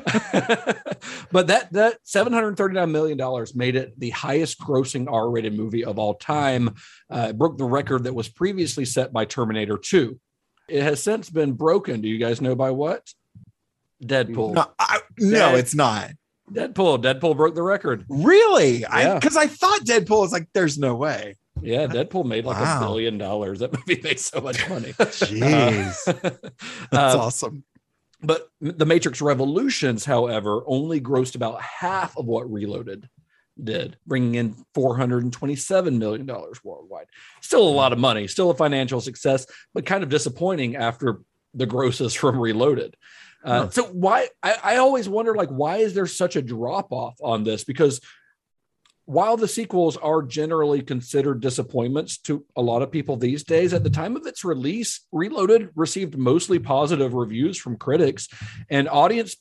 [1.31, 5.29] but that that seven hundred thirty nine million dollars made it the highest grossing R
[5.29, 6.75] rated movie of all time.
[7.09, 10.19] Uh, it broke the record that was previously set by Terminator Two.
[10.67, 12.01] It has since been broken.
[12.01, 13.13] Do you guys know by what?
[14.03, 14.53] Deadpool.
[14.55, 16.11] no, I, no, Dead- it's not.
[16.51, 17.01] Deadpool.
[17.01, 18.05] Deadpool broke the record.
[18.09, 18.85] Really?
[18.85, 19.13] I Yeah.
[19.15, 21.37] because I thought Deadpool was like, there's no way.
[21.61, 22.77] Yeah, Deadpool made like Wow.
[22.77, 23.59] a billion dollars.
[23.59, 24.93] That movie made so much money.
[24.99, 26.03] Jeez,
[26.91, 27.63] that's Uh, awesome.
[28.21, 33.07] But the Matrix Revolutions, however, only grossed about half of what Reloaded
[33.61, 36.25] did, bringing in $427 million
[36.63, 37.05] worldwide.
[37.41, 41.19] Still a lot of money, still a financial success, but kind of disappointing after
[41.53, 42.95] the grosses from Reloaded.
[43.43, 43.69] Uh, Huh.
[43.69, 47.43] So why I, I always wonder like why is there such a drop off on
[47.43, 47.63] this?
[47.63, 48.01] Because
[49.05, 53.83] while the sequels are generally considered disappointments to a lot of people these days, at
[53.83, 58.27] the time of its release, Reloaded received mostly positive reviews from critics
[58.69, 59.35] and audience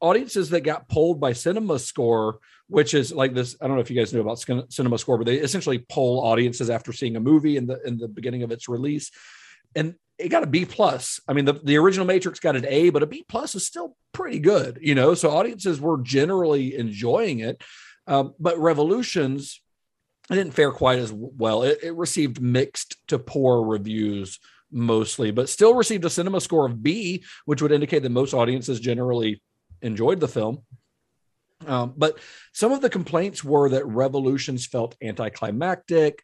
[0.00, 2.38] audiences that got polled by Cinema Score,
[2.68, 3.56] which is like this.
[3.60, 6.70] I don't know if you guys know about Cinema Score, but they essentially poll audiences
[6.70, 9.10] after seeing a movie in the in the beginning of its release,
[9.74, 11.20] and it got a B plus.
[11.28, 13.96] I mean, the, the original Matrix got an A, but a B plus is still
[14.12, 15.14] pretty good, you know.
[15.14, 17.62] So audiences were generally enjoying it.
[18.08, 19.60] Um, but Revolutions,
[20.30, 21.62] it didn't fare quite as well.
[21.62, 24.40] It, it received mixed to poor reviews
[24.72, 28.80] mostly, but still received a cinema score of B, which would indicate that most audiences
[28.80, 29.42] generally
[29.82, 30.62] enjoyed the film.
[31.66, 32.18] Um, but
[32.52, 36.22] some of the complaints were that Revolutions felt anticlimactic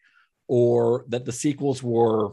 [0.49, 2.33] or that the sequels were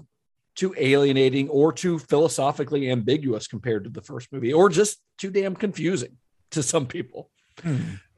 [0.55, 5.55] too alienating or too philosophically ambiguous compared to the first movie or just too damn
[5.55, 6.17] confusing
[6.51, 7.31] to some people.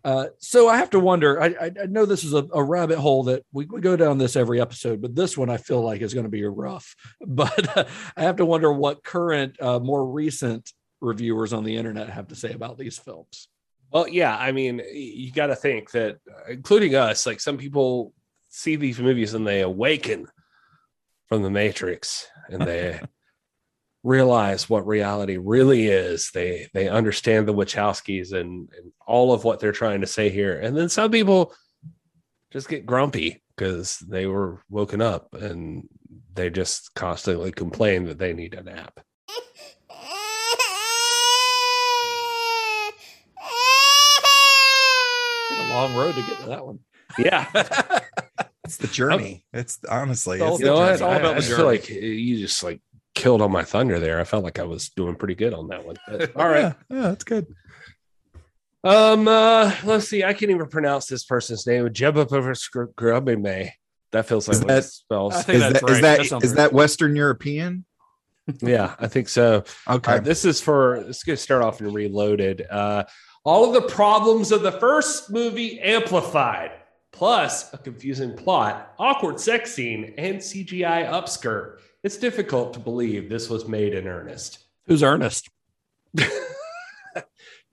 [0.03, 1.41] Uh, so I have to wonder.
[1.41, 4.17] I, I, I know this is a, a rabbit hole that we, we go down
[4.17, 6.95] this every episode, but this one I feel like is going to be rough.
[7.25, 7.85] But uh,
[8.17, 10.71] I have to wonder what current, uh, more recent
[11.01, 13.47] reviewers on the internet have to say about these films.
[13.91, 18.13] Well, yeah, I mean, you got to think that, uh, including us, like some people
[18.49, 20.27] see these movies and they awaken
[21.27, 22.99] from the Matrix and they
[24.03, 26.29] realize what reality really is.
[26.33, 30.59] They they understand the Wachowskis and, and all of what they're trying to say here.
[30.59, 31.53] And then some people
[32.51, 35.87] just get grumpy because they were woken up and
[36.33, 38.99] they just constantly complain that they need a nap.
[45.59, 46.79] A long road to get to that one.
[47.17, 47.47] Yeah.
[48.65, 49.45] It's the journey.
[49.53, 50.83] It's honestly, It's all it's you the know?
[50.85, 51.69] It's all about I the feel journey.
[51.69, 52.81] like you just like
[53.13, 54.19] killed on my thunder there.
[54.19, 55.95] I felt like I was doing pretty good on that one.
[56.07, 56.73] But, all right.
[56.89, 57.47] Yeah, yeah, that's good.
[58.83, 59.27] Um.
[59.27, 59.73] Uh.
[59.83, 60.23] Let's see.
[60.23, 61.87] I can't even pronounce this person's name.
[61.87, 62.27] Jebba
[64.11, 65.35] That feels like Is what that- spells.
[65.35, 66.01] Is that's that is right.
[66.01, 67.85] that That sounds that Western European?
[68.61, 69.63] yeah, I think so.
[69.89, 70.13] Okay.
[70.15, 71.01] Uh, this is for.
[71.05, 72.65] Let's get start off in Reloaded.
[72.69, 73.05] Uh,
[73.45, 76.71] all of the problems of the first movie amplified,
[77.11, 81.79] plus a confusing plot, awkward sex scene, and CGI upskirt.
[82.03, 84.59] It's difficult to believe this was made in earnest.
[84.87, 85.49] Who's Ernest?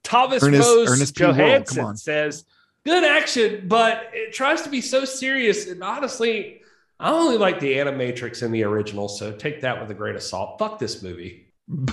[0.05, 1.97] Thomas Ernest- Rose Ernest Johansson on.
[1.97, 2.45] says,
[2.85, 6.63] "Good action, but it tries to be so serious." And honestly,
[6.99, 10.23] I only like the Animatrix in the original, so take that with a grain of
[10.23, 10.59] salt.
[10.59, 11.53] Fuck this movie.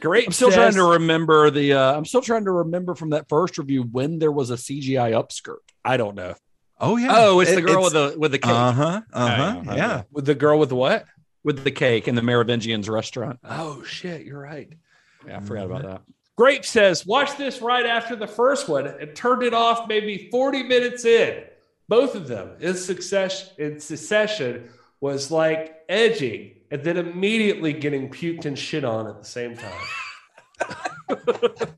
[0.00, 0.26] Great.
[0.26, 1.74] I'm still says- trying to remember the.
[1.74, 5.12] Uh, I'm still trying to remember from that first review when there was a CGI
[5.12, 5.58] upskirt.
[5.84, 6.34] I don't know.
[6.80, 7.08] Oh yeah.
[7.12, 9.00] Oh, it's It- the girl with the with the cake, Uh huh.
[9.12, 9.60] Uh huh.
[9.66, 10.02] yeah, Yeah.
[10.10, 11.06] With the girl with the what?
[11.42, 13.38] with the cake in the Merovingians restaurant.
[13.44, 14.68] Oh shit, you're right.
[15.26, 16.02] Yeah, I forgot about that.
[16.36, 20.62] Grape says, watch this right after the first one and turned it off maybe 40
[20.64, 21.42] minutes in.
[21.88, 24.68] Both of them in succession, in succession
[25.00, 29.80] was like edging and then immediately getting puked and shit on at the same time.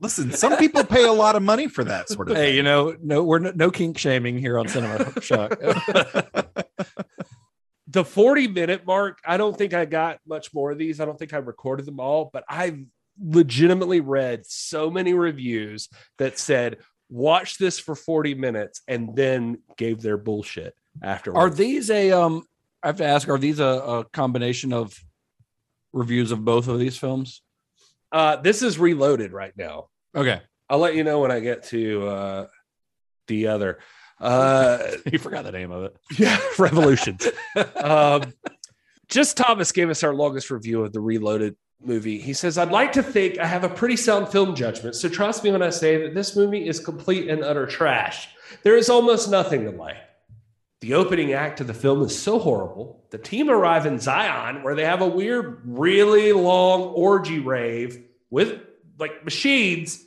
[0.01, 2.57] Listen, some people pay a lot of money for that sort of Hey, thing.
[2.57, 5.59] you know, no, we're no, no kink shaming here on Cinema Shock.
[7.89, 10.99] The 40 minute mark, I don't think I got much more of these.
[10.99, 12.79] I don't think I recorded them all, but I've
[13.23, 16.79] legitimately read so many reviews that said,
[17.11, 21.39] watch this for 40 minutes and then gave their bullshit afterwards.
[21.39, 22.45] Are these a um?
[22.83, 24.99] I have to ask: Are these a, a combination of
[25.93, 27.43] reviews of both of these films?
[28.13, 29.89] Uh, this is reloaded right now.
[30.15, 30.41] Okay.
[30.69, 32.47] I'll let you know when I get to uh,
[33.27, 33.79] the other.
[34.21, 34.79] Uh,
[35.13, 35.97] you forgot the name of it.
[36.19, 37.27] yeah, Revolutions.
[37.77, 38.33] um,
[39.09, 42.21] just Thomas gave us our longest review of the Reloaded movie.
[42.21, 45.43] He says, I'd like to think I have a pretty sound film judgment, so trust
[45.43, 48.29] me when I say that this movie is complete and utter trash.
[48.63, 49.97] There is almost nothing to like.
[50.83, 53.07] The opening act of the film is so horrible.
[53.11, 58.61] The team arrive in Zion where they have a weird, really long orgy rave with
[58.99, 60.05] like machines.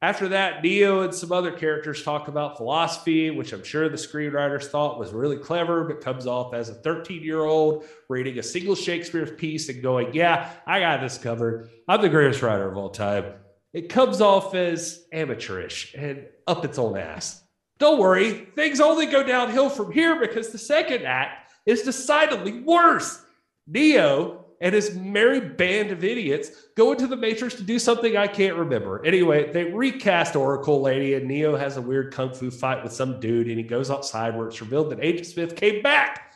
[0.00, 4.68] After that, Neo and some other characters talk about philosophy, which I'm sure the screenwriters
[4.68, 8.74] thought was really clever, but comes off as a 13 year old reading a single
[8.74, 11.68] Shakespeare piece and going, Yeah, I got this covered.
[11.86, 13.34] I'm the greatest writer of all time.
[13.74, 17.44] It comes off as amateurish and up its own ass.
[17.80, 23.24] Don't worry, things only go downhill from here because the second act is decidedly worse.
[23.66, 28.26] Neo and his merry band of idiots go into the Matrix to do something I
[28.26, 29.04] can't remember.
[29.06, 33.18] Anyway, they recast Oracle Lady, and Neo has a weird kung fu fight with some
[33.18, 36.34] dude, and he goes outside where it's revealed that Agent Smith came back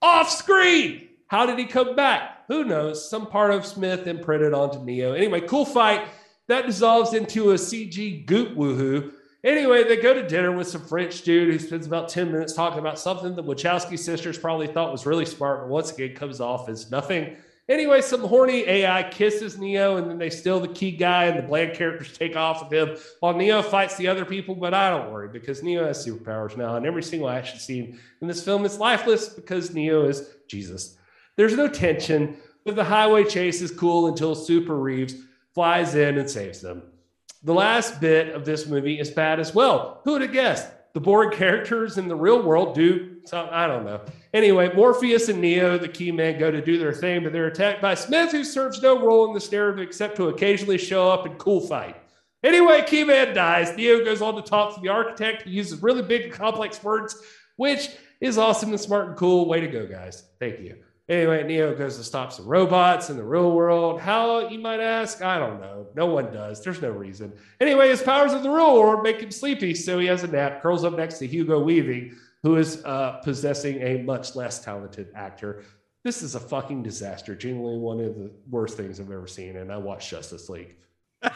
[0.00, 1.08] off screen.
[1.26, 2.46] How did he come back?
[2.46, 3.10] Who knows?
[3.10, 5.14] Some part of Smith imprinted onto Neo.
[5.14, 6.06] Anyway, cool fight.
[6.46, 9.12] That dissolves into a CG goop woohoo.
[9.44, 12.78] Anyway, they go to dinner with some French dude who spends about 10 minutes talking
[12.78, 16.70] about something the Wachowski sisters probably thought was really smart, but once again comes off
[16.70, 17.36] as nothing.
[17.68, 21.42] Anyway, some horny AI kisses Neo, and then they steal the key guy, and the
[21.42, 24.54] bland characters take off with him while Neo fights the other people.
[24.54, 28.28] But I don't worry because Neo has superpowers now, and every single action scene in
[28.28, 30.96] this film is lifeless because Neo is Jesus.
[31.36, 35.16] There's no tension, but the highway chase is cool until Super Reeves
[35.54, 36.82] flies in and saves them.
[37.44, 40.00] The last bit of this movie is bad as well.
[40.04, 40.66] Who would have guessed?
[40.94, 44.00] The boring characters in the real world do something, I don't know.
[44.32, 47.82] Anyway, Morpheus and Neo, the key men, go to do their thing, but they're attacked
[47.82, 51.36] by Smith, who serves no role in this narrative except to occasionally show up and
[51.38, 51.96] cool fight.
[52.42, 53.74] Anyway, Key Man dies.
[53.74, 57.16] Neo goes on to talk to the architect, who uses really big complex words,
[57.56, 57.90] which
[58.20, 59.48] is awesome and smart and cool.
[59.48, 60.24] Way to go, guys.
[60.38, 60.76] Thank you.
[61.06, 64.00] Anyway, Neo goes to stop some robots in the real world.
[64.00, 65.20] How, you might ask?
[65.20, 65.86] I don't know.
[65.94, 66.64] No one does.
[66.64, 67.30] There's no reason.
[67.60, 70.62] Anyway, his powers in the real world make him sleepy, so he has a nap,
[70.62, 75.64] curls up next to Hugo Weaving, who is uh, possessing a much less talented actor.
[76.04, 77.34] This is a fucking disaster.
[77.34, 80.76] Genuinely one of the worst things I've ever seen, and I watched Justice League.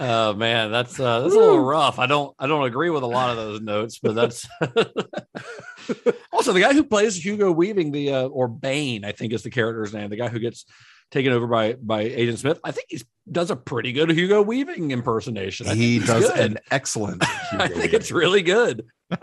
[0.00, 1.98] Oh man, that's uh, that's a little rough.
[1.98, 4.46] I don't I don't agree with a lot of those notes, but that's
[6.32, 9.50] also the guy who plays Hugo Weaving, the uh, or Bane, I think is the
[9.50, 10.10] character's name.
[10.10, 10.64] The guy who gets
[11.10, 12.60] taken over by by Agent Smith.
[12.64, 13.00] I think he
[13.30, 15.66] does a pretty good Hugo Weaving impersonation.
[15.68, 16.38] I he think does good.
[16.52, 17.24] an excellent.
[17.52, 18.84] I think it's really good.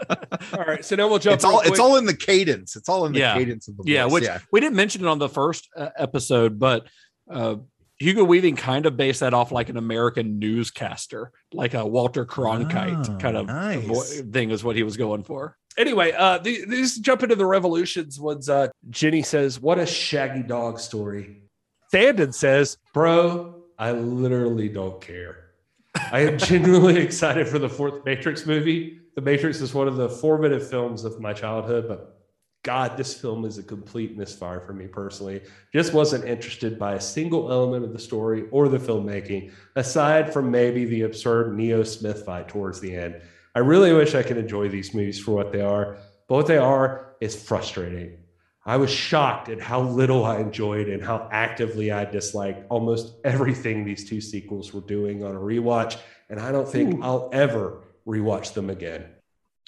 [0.53, 1.35] All right, so now we'll jump.
[1.35, 1.61] It's all.
[1.61, 2.75] real It's all in the cadence.
[2.75, 3.35] It's all in the Yeah.
[3.37, 4.13] cadence of the Yeah, voice.
[4.13, 4.39] which yeah.
[4.51, 6.87] we didn't mention it on the first uh, episode, but
[7.29, 7.57] uh,
[7.99, 13.09] Hugo Weaving kind of based that off like an American newscaster, like a Walter Cronkite
[13.09, 14.21] Oh, kind of nice.
[14.21, 15.57] thing is what he was going for.
[15.77, 18.19] anyway, uh, the- these jump into the revolutions.
[18.19, 21.41] Ones uh, Jenny says, "What a shaggy dog story."
[21.93, 25.37] Thandon says, "Bro, I literally don't care.
[26.11, 28.99] I am genuinely excited for the fourth Matrix movie.
[29.15, 32.14] The Matrix is one of the formative films of my childhood, but
[32.65, 35.43] God, this film is a complete misfire for me personally.
[35.71, 40.49] Just wasn't interested by a single element of the story or the filmmaking, aside from
[40.49, 43.21] maybe the absurd Neo Smith fight towards the end.
[43.53, 45.97] I really wish I could enjoy these movies for what they are,
[46.27, 48.17] but what they are is frustrating.
[48.65, 53.85] I was shocked at how little I enjoyed and how actively I disliked almost everything
[53.85, 55.97] these two sequels were doing on a rewatch.
[56.31, 59.05] And I don't think I'll ever rewatch them again.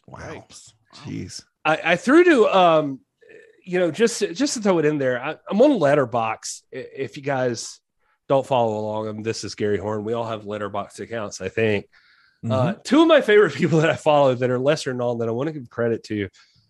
[0.07, 0.47] Wow.
[0.95, 1.43] Jeez.
[1.67, 2.99] I, I threw to um,
[3.63, 5.21] you know, just just to throw it in there.
[5.21, 6.63] I, I'm on Letterbox.
[6.71, 7.79] If you guys
[8.29, 10.05] don't follow along, um, this is Gary Horn.
[10.05, 11.85] We all have Letterbox accounts, I think.
[12.49, 15.31] Uh, two of my favorite people that I follow that are lesser known that I
[15.31, 16.29] want to give credit to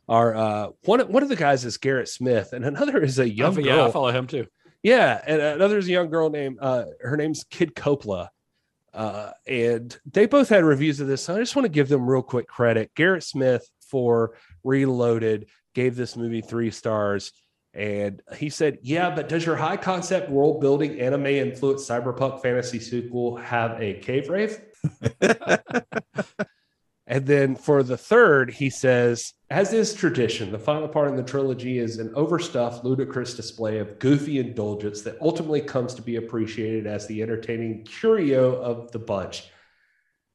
[0.10, 3.53] are uh, one one of the guys is Garrett Smith, and another is a young
[3.53, 3.65] girl.
[3.65, 4.48] yeah, I follow him too.
[4.82, 8.30] Yeah, and another is a young girl named uh, her name's Kid Coppola.
[8.94, 11.22] uh, and they both had reviews of this.
[11.24, 12.91] So I just want to give them real quick credit.
[12.95, 14.36] Garrett Smith for
[14.68, 17.31] Reloaded gave this movie three stars,
[17.73, 22.80] and he said, "Yeah, but does your high concept world building anime influenced cyberpunk fantasy
[22.80, 24.61] sequel have a cave rave?"
[27.10, 31.23] And then for the third, he says, as is tradition, the final part in the
[31.23, 36.85] trilogy is an overstuffed, ludicrous display of goofy indulgence that ultimately comes to be appreciated
[36.85, 39.45] as the entertaining curio of the bunch.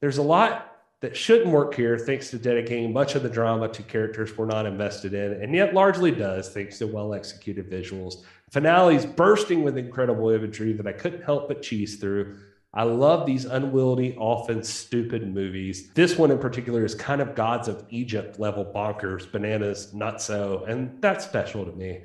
[0.01, 0.72] There's a lot
[1.03, 4.67] that shouldn't work here thanks to dedicating much of the drama to characters we're not
[4.67, 8.25] invested in, and yet largely does thanks to well executed visuals.
[8.51, 12.39] Finales bursting with incredible imagery that I couldn't help but cheese through.
[12.73, 15.91] I love these unwieldy, often stupid movies.
[15.93, 20.65] This one in particular is kind of Gods of Egypt level bonkers, bananas, not so,
[20.69, 22.05] and that's special to me.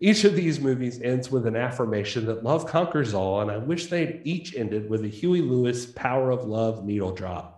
[0.00, 3.86] Each of these movies ends with an affirmation that love conquers all, and I wish
[3.86, 7.53] they'd each ended with a Huey Lewis power of love needle drop.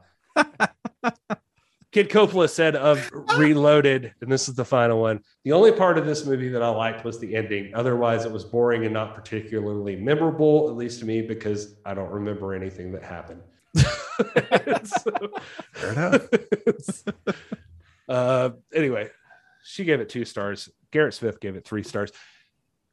[1.92, 3.08] Kid Coppola said of
[3.38, 5.20] Reloaded, and this is the final one.
[5.44, 7.72] The only part of this movie that I liked was the ending.
[7.74, 12.10] Otherwise, it was boring and not particularly memorable, at least to me, because I don't
[12.10, 13.40] remember anything that happened.
[14.84, 15.30] So-
[15.72, 16.28] Fair enough.
[18.10, 19.08] uh, anyway,
[19.64, 20.68] she gave it two stars.
[20.90, 22.12] Garrett Smith gave it three stars.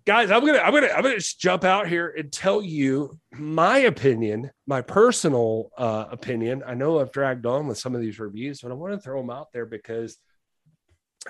[0.06, 3.80] Guys, I'm gonna I'm gonna I'm gonna just jump out here and tell you my
[3.80, 6.62] opinion, my personal uh, opinion.
[6.68, 9.22] I know I've dragged on with some of these reviews, but I want to throw
[9.22, 10.18] them out there because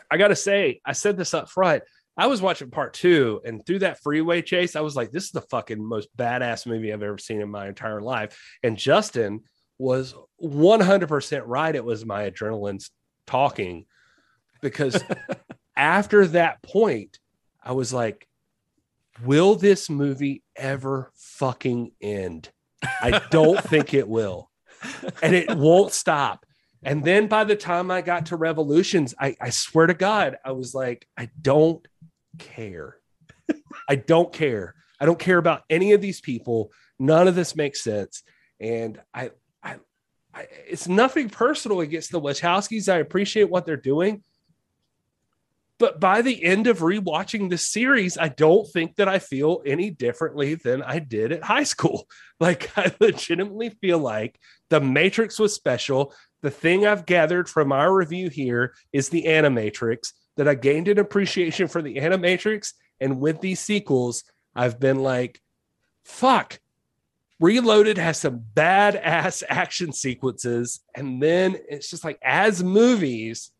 [0.09, 1.83] I got to say, I said this up front.
[2.17, 5.31] I was watching part two, and through that freeway chase, I was like, "This is
[5.31, 9.41] the fucking most badass movie I've ever seen in my entire life." And Justin
[9.77, 11.75] was 100% right.
[11.75, 12.83] It was my adrenaline
[13.27, 13.85] talking
[14.61, 15.03] because
[15.75, 17.19] after that point,
[17.63, 18.27] I was like,
[19.21, 22.49] will this movie ever fucking end?
[23.01, 24.49] I don't think it will.
[25.21, 26.45] And it won't stop.
[26.83, 30.51] And then by the time I got to Revolutions, I, I swear to God, I
[30.51, 31.85] was like, I don't
[32.39, 32.97] care.
[33.87, 34.75] I don't care.
[34.99, 36.71] I don't care about any of these people.
[36.99, 38.23] None of this makes sense.
[38.59, 39.31] And I,
[39.61, 39.77] I,
[40.33, 42.91] I it's nothing personal against the Wachowskis.
[42.91, 44.23] I appreciate what they're doing.
[45.79, 49.89] But by the end of rewatching this series, I don't think that I feel any
[49.89, 52.07] differently than I did at high school.
[52.39, 54.37] Like, I legitimately feel like
[54.69, 56.13] The Matrix was special.
[56.41, 60.99] The thing I've gathered from our review here is the Animatrix, that I gained an
[60.99, 62.73] appreciation for the Animatrix.
[62.99, 65.39] And with these sequels, I've been like,
[66.03, 66.59] fuck,
[67.39, 70.81] Reloaded has some badass action sequences.
[70.95, 73.51] And then it's just like, as movies,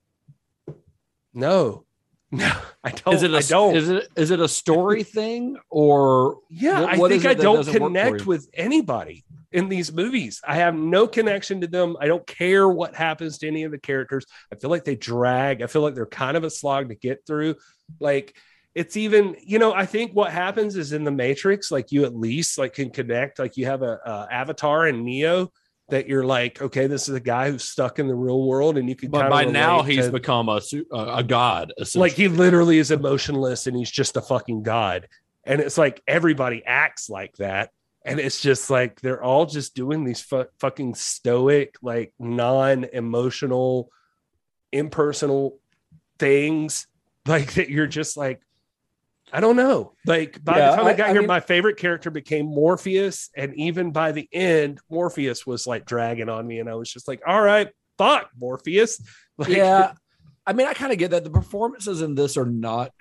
[1.34, 1.86] no,
[2.34, 2.52] no,
[2.84, 3.14] I don't.
[3.16, 3.76] Is it a I don't.
[3.76, 7.74] is it is it a story thing or Yeah, What- I think I don't doesn't
[7.74, 10.42] work for connect with anybody in these movies.
[10.46, 11.96] I have no connection to them.
[12.00, 14.26] I don't care what happens to any of the characters.
[14.52, 15.62] I feel like they drag.
[15.62, 17.56] I feel like they're kind of a slog to get through.
[18.00, 18.36] Like
[18.74, 22.16] it's even, you know, I think what happens is in the Matrix, like you at
[22.16, 23.38] least like can connect.
[23.38, 25.52] Like you have a, a avatar and Neo
[25.90, 28.88] that you're like, okay, this is a guy who's stuck in the real world, and
[28.90, 29.12] you can.
[29.12, 30.62] but by now he's to- become a
[30.92, 35.08] a a god like he literally is emotionless and he's just a fucking god
[35.44, 37.70] and it's like everybody acts like that
[38.06, 43.90] and it's just like they're all just doing these fu- fucking stoic like non-emotional
[44.72, 45.60] impersonal
[46.18, 46.88] things
[47.28, 48.42] like that you're just like
[49.34, 49.94] I don't know.
[50.06, 53.30] Like by Yeah, the time I, got I here, mean- my favorite character became Morpheus,
[53.36, 57.08] and even by the end, Morpheus was like dragging on me, and I was just
[57.08, 59.02] like, "All right, fuck Morpheus."
[59.36, 59.94] Like, yeah,
[60.46, 62.92] I mean, I kind of get that the performances in this are not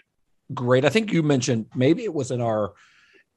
[0.54, 0.86] great.
[0.86, 2.72] I think you mentioned maybe it was in our,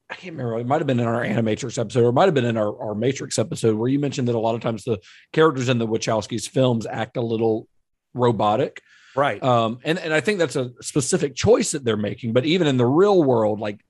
[0.08, 0.58] I can't remember.
[0.58, 2.74] It might have been in our Animatrix episode, or it might have been in our,
[2.80, 4.98] our Matrix episode, where you mentioned that a lot of times the
[5.34, 7.68] characters in the Wachowskis films act a little
[8.14, 8.80] robotic.
[9.16, 9.42] Right.
[9.42, 12.32] Um, and, and I think that's a specific choice that they're making.
[12.32, 13.80] But even in the real world, like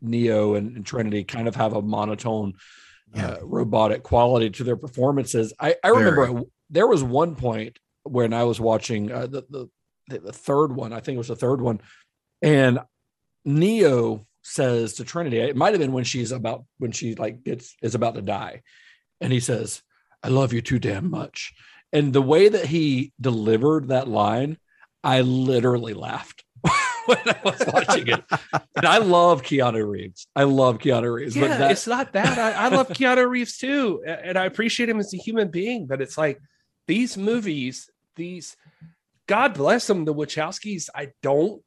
[0.00, 2.54] Neo and, and Trinity kind of have a monotone,
[3.16, 5.52] uh, robotic quality to their performances.
[5.58, 9.68] I, I remember there was one point when I was watching uh, the, the
[10.08, 10.92] the the third one.
[10.92, 11.80] I think it was the third one,
[12.42, 12.80] and
[13.44, 17.76] Neo says to Trinity, it might have been when she's about when she like gets
[17.82, 18.62] is about to die,
[19.20, 19.82] and he says,
[20.22, 21.52] "I love you too damn much."
[21.92, 24.58] And the way that he delivered that line,
[25.02, 26.44] I literally laughed
[27.06, 28.24] when I was watching it.
[28.76, 30.26] and I love Keanu Reeves.
[30.36, 31.36] I love Keanu Reeves.
[31.36, 32.38] yeah, but that, it's not that.
[32.38, 35.86] I, I love Keanu Reeves too, and I appreciate him as a human being.
[35.86, 36.40] But it's like
[36.86, 38.56] these movies, these
[39.26, 40.88] God bless them, the Wachowskis.
[40.94, 41.62] I don't.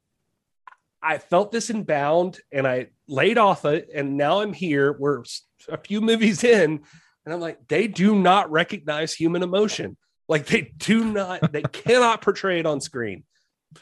[1.02, 4.92] I felt this in Bound, and I laid off it, and now I'm here.
[4.92, 5.22] We're
[5.68, 6.82] a few movies in,
[7.24, 9.96] and I'm like, they do not recognize human emotion.
[10.28, 11.52] Like they do not.
[11.52, 13.24] They cannot portray it on screen.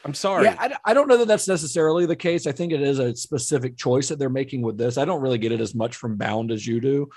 [0.03, 0.45] I'm sorry.
[0.45, 2.47] Yeah, I, I don't know that that's necessarily the case.
[2.47, 4.97] I think it is a specific choice that they're making with this.
[4.97, 7.09] I don't really get it as much from Bound as you do.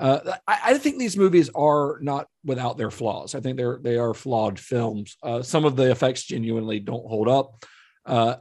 [0.00, 3.34] Uh, I, I think these movies are not without their flaws.
[3.34, 5.16] I think they're they are flawed films.
[5.22, 7.64] Uh, some of the effects genuinely don't hold up.
[8.06, 8.36] Uh,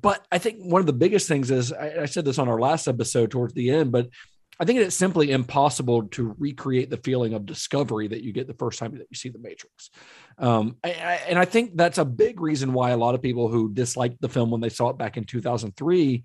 [0.00, 2.60] but I think one of the biggest things is I, I said this on our
[2.60, 4.08] last episode towards the end, but
[4.60, 8.54] I think it's simply impossible to recreate the feeling of discovery that you get the
[8.54, 9.90] first time that you see the Matrix.
[10.36, 13.48] Um, I, I, and I think that's a big reason why a lot of people
[13.48, 16.24] who disliked the film when they saw it back in 2003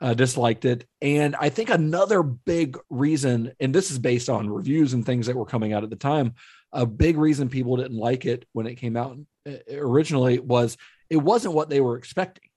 [0.00, 0.86] uh, disliked it.
[1.00, 5.36] And I think another big reason, and this is based on reviews and things that
[5.36, 6.34] were coming out at the time,
[6.72, 9.16] a big reason people didn't like it when it came out
[9.48, 10.76] uh, originally was
[11.08, 12.50] it wasn't what they were expecting.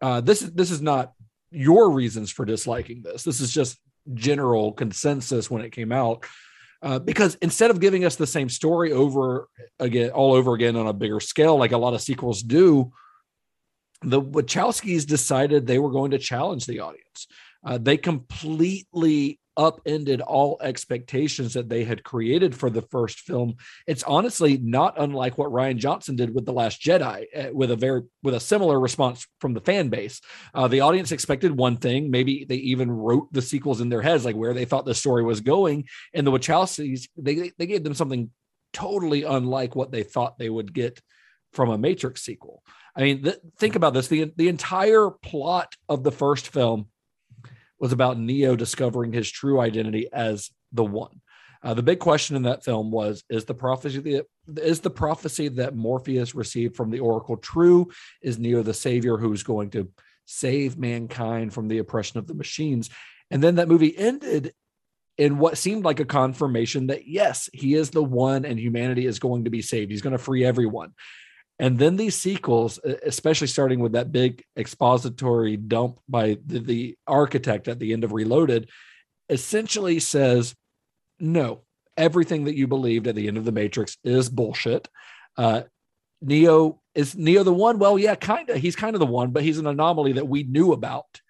[0.00, 1.12] Uh, this is this is not
[1.50, 3.22] your reasons for disliking this.
[3.22, 3.78] This is just
[4.14, 6.24] general consensus when it came out.
[6.82, 9.48] Uh, because instead of giving us the same story over
[9.80, 12.92] again, all over again on a bigger scale, like a lot of sequels do,
[14.02, 17.26] the Wachowskis decided they were going to challenge the audience.
[17.64, 23.56] Uh, they completely upended all expectations that they had created for the first film.
[23.86, 27.76] It's honestly not unlike what Rian Johnson did with The Last Jedi, uh, with a
[27.76, 30.20] very with a similar response from the fan base.
[30.54, 32.10] Uh, the audience expected one thing.
[32.10, 35.24] Maybe they even wrote the sequels in their heads, like where they thought the story
[35.24, 35.86] was going.
[36.14, 38.30] And the Wachowskis, they they gave them something
[38.72, 41.00] totally unlike what they thought they would get
[41.52, 42.62] from a Matrix sequel.
[42.94, 46.88] I mean, th- think about this: the the entire plot of the first film
[47.78, 51.20] was about Neo discovering his true identity as the one.
[51.62, 54.26] Uh, the big question in that film was: Is the prophecy that
[54.62, 57.90] is the prophecy that Morpheus received from the Oracle true?
[58.22, 59.90] Is Neo the savior who's going to
[60.26, 62.90] save mankind from the oppression of the machines?
[63.30, 64.52] And then that movie ended
[65.18, 69.18] in what seemed like a confirmation that yes, he is the one, and humanity is
[69.18, 69.90] going to be saved.
[69.90, 70.92] He's going to free everyone.
[71.58, 77.66] And then these sequels, especially starting with that big expository dump by the, the, architect
[77.66, 78.68] at the end of Reloaded,
[79.30, 80.54] essentially says,
[81.18, 81.62] no,
[81.96, 84.88] everything that you believed at the end of the Matrix is bullshit.
[85.36, 85.62] Uh,
[86.20, 87.78] Neo is Neo the one?
[87.78, 88.56] Well, yeah, kind of.
[88.56, 91.20] He's kind of the one, but he's an anomaly that we knew about.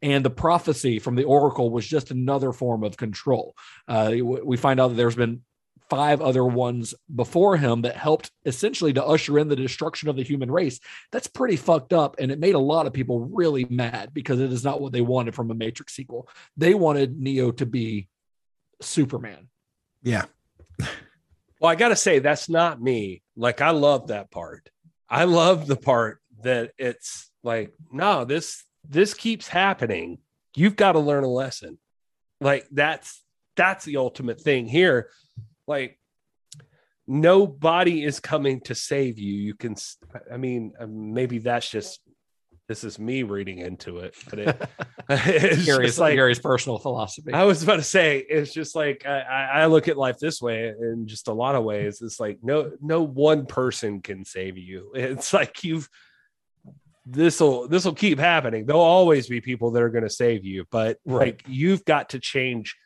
[0.00, 3.54] And the prophecy from the Oracle was just another form of control.
[3.88, 5.42] Uh, we find out that there's been
[5.88, 10.22] five other ones before him that helped essentially to usher in the destruction of the
[10.22, 10.80] human race.
[11.12, 12.16] That's pretty fucked up.
[12.18, 15.00] And it made a lot of people really mad because it is not what they
[15.00, 16.28] wanted from a Matrix sequel.
[16.56, 18.08] They wanted Neo to be
[18.82, 19.48] Superman.
[20.02, 20.24] Yeah.
[20.78, 23.22] well, I got to say, that's not me.
[23.36, 24.68] Like, I love that part.
[25.08, 30.18] I love the part that it's like, no, this, this keeps happening.
[30.54, 31.78] You've got to learn a lesson.
[32.40, 33.22] Like, that's,
[33.56, 35.08] that's the ultimate thing here
[35.68, 35.98] like
[37.06, 39.34] nobody is coming to save you.
[39.34, 39.76] You can
[40.32, 42.00] i mean um, maybe that's just
[42.68, 44.68] this is me reading into it but it,
[45.08, 47.32] it's Gary's, like Gary's personal philosophy.
[47.32, 49.20] I was about to say it's just like I,
[49.62, 52.02] I look at life this way in just a lot of ways.
[52.02, 54.92] It's like no no one person can save you.
[54.94, 55.88] It's like you've
[57.06, 58.66] this will this will keep happening.
[58.66, 61.28] There'll always be people that are going to save you but right.
[61.28, 62.76] like you've got to change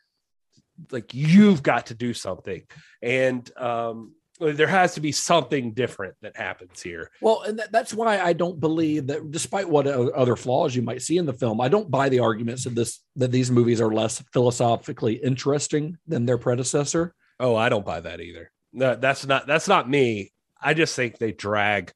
[0.91, 2.63] like you've got to do something
[3.03, 4.13] and um
[4.51, 7.11] there has to be something different that happens here.
[7.21, 11.17] Well, and that's why I don't believe that, despite what other flaws you might see
[11.19, 14.23] in the film, I don't buy the arguments that this that these movies are less
[14.33, 17.15] philosophically interesting than their predecessor.
[17.39, 18.51] Oh, I don't buy that either.
[18.73, 20.33] No, that's not that's not me.
[20.61, 21.93] I just think they drag.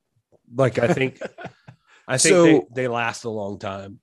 [0.55, 1.21] Like I think,
[2.09, 4.01] I think so, they, they last a long time.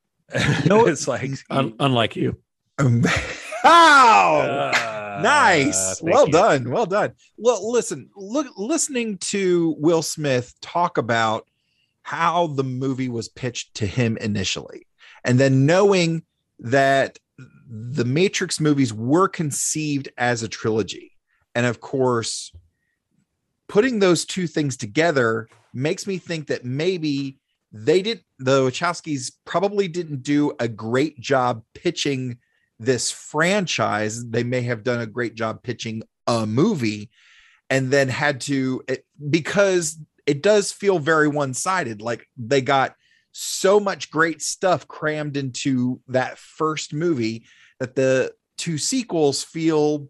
[0.65, 2.39] no, it's like un- unlike you.
[2.77, 3.11] Um, Wow.
[3.63, 6.01] Uh, nice.
[6.01, 6.33] Well you.
[6.33, 6.69] done.
[6.69, 7.13] Well done.
[7.37, 11.47] Well, listen, look, listening to Will Smith talk about
[12.01, 14.85] how the movie was pitched to him initially,
[15.23, 16.23] and then knowing
[16.59, 17.17] that
[17.67, 21.17] the Matrix movies were conceived as a trilogy.
[21.55, 22.51] And of course,
[23.67, 27.39] putting those two things together makes me think that maybe
[27.71, 32.37] they did the Wachowskis probably didn't do a great job pitching
[32.85, 37.09] this franchise, they may have done a great job pitching a movie
[37.69, 42.01] and then had to it, because it does feel very one-sided.
[42.01, 42.95] Like they got
[43.31, 47.45] so much great stuff crammed into that first movie
[47.79, 50.07] that the two sequels feel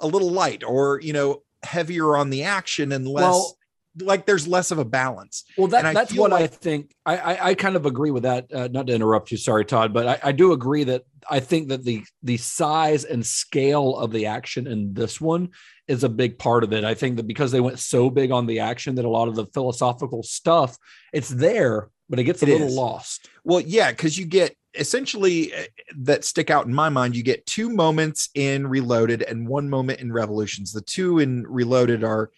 [0.00, 3.56] a little light or you know heavier on the action and less well,
[4.00, 5.44] like there's less of a balance.
[5.56, 6.94] Well, that, that's what like- I think.
[7.04, 8.52] I, I, I kind of agree with that.
[8.52, 11.68] Uh, not to interrupt you, sorry, Todd, but I, I do agree that I think
[11.68, 15.50] that the the size and scale of the action in this one
[15.88, 16.84] is a big part of it.
[16.84, 19.36] I think that because they went so big on the action that a lot of
[19.36, 20.76] the philosophical stuff
[21.12, 22.74] it's there, but it gets a it little is.
[22.74, 23.28] lost.
[23.44, 25.62] Well, yeah, because you get essentially uh,
[25.98, 27.16] that stick out in my mind.
[27.16, 30.72] You get two moments in Reloaded and one moment in Revolutions.
[30.72, 32.30] The two in Reloaded are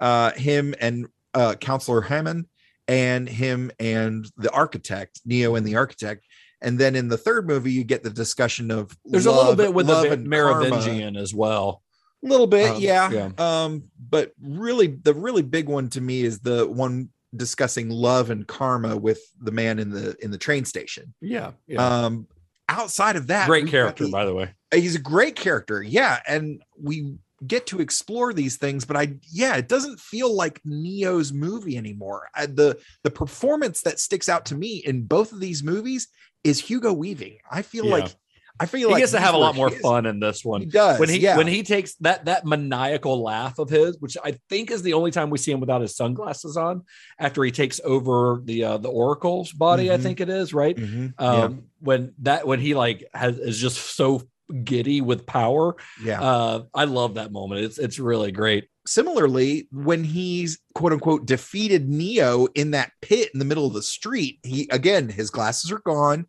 [0.00, 2.46] uh, him and uh, Counselor Hamann
[2.88, 6.24] and him and the architect, Neo and the architect,
[6.62, 9.74] And then in the third movie, you get the discussion of There's a little bit
[9.74, 10.60] with love the and karma.
[10.70, 11.82] Merovingian as well.
[12.24, 13.10] A little bit, Um, yeah.
[13.10, 13.30] yeah.
[13.38, 18.46] Um, but really, the really big one to me is the one discussing love and
[18.46, 21.12] karma with the man in the in the train station.
[21.20, 21.86] Yeah, yeah.
[21.86, 22.26] Um,
[22.68, 24.54] outside of that, Great character, by the way.
[24.72, 29.56] he's a great character yeah and we get to explore these things but i yeah
[29.56, 34.54] it doesn't feel like neo's movie anymore I, the the performance that sticks out to
[34.54, 36.08] me in both of these movies
[36.44, 37.90] is hugo weaving i feel Yeah.
[37.96, 38.16] like
[38.58, 40.42] i feel like He like gets to have a lot more his- fun in this
[40.46, 40.60] one.
[40.62, 41.36] he does when he yeah.
[41.36, 45.10] when he takes that that maniacal laugh of his, which I think is the only
[45.10, 46.84] time we see him without his sunglasses on,
[47.18, 50.02] after he takes over the uh, the oracle's body, I Mhm.
[50.02, 50.74] think it is right.
[50.74, 51.12] Mhm.
[51.20, 54.22] Um, when that when he like has is just so
[54.64, 55.74] giddy with power.
[56.02, 56.20] yeah.
[56.20, 57.62] Uh, I love that moment.
[57.64, 58.68] It's it's really great.
[58.86, 63.82] similarly when he's quote unquote defeated neo in that pit in the middle of the
[63.82, 66.24] street he again his glasses are gone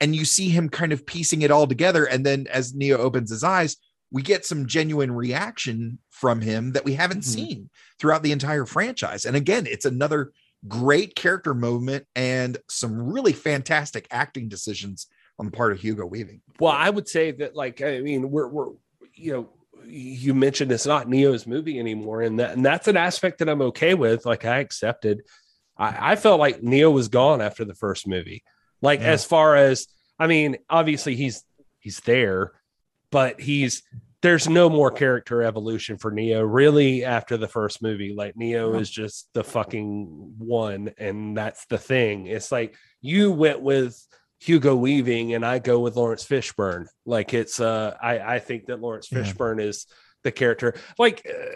[0.00, 3.30] and you see him kind of piecing it all together and then as neo opens
[3.30, 3.78] his eyes
[4.10, 7.24] we get some genuine reaction from him that we haven't Mhm.
[7.36, 10.32] seen throughout the entire franchise and again it's another
[10.68, 15.06] great character moment and some really fantastic acting decisions
[15.42, 18.46] on the part of hugo weaving Well, I would say that, like, I mean, we're,
[18.46, 18.68] we're,
[19.14, 19.48] you know,
[19.84, 23.60] you mentioned it's not Neo's movie anymore, and that, and that's an aspect that I'm
[23.62, 24.24] okay with.
[24.24, 25.22] Like, I accepted.
[25.76, 28.44] I, I felt like Neo was gone after the first movie.
[28.80, 29.06] Like, Yeah.
[29.08, 29.88] as far as,
[30.20, 31.42] I mean, obviously he's
[31.80, 32.52] he's there,
[33.10, 33.82] but he's
[34.20, 38.14] there's no more character evolution for Neo really after the first movie.
[38.14, 42.28] Like, Neo is just the fucking one, and that's the thing.
[42.28, 44.00] It's like you went with
[44.42, 46.86] Hugo Weaving and I go with Laurence Fishburne.
[47.06, 49.20] Like it's uh I I think that Laurence Yeah.
[49.20, 49.86] Fishburne is
[50.24, 50.74] the character.
[50.98, 51.46] Like uh,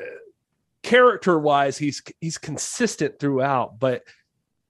[0.85, 4.03] character wise he's he's consistent throughout, but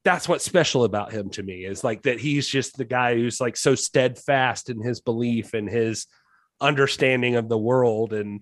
[0.03, 3.39] that's what's special about him to me is like that he's just the guy who's
[3.41, 6.07] like so steadfast in his belief and his
[6.61, 8.41] understanding of the world and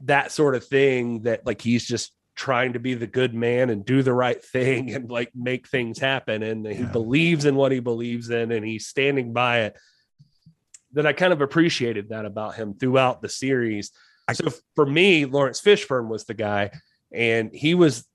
[0.00, 3.84] that sort of thing that like he's just trying to be the good man and
[3.84, 6.92] do the right thing and like make things happen and he Yeah.
[6.92, 9.76] believes in what he believes in and he's standing by it
[10.92, 13.90] that I kind of appreciated that about him throughout the series.
[14.28, 16.70] I- so for me, Laurence Fishburne was the guy,
[17.12, 18.06] and he was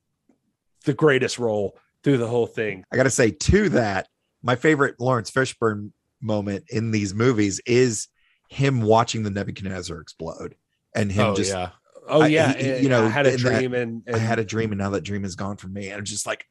[0.86, 2.84] the greatest role through the whole thing.
[2.92, 4.08] I got to say to that,
[4.42, 5.92] my favorite Laurence Fishburne
[6.22, 8.08] moment in these movies is
[8.50, 10.56] him watching the Nebuchadnezzar explode
[10.96, 11.72] and him oh just yeah.
[12.08, 14.16] Oh I- yeah, he- and you know, I had a in that- dream, and, and
[14.16, 15.88] I had a dream and now that dream is gone from me.
[15.90, 16.46] And I'm just like,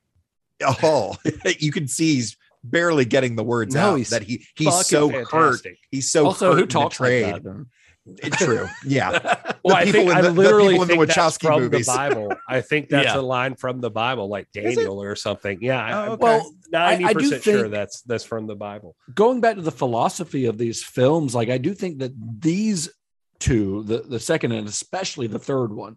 [0.83, 1.17] oh,
[1.59, 4.85] you can see he's barely getting the words No, out he's that he he's fucking
[4.85, 5.61] so hurt.
[5.91, 7.43] He's so also, hurt who and talks like betrayed.
[7.45, 7.67] that?
[8.23, 8.69] It's true.
[8.85, 9.37] Yeah.
[9.65, 11.47] Well, I people think in I the- the literally people in the think that's Wachowski
[11.47, 11.87] from movies.
[11.87, 12.35] the Bible.
[12.49, 13.21] I think that's Yeah.
[13.21, 15.59] a line from the Bible, like Daniel or something.
[15.63, 16.21] Yeah, I- Oh, okay.
[16.21, 18.97] Well, I- I do ninety percent sure that's that's from the Bible.
[19.15, 22.11] going back to the philosophy of these films, like I do think that
[22.41, 22.89] these
[23.47, 25.95] two, the, the second and especially the third one,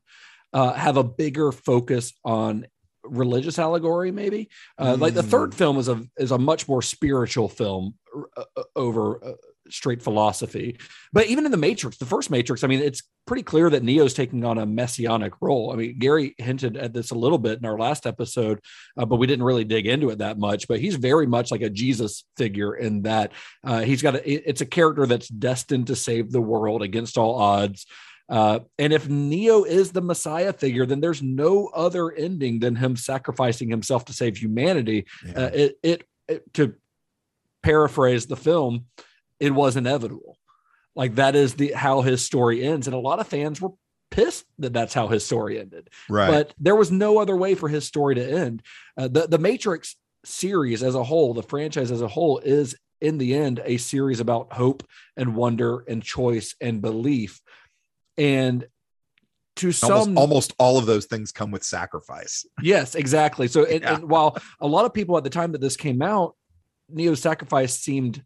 [0.53, 2.65] uh, have a bigger focus on
[3.03, 4.11] religious allegory.
[4.11, 4.49] Maybe
[4.81, 5.57] uh, like the third Mm.
[5.61, 7.83] film is a is a much more spiritual film
[8.37, 9.33] uh, uh, over uh,
[9.69, 10.77] straight philosophy.
[11.13, 14.13] But even in the Matrix, the first Matrix, I mean, it's pretty clear that Neo's
[14.13, 15.71] taking on a messianic role.
[15.71, 18.59] I mean, Gary hinted at this a little bit in our last episode,
[18.97, 20.67] uh, but we didn't really dig into it that much.
[20.67, 23.31] But he's very much like a Jesus figure in that
[23.63, 27.35] uh, he's got a, it's a character that's destined to save the world against all
[27.35, 27.85] odds.
[28.27, 32.95] Uh, and if Neo is the Messiah figure, then there's no other ending than him
[32.95, 35.05] sacrificing himself to save humanity.
[35.25, 35.33] Yeah.
[35.33, 36.73] Uh, it, it, it to
[37.61, 38.85] paraphrase the film,
[39.39, 40.37] it was inevitable.
[40.95, 43.71] Like that is the how his story ends, and a lot of fans were
[44.11, 45.89] pissed that that's how his story ended.
[46.09, 46.29] right.
[46.29, 48.63] But there was no other way for his story to end.
[48.97, 53.17] Uh, the the Matrix series as a whole, the franchise as a whole, is in
[53.17, 54.83] the end a series about hope
[55.17, 57.41] and wonder and choice and belief.
[58.17, 58.65] And
[59.57, 62.45] to almost, some, almost all of those things come with sacrifice.
[62.61, 63.47] yes, exactly.
[63.47, 63.95] So, and, Yeah.
[63.95, 66.35] and while a lot of people at the time that this came out,
[66.89, 68.23] Neo's sacrifice seemed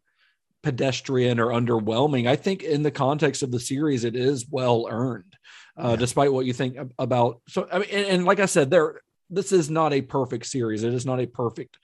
[0.63, 2.27] pedestrian or underwhelming.
[2.27, 5.35] I think in the context of the series, it is well earned,
[5.77, 5.95] uh, Yeah.
[5.95, 7.41] despite what you think about.
[7.47, 10.83] So, I mean, and, and like I said, there, this is not a perfect series.
[10.83, 11.77] It is not a perfect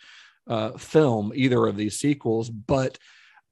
[0.47, 2.97] uh, film, either of these sequels, but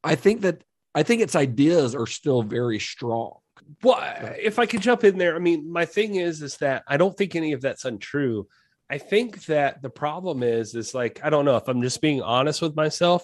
[0.03, 0.63] I think that
[0.95, 3.37] I think its ideas are still very strong.
[3.81, 3.97] Well,
[4.37, 7.17] if I could jump in there, I mean, my thing is, is that I don't
[7.17, 8.47] think any of that's untrue.
[8.89, 12.21] I think that the problem is, is like, I don't know if I'm just being
[12.21, 13.23] honest with myself.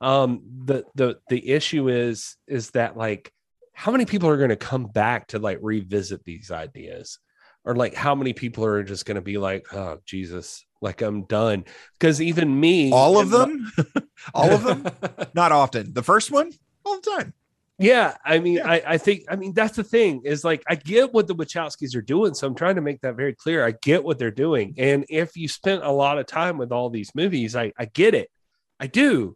[0.00, 3.32] Um, the the the issue is, is that like,
[3.72, 7.18] how many people are going to come back to like revisit these ideas,
[7.64, 11.24] or like how many people are just going to be like, oh Jesus, like I'm
[11.24, 11.64] done.
[11.98, 14.86] Because even me, All of and my- them, all of them,
[15.34, 15.92] not often.
[15.92, 16.50] The first one,
[16.84, 17.34] all the time.
[17.78, 18.68] Yeah, I mean, Yeah.
[18.70, 21.96] I, I think, I mean, that's the thing is like, I get what the Wachowskis
[21.96, 22.34] are doing.
[22.34, 23.64] So I'm trying to make that very clear.
[23.64, 24.74] I get what they're doing.
[24.76, 28.14] And if you spent a lot of time with all these movies, I, I get
[28.14, 28.30] it.
[28.78, 29.34] I do.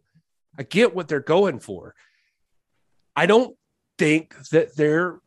[0.59, 1.95] I get what they're going for.
[3.17, 3.57] I don't
[3.99, 5.21] think that they're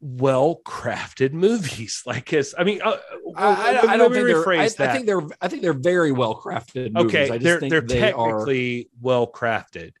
[0.00, 2.02] well crafted movies.
[2.06, 2.96] Like, as I mean, uh,
[3.36, 4.48] I, I- I don't think they're.
[4.50, 5.22] I, I think they're.
[5.40, 6.92] I think they're very well crafted.
[6.92, 7.14] Movies.
[7.14, 8.28] okay I they're think they're they are.
[8.30, 9.92] technically well crafted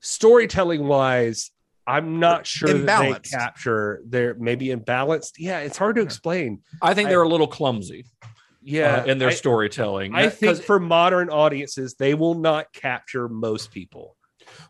[0.00, 1.50] storytelling wise
[1.84, 4.00] i'm not sure they capture.
[4.06, 8.04] They're maybe imbalanced yeah it's hard to explain I think they're a little clumsy.
[8.68, 10.14] Yeah uh, in their I, storytelling.
[10.14, 14.16] I That- think 'cause- for modern audiences they will not capture most people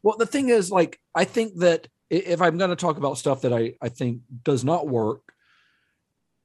[0.02, 3.42] Well, the thing is, like, I think that if I'm going to talk about stuff
[3.42, 5.20] that I, I think does not work,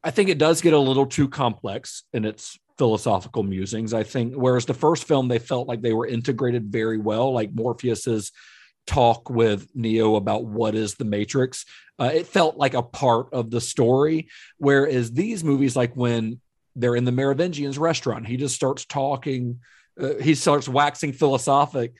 [0.04, 3.94] I think it does get a little too complex in its philosophical musings.
[3.94, 7.54] I think, whereas the first film, they felt like they were integrated very well, like
[7.56, 8.32] Morpheus's
[8.86, 11.66] talk with Neo about what is the Matrix.
[11.98, 14.28] Uh, it felt like a part of the story.
[14.58, 16.40] Whereas these movies, like when
[16.76, 19.60] they're in the Merovingians restaurant, he just starts talking,
[20.00, 21.94] uh, he starts waxing philosophic.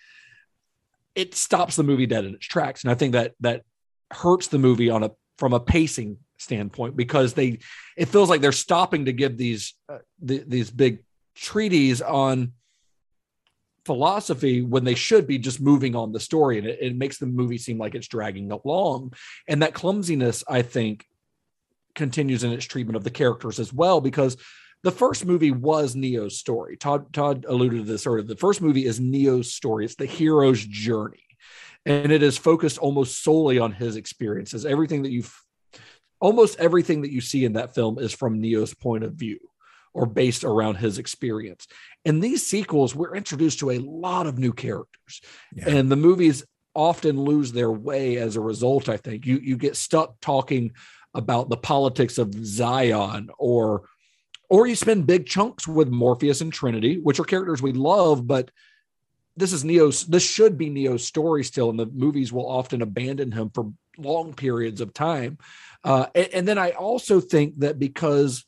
[1.16, 2.84] It stops the movie dead in its tracks.
[2.84, 3.64] And i think that that
[4.12, 7.60] hurts the movie on a from a pacing standpoint because they
[7.98, 11.04] it feels like they're stopping to give these uh, the, these big
[11.36, 12.54] treaties on
[13.86, 16.58] philosophy when they should be just moving on the story.
[16.58, 19.14] And it, it makes the movie seem like it's dragging along.
[19.48, 21.06] And that clumsiness i think
[21.96, 24.38] continues in its treatment of the characters as well because
[24.84, 26.78] the first movie was Neo's story.
[26.78, 28.24] Todd Todd alluded to this earlier.
[28.24, 29.86] The first movie is Neo's story.
[29.86, 31.26] It's the hero's journey,
[31.86, 34.66] and it is focused almost solely on his experiences.
[34.66, 35.24] Everything that you,
[36.20, 39.40] almost everything that you see in that film is from Neo's point of view,
[39.94, 41.66] or based around his experience.
[42.04, 45.22] In these sequels, we're introduced to a lot of new characters,
[45.56, 45.70] Yeah.
[45.70, 46.44] and the movies
[46.76, 48.90] often lose their way as a result.
[48.90, 50.72] I think you you get stuck talking
[51.14, 53.84] about the politics of Zion or
[54.54, 58.52] or you spend big chunks with Morpheus and Trinity, which are characters we love, but
[59.36, 60.06] this is Neo's.
[60.06, 64.32] This should be Neo's story still, and the movies will often abandon him for long
[64.32, 65.40] periods of time.
[65.84, 68.46] Uh, and, and then I also think that because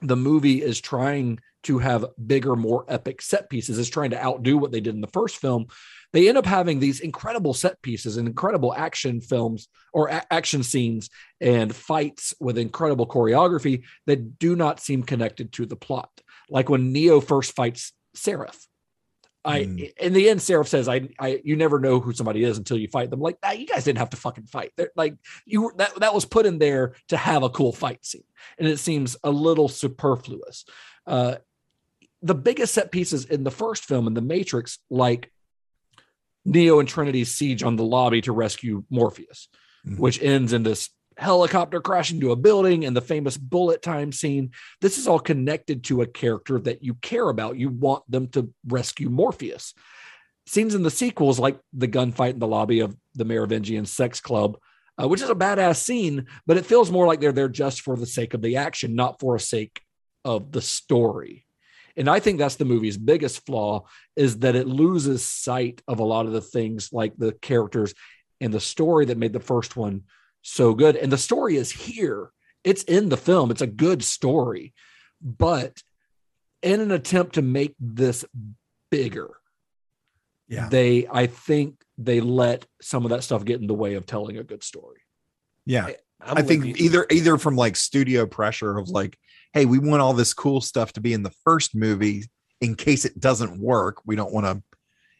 [0.00, 4.56] the movie is trying to have bigger, more epic set pieces, is trying to outdo
[4.56, 5.66] what they did in the first film.
[6.12, 10.62] They end up having these incredible set pieces and incredible action films or a- action
[10.62, 11.10] scenes
[11.40, 16.10] and fights with incredible choreography that do not seem connected to the plot.
[16.48, 18.66] Like when Neo first fights Seraph.
[19.44, 19.92] I Mm.
[19.98, 22.88] in the end, Seraph says, I, I you never know who somebody is until you
[22.88, 23.20] fight them.
[23.20, 24.72] Like, nah, you guys didn't have to fucking fight.
[24.76, 25.14] They're like
[25.46, 28.24] you were that that was put in there to have a cool fight scene.
[28.58, 30.64] And it seems a little superfluous.
[31.06, 31.36] Uh
[32.20, 35.30] the biggest set pieces in the first film in the Matrix, like
[36.48, 39.48] Neo and Trinity's siege on the lobby to rescue Morpheus,
[39.86, 39.98] Mhm.
[39.98, 44.52] which ends in this helicopter crashing to a building and the famous bullet time scene.
[44.80, 47.58] This is all connected to a character that you care about.
[47.58, 49.74] You want them to rescue Morpheus.
[50.46, 54.58] Scenes in the sequels, like the gunfight in the lobby of the Merovingian sex club,
[54.96, 57.96] uh, which is a badass scene, but it feels more like they're there just for
[57.96, 59.82] the sake of the action, not for a sake
[60.24, 61.44] of the story.
[61.98, 63.84] And I think that's the movie's biggest flaw
[64.16, 67.92] is that it loses sight of a lot of the things like the characters
[68.40, 70.04] and the story that made the first one
[70.42, 70.94] so good.
[70.96, 72.30] And the story is here.
[72.62, 73.50] It's in the film.
[73.50, 74.72] It's a good story.
[75.20, 75.82] But
[76.62, 78.24] in an attempt to make this
[78.90, 79.30] bigger,
[80.48, 80.68] Yeah.
[80.68, 84.38] they I think they let some of that stuff get in the way of telling
[84.38, 85.00] a good story.
[85.66, 85.88] Yeah.
[86.20, 89.18] I'm I think either either from like studio pressure of like,
[89.52, 92.24] hey, we want all this cool stuff to be in the first movie
[92.60, 93.98] in case it doesn't work.
[94.04, 94.62] We don't want to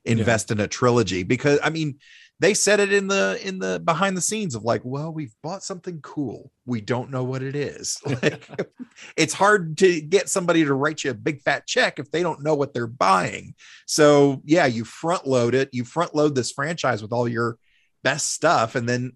[0.05, 1.99] invest in a trilogy because I mean,
[2.41, 5.65] they said it in the in the behind the scenes of like, well, we've bought
[5.65, 6.53] something cool.
[6.67, 7.99] We don't know what it is.
[8.07, 8.49] Like,
[9.17, 12.43] it's hard to get somebody to write you a big fat check if they don't
[12.43, 13.55] know what they're buying.
[13.87, 15.71] So yeah, you front load it.
[15.73, 17.59] You front load this franchise with all your
[18.05, 19.13] best stuff, and then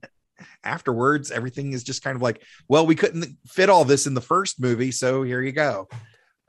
[0.65, 4.21] afterwards everything is just kind of like well we couldn't fit all this in the
[4.21, 5.89] first movie so here you go.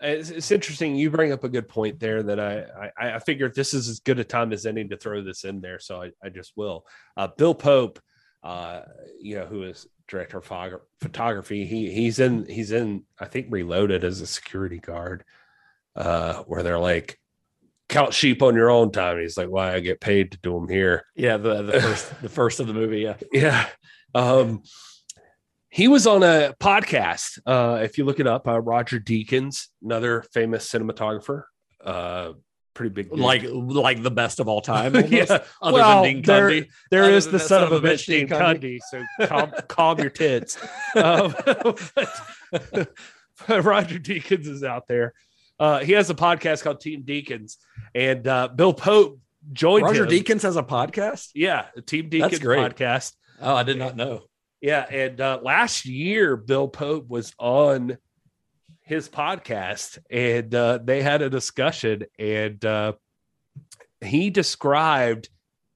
[0.02, 3.56] It's, it's interesting you bring up a good point there that I, I i figured
[3.56, 6.12] this is as good a time as any to throw this in there so i,
[6.22, 6.86] I just will.
[7.16, 8.00] Uh, bill pope
[8.44, 8.82] uh
[9.22, 14.04] you know who is director of photography he he's in he's in i think reloaded
[14.04, 15.24] as a security guard
[15.96, 17.18] uh where they're like
[17.94, 20.68] count sheep on your own time he's like why i get paid to do them
[20.68, 23.02] here Yeah, the, the first the first of the movie.
[23.02, 23.16] Yeah.
[23.32, 23.68] yeah.
[24.16, 24.64] Um,
[25.70, 27.40] he was on a podcast.
[27.46, 31.44] Uh, if you look it up, uh, Roger Deakins, another famous cinematographer,
[31.84, 32.34] uh,
[32.74, 33.10] pretty big.
[33.10, 33.20] dude.
[33.20, 34.96] like like the best of all time.
[34.96, 35.44] almost, yeah.
[35.62, 36.68] other well, than Dean there, Cundey.
[36.92, 38.80] there is the son of a bitch, Dean Cundey.
[38.94, 39.06] Cundey.
[39.18, 40.58] So calm, calm your tits.
[40.96, 42.90] Um, but,
[43.48, 45.14] but Roger Deakins is out there.
[45.60, 47.58] Uh, he has a podcast called Team Deakins,
[47.94, 49.20] and uh, Bill Pope
[49.52, 50.10] joined Roger him.
[50.10, 51.30] Deakins has a podcast.
[51.36, 52.76] Yeah, the Team That's Deakins great.
[52.76, 53.14] podcast.
[53.42, 54.24] Oh, I did not know.
[54.62, 57.98] Yeah, and uh, last year Bill Pope was on
[58.82, 62.94] his podcast, and uh, they had a discussion, and uh,
[64.02, 65.30] he described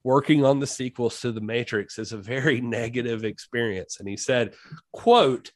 [0.03, 4.53] working on the sequels to the Matrix as a very negative experience, and he said,
[4.91, 5.51] "quote."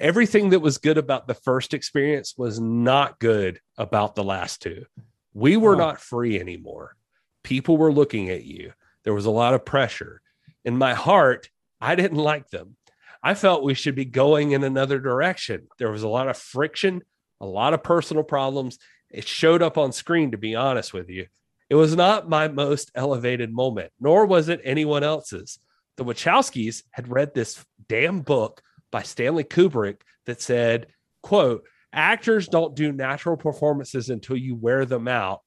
[0.00, 4.86] Everything that was good about the first experience was not good about the last two.
[5.34, 5.78] We were Oh.
[5.78, 6.96] not free anymore.
[7.42, 8.72] People were looking at you.
[9.04, 10.22] There was a lot of pressure.
[10.64, 11.50] In my heart,
[11.80, 12.76] I didn't like them.
[13.22, 15.68] I felt we should be going in another direction.
[15.78, 17.02] There was a lot of friction,
[17.40, 18.78] a lot of personal problems.
[19.10, 21.26] It showed up on screen, to be honest with you.
[21.68, 25.58] It was not my most elevated moment, nor was it anyone else's.
[25.96, 28.62] The Wachowskis had read this damn book
[28.92, 30.86] by Stanley Kubrick that said,
[31.22, 35.40] quote, actors don't do natural performances until you wear them out.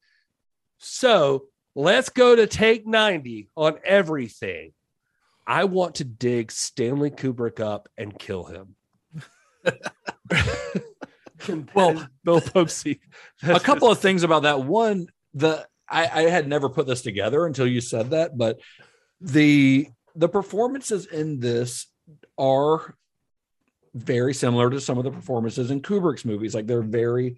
[0.80, 1.46] So
[1.76, 4.74] let's go to take 90 on everything.
[5.48, 8.76] I want to dig Stanley Kubrick up and kill him.
[11.74, 13.00] Well, Bill Popesy.
[13.44, 14.64] a couple of things about that.
[14.64, 18.60] One, the I, I had never put this together until you said that, but
[19.22, 21.88] the the performances in this
[22.38, 22.96] are
[23.96, 26.54] very similar to some of the performances in Kubrick's movies.
[26.54, 27.38] Like they're very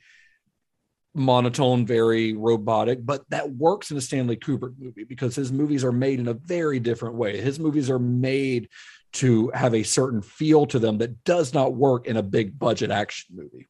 [1.14, 5.92] monotone, very robotic, but that works in a Stanley Kubrick movie because his movies are
[5.92, 7.40] made in a very different way.
[7.40, 8.70] His movies are made
[9.14, 12.92] to have a certain feel to them that does not work in a big budget
[12.92, 13.68] action movie.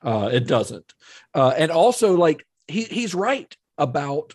[0.00, 0.94] Uh, it doesn't.
[1.34, 4.34] Uh, and also, like he he's right about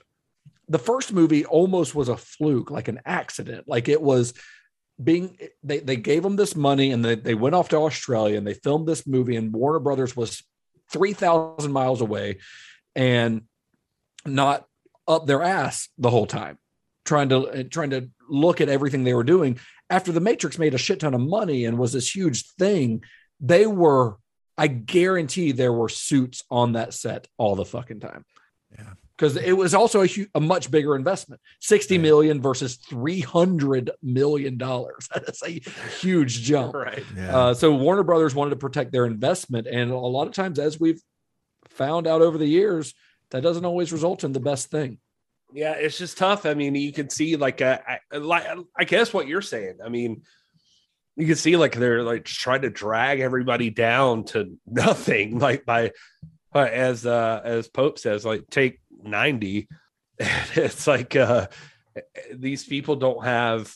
[0.70, 3.68] the first movie almost was a fluke, like an accident.
[3.68, 4.34] Like it was
[5.04, 8.48] being they they gave them this money and they, they went off to Australia and
[8.48, 10.44] they filmed this movie and Warner Brothers was
[10.92, 12.40] 3,000 miles away
[12.96, 13.44] and
[14.26, 14.66] not
[15.08, 16.58] up their ass the whole time
[17.06, 19.60] trying to trying to look at everything they were doing
[19.90, 23.02] after the matrix made a shit ton of money and was this huge thing
[23.40, 24.18] they were
[24.58, 28.26] i guarantee there were suits on that set all the fucking time
[28.78, 28.94] Yeah.
[29.18, 34.58] Because it was also a, hu- a much bigger investment 60 million versus 300 million
[34.58, 35.60] dollars that's a
[36.00, 37.04] huge jump right.
[37.16, 37.38] Yeah.
[37.38, 40.80] uh, so Warner Brothers wanted to protect their investment, and a lot of times, as
[40.80, 41.02] we've
[41.70, 42.94] found out over the years,
[43.32, 45.00] that doesn't always result in the best thing.
[45.54, 46.46] Yeah, it's just tough.
[46.46, 48.46] I mean, you can see like uh, I, like
[48.78, 49.78] I guess what you're saying.
[49.84, 50.24] I mean,
[51.16, 55.40] you can see like they're like trying to drag everybody down to nothing.
[55.40, 55.92] Like by
[56.54, 59.68] uh, as uh as Pope says, like take ninety.
[60.56, 61.48] It's like uh
[62.34, 63.74] these people don't have.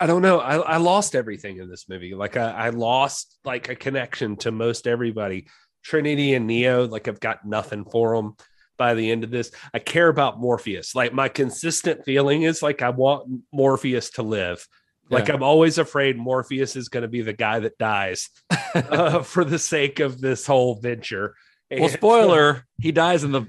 [0.00, 0.38] I don't know.
[0.40, 2.14] I, I lost everything in this movie.
[2.14, 5.48] Like I, I lost like a connection to most everybody.
[5.84, 8.36] Trinity and Neo, like I've got nothing for them
[8.78, 9.50] by the end of this.
[9.74, 10.94] I care about Morpheus.
[10.94, 14.66] Like my consistent feeling is like I want Morpheus to live.
[15.10, 15.34] Like Yeah.
[15.34, 18.30] I'm always afraid Morpheus is going to be the guy that dies
[18.74, 21.34] uh, for the sake of this whole venture.
[21.70, 23.46] Well, spoiler: he dies in the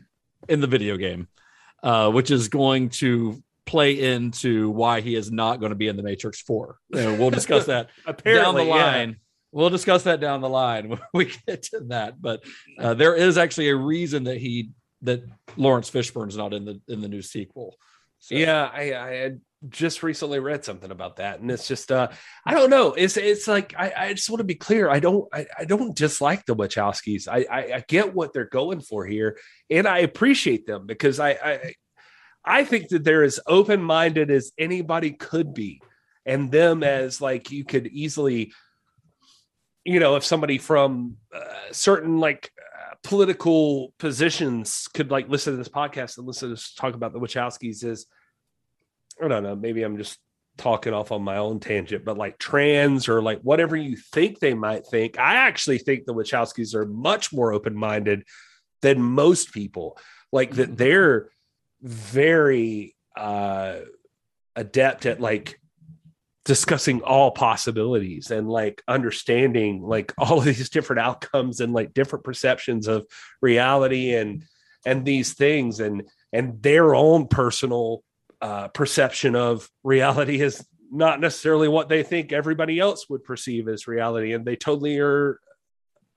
[0.47, 1.27] in the video game,
[1.83, 5.97] uh, which is going to play into why he is not going to be in
[5.97, 6.77] the Matrix Four.
[6.91, 8.85] We'll discuss that apparently down the yeah.
[8.85, 9.15] line.
[9.51, 12.21] We'll discuss that down the line when we get to that.
[12.21, 12.43] But
[12.79, 14.71] uh, there is actually a reason that he
[15.03, 15.23] that
[15.57, 17.77] Laurence Fishburne's not in the in the new sequel.
[18.19, 22.09] So- Yeah, I, I had just recently read something about that, and it's just uh,
[22.45, 22.93] I don't know.
[22.93, 24.89] It's it's like I, I just want to be clear.
[24.89, 27.27] I don't I, I don't dislike the Wachowskis.
[27.27, 29.37] I, I I get what they're going for here,
[29.69, 31.73] and I appreciate them because I I
[32.43, 35.81] I think that they're as open minded as anybody could be,
[36.25, 38.53] and them as like you could easily,
[39.85, 45.57] you know, if somebody from uh, certain like uh, political positions could like listen to
[45.57, 48.07] this podcast and listen to us talk about the Wachowskis is
[49.21, 50.17] I don't know, maybe I'm just
[50.57, 54.53] talking off on my own tangent, but like trans or like whatever you think they
[54.53, 58.23] might think, I actually think the Wachowskis are much more open minded
[58.81, 59.97] than most people.
[60.31, 61.29] Like that they're
[61.81, 63.79] very uh
[64.55, 65.59] adept at like
[66.45, 72.23] discussing all possibilities and like understanding like all of these different outcomes and like different
[72.23, 73.05] perceptions of
[73.41, 74.43] reality and
[74.85, 76.03] and these things and
[76.33, 78.03] and their own personal
[78.41, 83.87] uh, perception of reality is not necessarily what they think everybody else would perceive as
[83.87, 85.39] reality and they totally are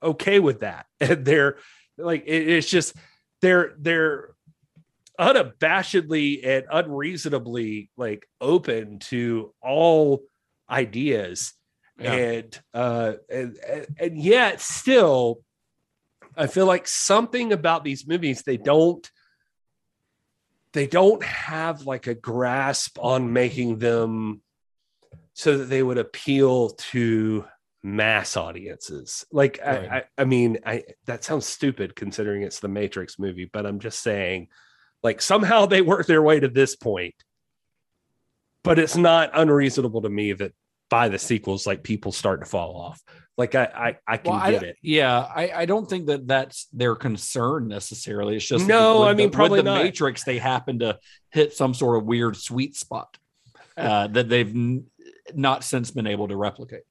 [0.02, 1.56] okay with that and they're
[1.98, 2.94] like it- it's just
[3.40, 4.30] they're they're
[5.20, 10.22] unabashedly and unreasonably like open to all
[10.68, 11.52] ideas
[11.98, 12.12] Yeah.
[12.12, 15.40] and uh and, and and yet still
[16.36, 19.08] i feel like something about these movies they don't
[20.74, 24.42] they don't have like a grasp on making them
[25.32, 27.44] so that they would appeal to
[27.82, 29.88] mass audiences like Right.
[29.90, 33.78] I, I i mean i that sounds stupid considering it's the matrix movie but i'm
[33.78, 34.48] just saying
[35.02, 37.14] like somehow they work their way to this point
[38.62, 40.52] but it's not unreasonable to me that
[40.90, 43.02] by the sequels like people start to fall off
[43.36, 46.26] like i i, I can Well, I, get it yeah, I, I don't think that
[46.28, 48.36] that's their concern necessarily.
[48.36, 49.82] It's just No, with I mean, the, probably the not.
[49.82, 50.98] Matrix, they happen to
[51.30, 53.16] hit some sort of weird sweet spot
[53.76, 54.84] uh, that they've n-
[55.34, 56.82] not since been able to replicate.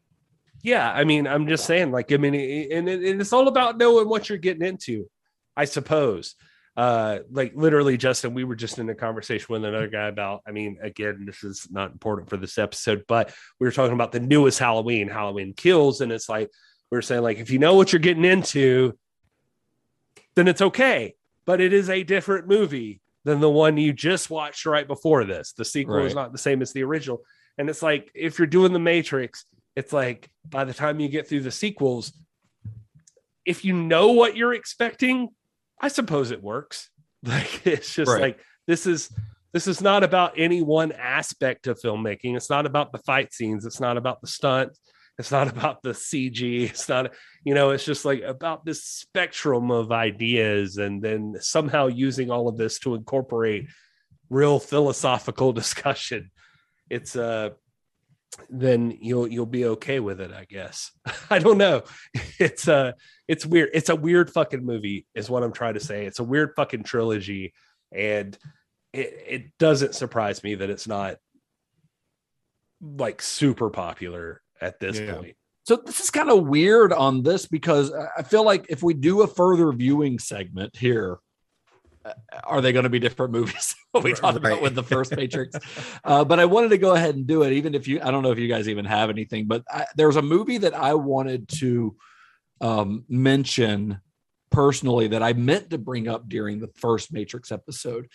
[0.64, 2.34] yeah i mean i'm just saying like i mean
[2.72, 5.08] and, and it's all about knowing what you're getting into
[5.56, 6.36] i suppose
[6.76, 10.52] uh like literally justin we were just in a conversation with another guy about i
[10.52, 14.20] mean again this is not important for this episode but we were talking about the
[14.20, 16.50] newest halloween halloween kills and it's like
[16.90, 18.98] we're saying like if you know what you're getting into
[20.36, 21.14] then it's okay
[21.46, 25.54] but it is a different movie than the one you just watched right before this.
[25.54, 27.22] The sequel is not the same as the original.
[27.58, 29.46] And it's like if you're doing the matrix
[29.76, 32.14] it's like by the time you get through the sequels
[33.46, 35.30] if you know what you're expecting
[35.82, 36.90] i suppose it works.
[37.26, 38.22] Like it's just Right.
[38.22, 39.10] like this is
[39.54, 42.36] this is not about any one aspect of filmmaking.
[42.36, 43.66] It's not about the fight scenes.
[43.66, 44.80] It's not about the stunts.
[45.18, 47.14] It's not about the cg it's not
[47.46, 52.48] you know it's just like about this spectrum of ideas and then somehow using all
[52.50, 53.68] of this to incorporate
[54.30, 56.32] real philosophical discussion.
[56.90, 57.52] It's uh
[58.50, 60.92] then you'll you'll be okay with it i guess.
[61.30, 61.84] I don't know.
[62.40, 62.94] It's uh
[63.28, 63.70] it's weird.
[63.74, 66.06] It's a weird fucking movie is what i'm trying to say.
[66.06, 67.54] It's a weird fucking trilogy
[67.92, 68.38] and
[68.92, 71.18] it, it doesn't surprise me that it's not
[72.82, 75.16] like super popular at this Yeah.
[75.16, 75.36] point.
[75.66, 79.22] So this is kind of weird on this because I- feel like if we do
[79.22, 81.20] a further viewing segment here,
[82.44, 83.76] are they going to be different movies?
[83.92, 85.56] what we talked about with the first Matrix.
[86.04, 88.24] uh, but I wanted to go ahead and do it, even if you, I don't
[88.24, 91.48] know if you guys even have anything, but I, there's a movie that I wanted
[91.60, 91.96] to
[92.62, 94.00] um, mention
[94.52, 98.08] personally that I meant to bring up during the first Matrix episode.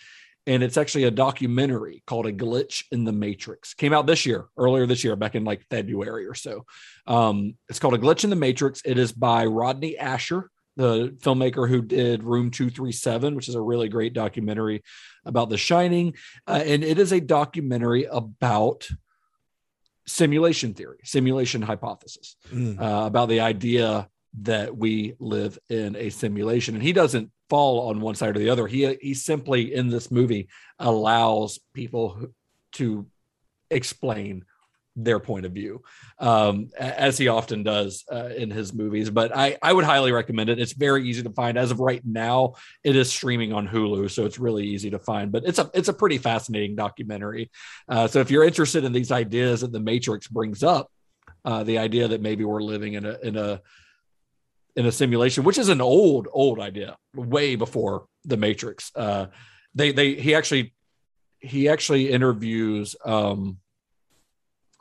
[0.47, 3.73] And it's actually a documentary called A Glitch in the Matrix.
[3.75, 6.65] Came out this year, earlier this year, back in like February or so.
[7.05, 8.81] Um, it's called A Glitch in the Matrix.
[8.83, 10.45] It is by Rodney Ascher,
[10.79, 14.81] the filmmaker who did Room 237, which is a really great documentary
[15.25, 16.15] about The Shining.
[16.47, 18.89] Uh, and it is a documentary about
[20.07, 22.79] simulation theory, simulation hypothesis, Mm.
[22.79, 24.07] uh, about the idea
[24.41, 26.75] that we live in a simulation.
[26.75, 28.65] And he doesn't fall on one side or the other.
[28.65, 30.47] He he simply in this movie
[30.77, 32.27] allows people
[32.73, 33.05] to
[33.69, 34.45] explain
[35.03, 35.81] their point of view,
[36.19, 39.09] um, as he often does uh, in his movies.
[39.09, 40.59] But I, I would highly recommend it.
[40.59, 41.57] It's very easy to find.
[41.57, 45.31] As of right now, it is streaming on Hulu, so it's really easy to find.
[45.31, 47.49] But it's a it's a pretty fascinating documentary.
[47.87, 50.91] Uh, so if you're interested in these ideas that the Matrix brings up,
[51.45, 53.61] uh, the idea that maybe we're living in a in a
[54.75, 58.91] in a simulation, which is an old old idea, way before the Matrix.
[58.95, 59.27] Uh,
[59.75, 60.73] they they he actually
[61.39, 63.57] he actually interviews um,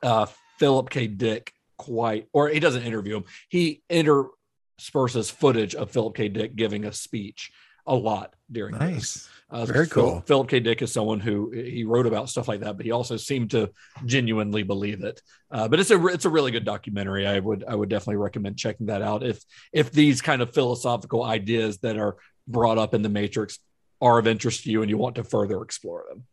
[0.02, 0.26] uh,
[0.58, 1.06] Philip K.
[1.06, 3.24] Dick quite, or he doesn't interview him.
[3.48, 6.28] He intersperses footage of Philip K.
[6.28, 7.52] Dick giving a speech
[7.86, 8.80] a lot during this.
[8.80, 9.28] Nice.
[9.50, 10.20] Uh, Very Phil- cool.
[10.26, 10.60] Philip K.
[10.60, 13.70] Dick is someone who he wrote about stuff like that, but he also seemed to
[14.04, 15.22] genuinely believe it.
[15.50, 17.26] Uh, but it's a it's a really good documentary.
[17.26, 19.42] I would I would definitely recommend checking that out if
[19.72, 22.16] if these kind of philosophical ideas that are
[22.46, 23.58] brought up in the Matrix
[24.02, 26.24] are of interest to you and you want to further explore them.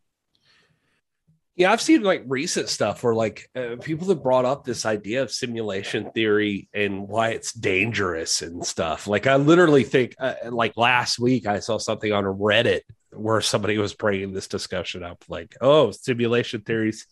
[1.56, 5.22] Yeah, I've seen like recent stuff where like uh, people have brought up this idea
[5.22, 9.08] of simulation theory and why it's dangerous and stuff.
[9.08, 13.78] Like I literally think uh, like last week I saw something on Reddit where somebody
[13.78, 17.08] was bringing this discussion up like, "Oh, simulation theories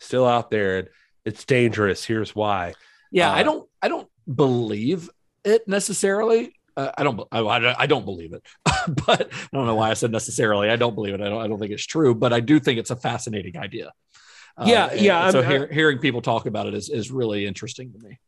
[0.00, 0.88] still out there and
[1.26, 2.02] it's dangerous.
[2.02, 2.72] Here's why."
[3.10, 5.10] Yeah, Uh, I don't I don't believe
[5.44, 6.54] it necessarily.
[6.76, 8.42] Uh, I don't I, I don't believe it,
[9.06, 10.70] but I don't know why I said necessarily.
[10.70, 11.20] I don't believe it.
[11.20, 13.92] I don't I don't think it's true, but I do think it's a fascinating idea.
[14.56, 17.92] Uh, Yeah, and- yeah, So hear, hearing people talk about it is is really interesting
[17.92, 18.18] to me.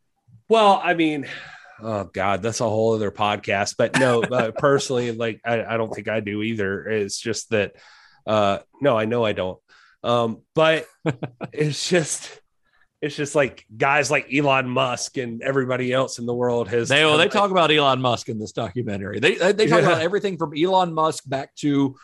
[0.48, 1.26] Well, I mean,
[1.80, 3.76] oh god, that's a whole other podcast.
[3.78, 6.86] But no, uh, personally, like I, I don't think I do either.
[6.86, 7.76] It's just that,
[8.26, 9.58] uh, no, I know I don't.
[10.02, 10.86] Um, but
[11.52, 12.40] it's just,
[13.04, 16.88] it's just like guys like Elon Musk and everybody else in the world has.
[16.88, 19.20] They well, they talk about Elon Musk in this documentary.
[19.20, 19.88] They they, they talk Yeah.
[19.88, 21.96] about everything from Elon Musk back to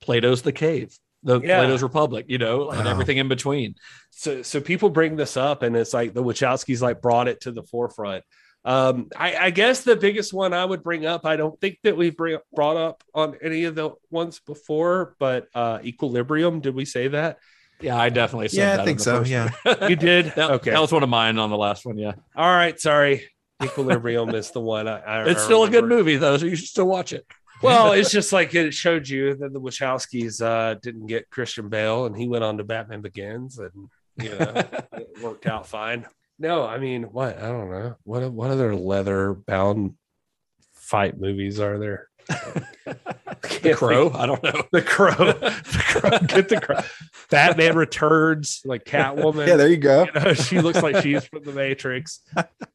[0.00, 1.58] Plato's The Cave, the Yeah.
[1.58, 3.74] Plato's Republic, you know, and everything in between.
[4.10, 7.52] so so people bring this up and it's like the Wachowskis like brought it to
[7.52, 8.24] the forefront.
[8.64, 11.96] Um, I, I guess the biggest one I would bring up, I don't think that
[11.96, 16.84] we've bring, brought up on any of the ones before, but uh Equilibrium, did we
[16.84, 17.38] say that?
[17.80, 19.24] Yeah, I definitely said Yeah, that I think so.
[19.24, 19.50] Yeah.
[19.88, 20.26] You did?
[20.36, 20.70] that, okay.
[20.70, 21.98] that was one of mine on the last one.
[21.98, 23.28] Yeah, All right, sorry.
[23.62, 26.68] Equilibrium is the one I, I it's still a good movie though, so you should
[26.68, 27.26] still watch it.
[27.62, 32.06] Well, it's just like it showed you that the Wachowskis uh, didn't get Christian Bale,
[32.06, 36.06] and he went on to Batman Begins, and you know it worked out fine.
[36.38, 37.96] No, I mean, what I don't know.
[38.04, 39.92] What what other leather bound
[40.72, 42.08] fight movies are there?
[43.62, 44.10] The Crow.
[44.14, 44.62] I don't know.
[44.72, 45.10] The Crow.
[45.14, 46.18] the Crow.
[46.26, 46.80] Get the Crow.
[47.30, 49.46] Batman Returns, like Catwoman.
[49.46, 50.04] Yeah, there you go.
[50.04, 52.20] You know, she looks like she's from the Matrix.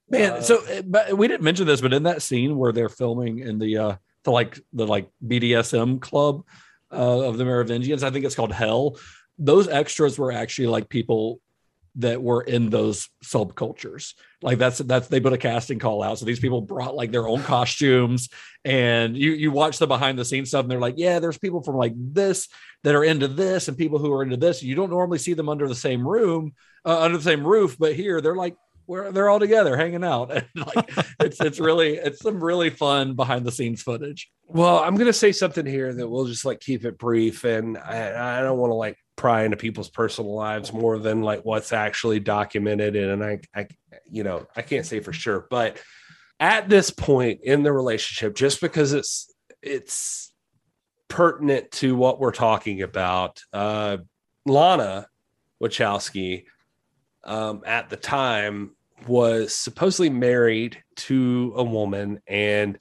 [0.10, 2.90] Man, Uh, so uh, but we didn't mention this, but in that scene where they're
[2.90, 6.44] filming in the uh the like the like BDSM club
[6.92, 8.98] uh, of the Merovingians, I think it's called Hell.
[9.38, 11.40] Those extras were actually like people
[11.98, 14.14] that were in those subcultures.
[14.42, 16.20] Like that's that's they put a casting call out.
[16.20, 18.30] So these people brought like their own costumes,
[18.64, 21.64] and you you watch the behind the scenes stuff, and they're like, yeah, there's people
[21.64, 22.48] from like this
[22.84, 24.62] that are into this, and people who are into this.
[24.62, 26.54] You don't normally see them under the same room,
[26.86, 28.56] uh, under the same roof, but here they're like
[28.88, 33.16] where they're all together hanging out and like it's it's really it's some really fun
[33.16, 36.86] behind the scenes footage Well, I'm gonna say something here that we'll just like keep
[36.86, 41.00] it brief, and I, I don't want to like pry into people's personal lives more
[41.00, 42.96] than like what's actually documented.
[42.96, 43.68] And I, I,
[44.10, 45.78] you know, I can't say for sure, but
[46.40, 50.34] at this point in the relationship, just because it's it's
[51.08, 53.98] pertinent to what we're talking about, uh,
[54.46, 55.08] Lana
[55.64, 56.46] Wachowski,
[57.24, 58.76] um, at the time
[59.08, 62.78] was supposedly married to a woman and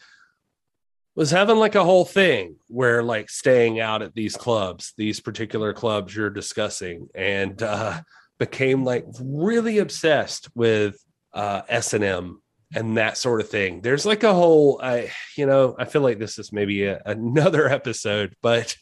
[1.16, 5.72] was having like a whole thing where like staying out at these clubs, these particular
[5.72, 8.00] clubs you're discussing, and uh,
[8.38, 10.96] became like really obsessed with
[11.32, 12.42] uh, S and M
[12.74, 13.80] and that sort of thing.
[13.80, 17.68] There's like a whole, I you know, I feel like this is maybe a, another
[17.80, 18.76] episode, but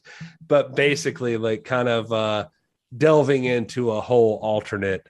[0.47, 2.47] but basically like kind of uh,
[2.97, 5.07] delving into a whole alternate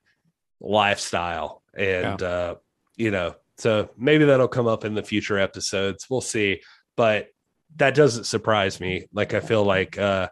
[0.60, 2.56] lifestyle and uh,
[2.96, 6.06] you know, so maybe that'll come up in the future episodes.
[6.10, 6.62] We'll see
[6.96, 7.28] but
[7.76, 9.06] that doesn't surprise me.
[9.12, 10.28] Like I feel like uh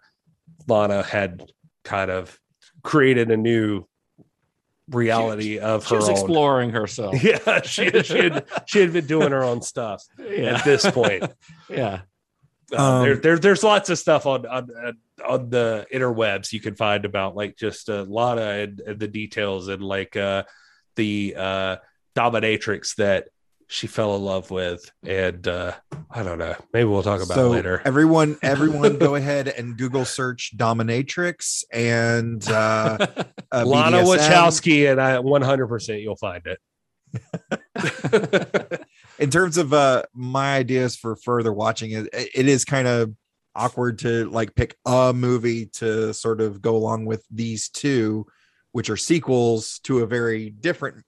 [0.69, 1.43] Lana had
[1.85, 2.39] kind of
[2.83, 3.85] created a new
[4.89, 6.15] reality of she her was own.
[6.15, 10.65] exploring herself Yeah, she, she had she had been doing her own stuff yeah at
[10.65, 11.25] this point.
[11.69, 12.03] yeah
[12.73, 14.69] Uh, Um, there, there, there's lots of stuff on, on
[15.25, 19.09] on the interwebs you can find about like just a lot of and, and the
[19.09, 20.43] details and like uh
[20.97, 21.77] the uh
[22.17, 23.29] dominatrix that
[23.71, 25.73] she fell in love with and uh
[26.11, 26.57] i don't know.
[26.73, 27.81] Maybe we'll talk about it so later.
[27.85, 32.99] everyone, everyone, go ahead and Google search dominatrix and uh,
[33.53, 34.19] uh, lana BDSM.
[34.19, 36.59] wachowski and i 100% you'll find it.
[39.21, 43.15] In terms of uh my ideas for further watching it it is kind of
[43.55, 48.27] awkward to like pick a movie to sort of go along with these two
[48.73, 51.05] which are sequels to a very different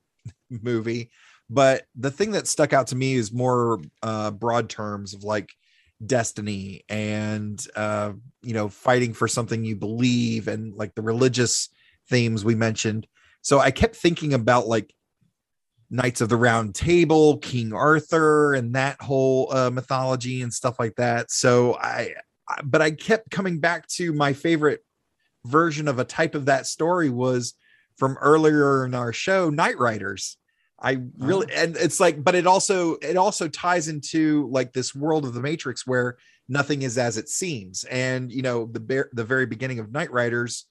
[0.48, 1.10] movie
[1.50, 5.50] but the thing that stuck out to me is more uh broad terms of like
[6.04, 8.12] destiny and uh
[8.42, 11.68] you know fighting for something you believe and like the religious
[12.08, 13.06] themes we mentioned
[13.40, 14.92] so i kept thinking about like
[15.92, 20.96] Knights of the Round Table, King Arthur, and that whole uh, mythology and stuff like
[20.96, 21.30] that.
[21.30, 22.14] So I,
[22.48, 24.80] I, but I kept coming back to my favorite
[25.44, 27.54] version of a type of that story was
[27.98, 30.36] from earlier in our show, Knightriders.
[30.82, 35.24] I really, and it's like, but it also, it also ties into like this world
[35.24, 36.18] of the Matrix where
[36.48, 37.84] nothing is as it seems.
[37.84, 40.64] And, you know, the, bear, the very beginning of Knightriders,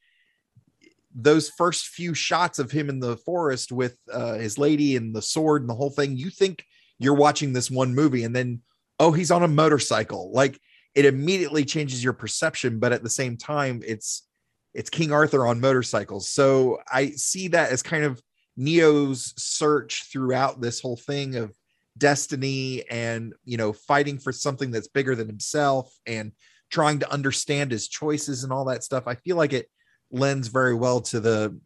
[1.15, 5.21] those first few shots of him in the forest with uh, his lady and the
[5.21, 6.65] sword and the whole thing, you think
[6.99, 8.61] you're watching this one movie, and then
[8.99, 10.31] oh, he's on a motorcycle.
[10.31, 10.59] Like
[10.93, 14.27] it immediately changes your perception, but at the same time, it's
[14.73, 16.29] it's King Arthur on motorcycles.
[16.29, 18.21] So I see that as kind of
[18.57, 21.53] Neo's search throughout this whole thing of
[21.97, 26.31] destiny and you know fighting for something that's bigger than himself and
[26.69, 29.03] trying to understand his choices and all that stuff.
[29.07, 29.69] I feel like it
[30.11, 31.59] lends very well to the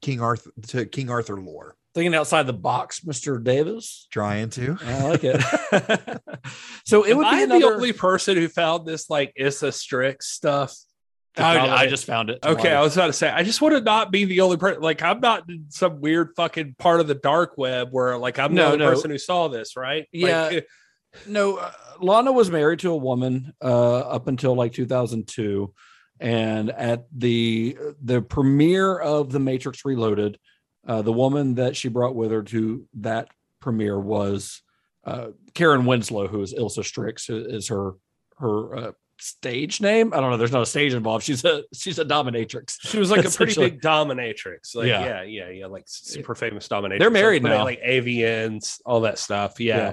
[0.00, 1.76] King Arthur to King Arthur lore.
[1.94, 4.76] thinking outside the box mr davis Trying to.
[4.84, 5.40] i like it
[6.84, 9.72] so it Am would be I another the only person who found this like Ilsa
[9.72, 10.87] Strix stuff to
[11.36, 12.38] I, I just found it.
[12.44, 14.82] Okay, I was about to say, I just want to not be the only person.
[14.82, 18.54] Like, I'm not in some weird fucking part of the dark web where, like, I'm
[18.54, 18.90] the No, only no.
[18.90, 20.06] person who saw this, right?
[20.12, 20.48] Yeah.
[20.48, 20.68] Like,
[21.26, 25.72] no, uh, Lana was married to a woman uh, up until like 2002,
[26.20, 30.38] and at the the premiere of The Matrix Reloaded,
[30.86, 33.28] uh, the woman that she brought with her to that
[33.60, 34.62] premiere was
[35.04, 37.92] uh, Karin Winslow, who is Ilsa Strix, who is her
[38.36, 40.12] her uh, stage name.
[40.14, 40.36] I don't know.
[40.36, 41.24] There's not a stage involved.
[41.24, 42.76] She's a she's a dominatrix.
[42.80, 44.74] she was like a pretty big dominatrix.
[44.74, 45.04] Like, Yeah.
[45.04, 46.98] yeah, yeah, yeah, like super famous dominatrix.
[47.00, 47.64] They're married like, now.
[47.64, 49.60] like AVNs, all that stuff.
[49.60, 49.76] Yeah.
[49.76, 49.92] Yeah.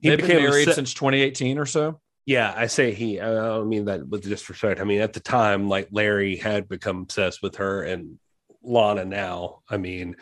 [0.00, 2.00] He They've became married obse- since 2018 or so.
[2.26, 3.18] Yeah, I say he.
[3.20, 4.80] I don't mean that with disrespect.
[4.80, 8.18] I mean at the time, like Larry had become obsessed with her, and
[8.62, 9.60] Lana now.
[9.68, 10.16] I mean,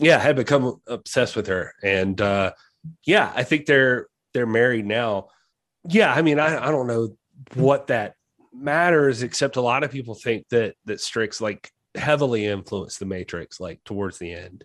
[0.00, 2.52] yeah, had become obsessed with her, and uh
[3.04, 5.28] yeah, I think they're they're married now.
[5.88, 7.16] Yeah, I mean, I I don't know
[7.54, 8.14] what that
[8.52, 13.60] matters, except a lot of people think that that Strix like heavily influenced the Matrix,
[13.60, 14.64] like towards the end.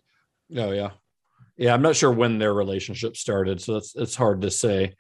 [0.56, 0.92] Oh yeah,
[1.58, 1.74] yeah.
[1.74, 4.94] I'm not sure when their relationship started, so it's it's hard to say.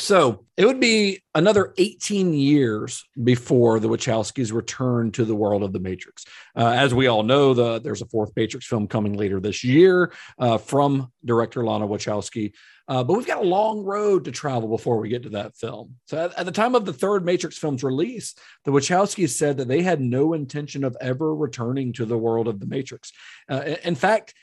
[0.00, 5.74] So it would be another 18 years before the Wachowskis return to the world of
[5.74, 6.24] the Matrix.
[6.56, 10.12] Uh, as we all know, the there's a fourth Matrix film coming later this year
[10.38, 12.54] uh, from director Lana Wachowski.
[12.88, 15.94] Uh, but we've got a long road to travel before we get to that film.
[16.06, 19.68] So at, at the time of the third Matrix film's release, the Wachowskis said that
[19.68, 23.12] they had no intention of ever returning to the world of the Matrix.
[23.48, 24.34] Uh, in fact,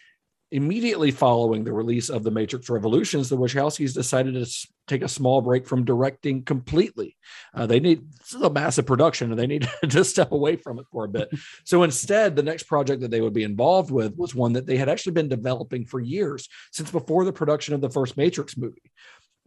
[0.52, 4.46] immediately following the release of the Matrix Revolutions, the Wachowskis decided to
[4.88, 7.16] take a small break from directing completely.
[7.54, 10.80] Uh, they need this is a massive production, and they need to step away from
[10.80, 11.30] it for a bit.
[11.64, 14.78] So instead, the next project that they would be involved with was one that they
[14.78, 18.92] had actually been developing for years, since before the production of the first Matrix movie.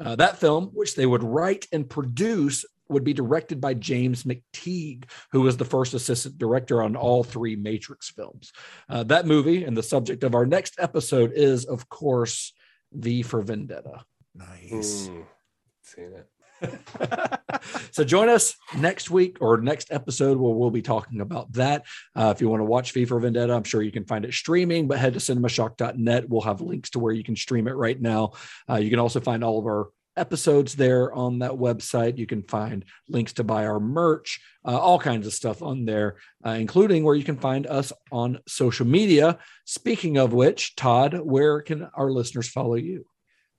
[0.02, 5.04] Uh, that film, which they would write and produce, would be directed by James McTeigue,
[5.32, 8.52] who was the first assistant director on all three Matrix films.
[8.88, 12.52] Uh, that movie and the subject of our next episode is, of course,
[12.92, 14.04] V for Vendetta.
[14.34, 15.08] Nice.
[15.08, 15.20] Hmm.
[15.82, 16.28] Seen it.
[17.90, 21.84] so join us next week or next episode where we'll be talking about that.
[22.14, 24.34] Uh, if you want to watch V for Vendetta, I'm sure you can find it
[24.34, 26.28] streaming, but head to cinemashock.net.
[26.28, 28.32] We'll have links to where you can stream it right now.
[28.68, 32.18] Uh, you can also find all of our episodes there on that website.
[32.18, 36.16] You can find links to buy our merch, uh, all kinds of stuff on there,
[36.44, 39.38] uh, including where you can find us on social media.
[39.64, 43.06] Speaking of which, Todd, where can our listeners follow you?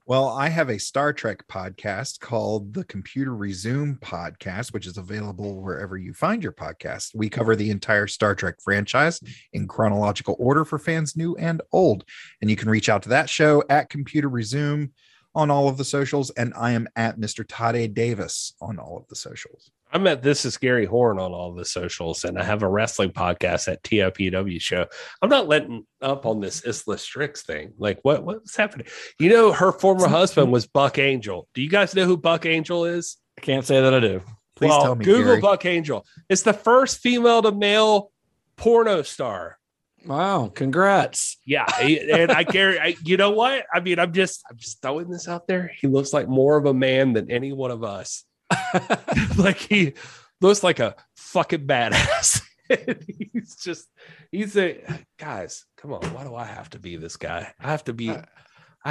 [0.08, 5.62] Well, I have a Star Trek podcast called the Computer Resume Podcast, which is available
[5.62, 7.14] wherever you find your podcast.
[7.14, 9.22] We cover the entire Star Trek franchise
[9.54, 12.04] in chronological order for fans new and old.
[12.42, 14.90] And you can reach out to that show at Computer Resume
[15.36, 16.32] on all of the socials.
[16.32, 17.46] And I am at Mr.
[17.48, 17.88] Todd A.
[17.88, 19.70] Davis on all of the socials.
[19.94, 23.12] I'm at This is Gary Horn on all the socials, and I have a wrestling
[23.12, 24.88] podcast at TIPW Show.
[25.22, 27.74] I'm not letting up on this Ilsa Strix thing.
[27.78, 28.88] Like, what what's happening?
[29.20, 31.48] You know, her former husband was Buck Angel.
[31.54, 33.18] Do you guys know who Buck Angel is?
[33.38, 34.22] I can't say that I do.
[34.56, 35.42] Please Well, tell me, Google Gary.
[35.42, 36.06] Buck Angel.
[36.30, 38.12] It's the first female to male
[38.56, 39.58] porno star.
[40.06, 41.38] Wow, congrats.
[41.46, 43.66] Yeah, and I Gary, you know what?
[43.74, 45.70] I mean, I'm just I'm just throwing this out there.
[45.80, 48.24] He looks like more of a man than any one of us.
[49.38, 49.94] like he
[50.42, 52.42] looks like a fucking badass.
[53.34, 53.88] he's just
[54.32, 54.82] he's a
[55.20, 55.66] guys.
[55.78, 57.52] Come on, why do I have to be this guy?
[57.60, 58.22] I have to be I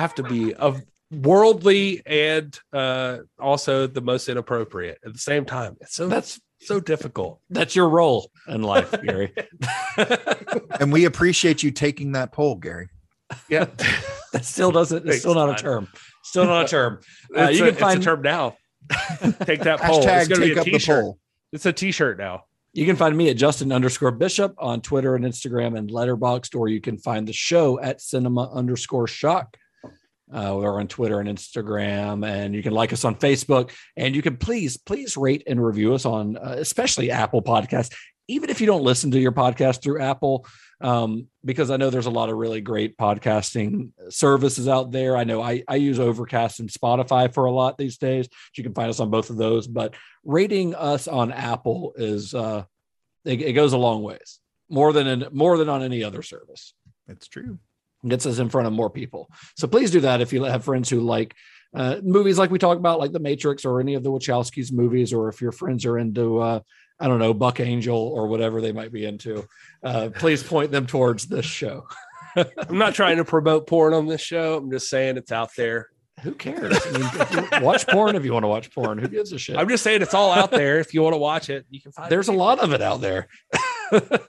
[0.01, 5.77] have to be of worldly and uh also the most inappropriate at the same time.
[5.89, 7.41] So That's so difficult.
[7.49, 9.32] that's your role in life, Gary.
[10.81, 12.89] And we appreciate you taking that poll, Gary.
[13.49, 13.66] Yeah.
[14.32, 15.07] that still doesn't.
[15.07, 15.89] It's still not a term.
[16.23, 17.01] Still not a term.
[17.37, 18.57] Uh, It's you a- can it's find a term now.
[19.45, 20.03] Take that poll.
[20.03, 21.03] Hashtag It's gonna be take a up the t-shirt.
[21.05, 21.19] poll.
[21.53, 22.45] It's a t-shirt now.
[22.73, 26.69] you can find me at Justin underscore Bishop on Twitter and Instagram and Letterboxd, or
[26.69, 29.57] you can find the show at Cinema underscore Shock.
[30.33, 33.73] Uh, we're on Twitter and Instagram, and you can like us on Facebook.
[33.97, 37.93] And you can please, please rate and review us on, uh, especially Apple Podcasts.
[38.29, 40.47] Even if you don't listen to your podcast through Apple,
[40.81, 45.16] um, because I know there's a lot of really great podcasting services out there.
[45.16, 48.28] I know I, I use Overcast and Spotify for a lot these days.
[48.57, 49.94] You can find us on both of those, but
[50.24, 52.65] rating us on Apple is uh,
[53.24, 56.74] it, it goes a long ways more than in, more than on any other service.
[57.09, 57.59] It's true.
[58.07, 59.31] Gets us in front of more people.
[59.57, 61.35] So please do that if you have friends who like
[61.74, 65.12] uh, movies like we talk about, like The Matrix or any of the Wachowskis movies,
[65.12, 66.61] or if your friends are into uh,
[67.01, 69.48] I don't know Buck Angel or whatever they might be into.
[69.82, 71.86] Uh, please point them towards this show.
[72.36, 74.59] I'm not trying to promote porn on this show.
[74.59, 75.89] I'm just saying it's out there.
[76.22, 76.78] Who cares?
[76.85, 78.98] I mean, watch porn if you want to watch porn.
[78.98, 79.56] Who gives a shit?
[79.56, 80.78] I'm just saying it's all out there.
[80.78, 82.12] If you want to watch it, you can find.
[82.12, 83.28] There's a lot of it out there.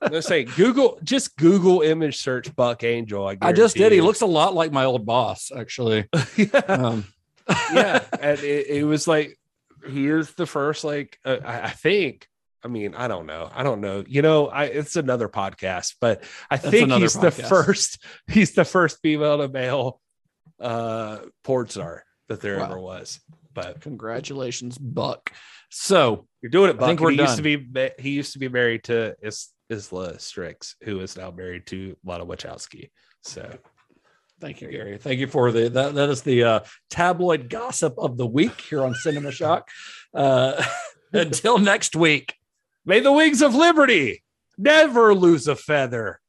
[0.09, 3.27] Let's say Google, just Google image search Buck Angel.
[3.27, 3.91] I, I just did.
[3.91, 6.07] He looks a lot like my old boss, actually.
[6.37, 7.05] yeah, Um,
[7.73, 8.03] yeah.
[8.19, 9.37] And it, it was like
[9.87, 10.85] he is the first.
[10.85, 12.27] Like uh, I, I think.
[12.63, 13.49] I mean, I don't know.
[13.53, 14.03] I don't know.
[14.07, 18.03] You know, I it's another podcast, but I That's think he's the first.
[18.27, 19.99] He's the first female to male
[20.59, 22.65] uh porn star that there Wow.
[22.65, 23.19] ever was.
[23.53, 25.31] But congratulations, Buck.
[25.69, 26.87] So You're doing it, I Buck.
[26.87, 30.75] think we're he used to be he used to be married to Is, Ilsa Strix,
[30.83, 32.91] who is now married to Lana Wachowski.
[33.23, 33.57] So
[34.39, 34.97] Thank you, Gary.
[34.97, 35.93] Thank you for the that.
[35.95, 36.59] That is the uh,
[36.89, 39.69] tabloid gossip of the week here on Cinema Shock.
[40.15, 40.61] Uh,
[41.13, 42.33] until next week,
[42.85, 44.23] may the wings of liberty
[44.57, 46.19] never lose a feather.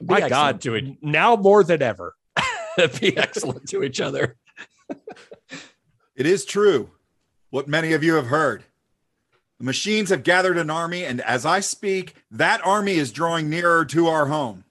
[0.00, 1.02] My excellent God, to it.
[1.02, 2.14] now more than ever.
[3.00, 4.36] be excellent to each other.
[6.18, 6.90] It is true
[7.50, 8.64] what many of you have heard.
[9.58, 13.84] The machines have gathered an army, and as I speak, that army is drawing nearer
[13.86, 14.64] to our home.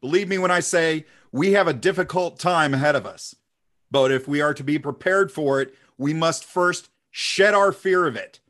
[0.00, 3.34] Believe me when I say we have a difficult time ahead of us.
[3.90, 8.06] But if we are to be prepared for it, we must first shed our fear
[8.06, 8.40] of it.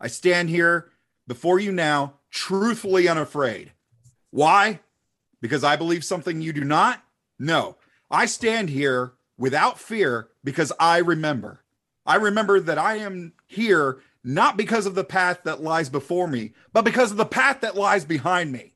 [0.00, 0.90] I stand here
[1.26, 3.72] before you now, truthfully unafraid.
[4.30, 4.80] Why?
[5.40, 7.02] Because I believe something you do not?
[7.38, 7.76] No.
[8.10, 11.64] I stand here without fear because I remember.
[12.06, 16.52] I remember that I am here not because of the path that lies before me,
[16.72, 18.74] but because of the path that lies behind me.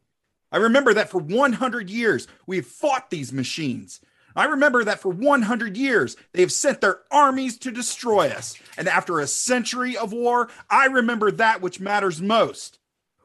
[0.50, 4.00] I remember that for 100 years we have fought these machines.
[4.38, 8.54] I remember that for 100 years they have sent their armies to destroy us.
[8.76, 12.78] And after a century of war, I remember that which matters most.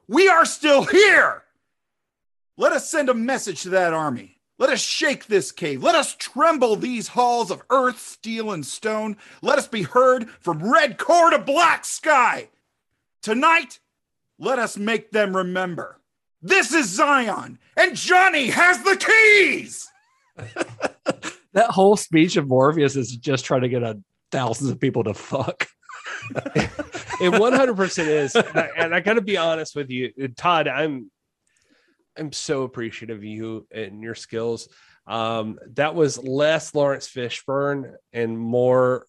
[0.07, 1.43] We are still here.
[2.57, 4.39] Let us send a message to that army.
[4.57, 5.83] Let us shake this cave.
[5.83, 9.17] Let us tremble these halls of earth, steel, and stone.
[9.43, 12.49] Let us be heard from red core to black sky.
[13.21, 13.79] Tonight,
[14.39, 15.99] let us make them remember.
[16.41, 19.92] This is Zion, and Johnny has the keys.
[21.53, 23.99] That whole speech of Morpheus is just trying to get a
[24.31, 25.67] thousands of people to fuck.
[27.21, 28.35] It 100% is.
[28.35, 31.11] And I, and I got to be honest with you, Todd, I'm
[32.17, 34.67] I'm so appreciative of you and your skills.
[35.05, 39.05] Um, that was less Laurence Fishburne and more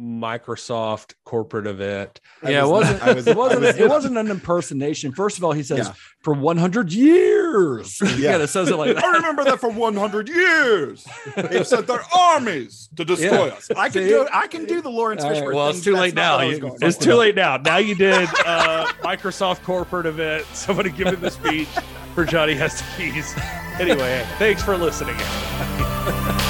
[0.00, 2.20] Microsoft corporate event.
[2.42, 3.02] Yeah, it was- wasn't.
[3.02, 3.60] I was- it wasn't.
[3.62, 5.12] Was- it wasn't an impersonation.
[5.12, 5.92] First of all, he says Yeah.
[6.22, 7.98] for 100 years.
[8.02, 8.38] Yeah, Yeah.
[8.38, 9.04] it says it like that.
[9.04, 11.06] I remember that for 100 years.
[11.36, 13.52] They've sent their armies to destroy Yeah.
[13.54, 13.70] us.
[13.76, 14.08] I can See?
[14.08, 16.36] do I can do the Laurence All right, Fishburne well, thing, it's too late now.
[16.36, 17.56] what I was You- It's too late now.
[17.56, 20.44] Now you did uh, Microsoft corporate event.
[20.52, 21.68] Somebody giving the speech
[22.14, 23.34] for Johnny Has the Keys.
[23.78, 25.16] Anyway, thanks for listening.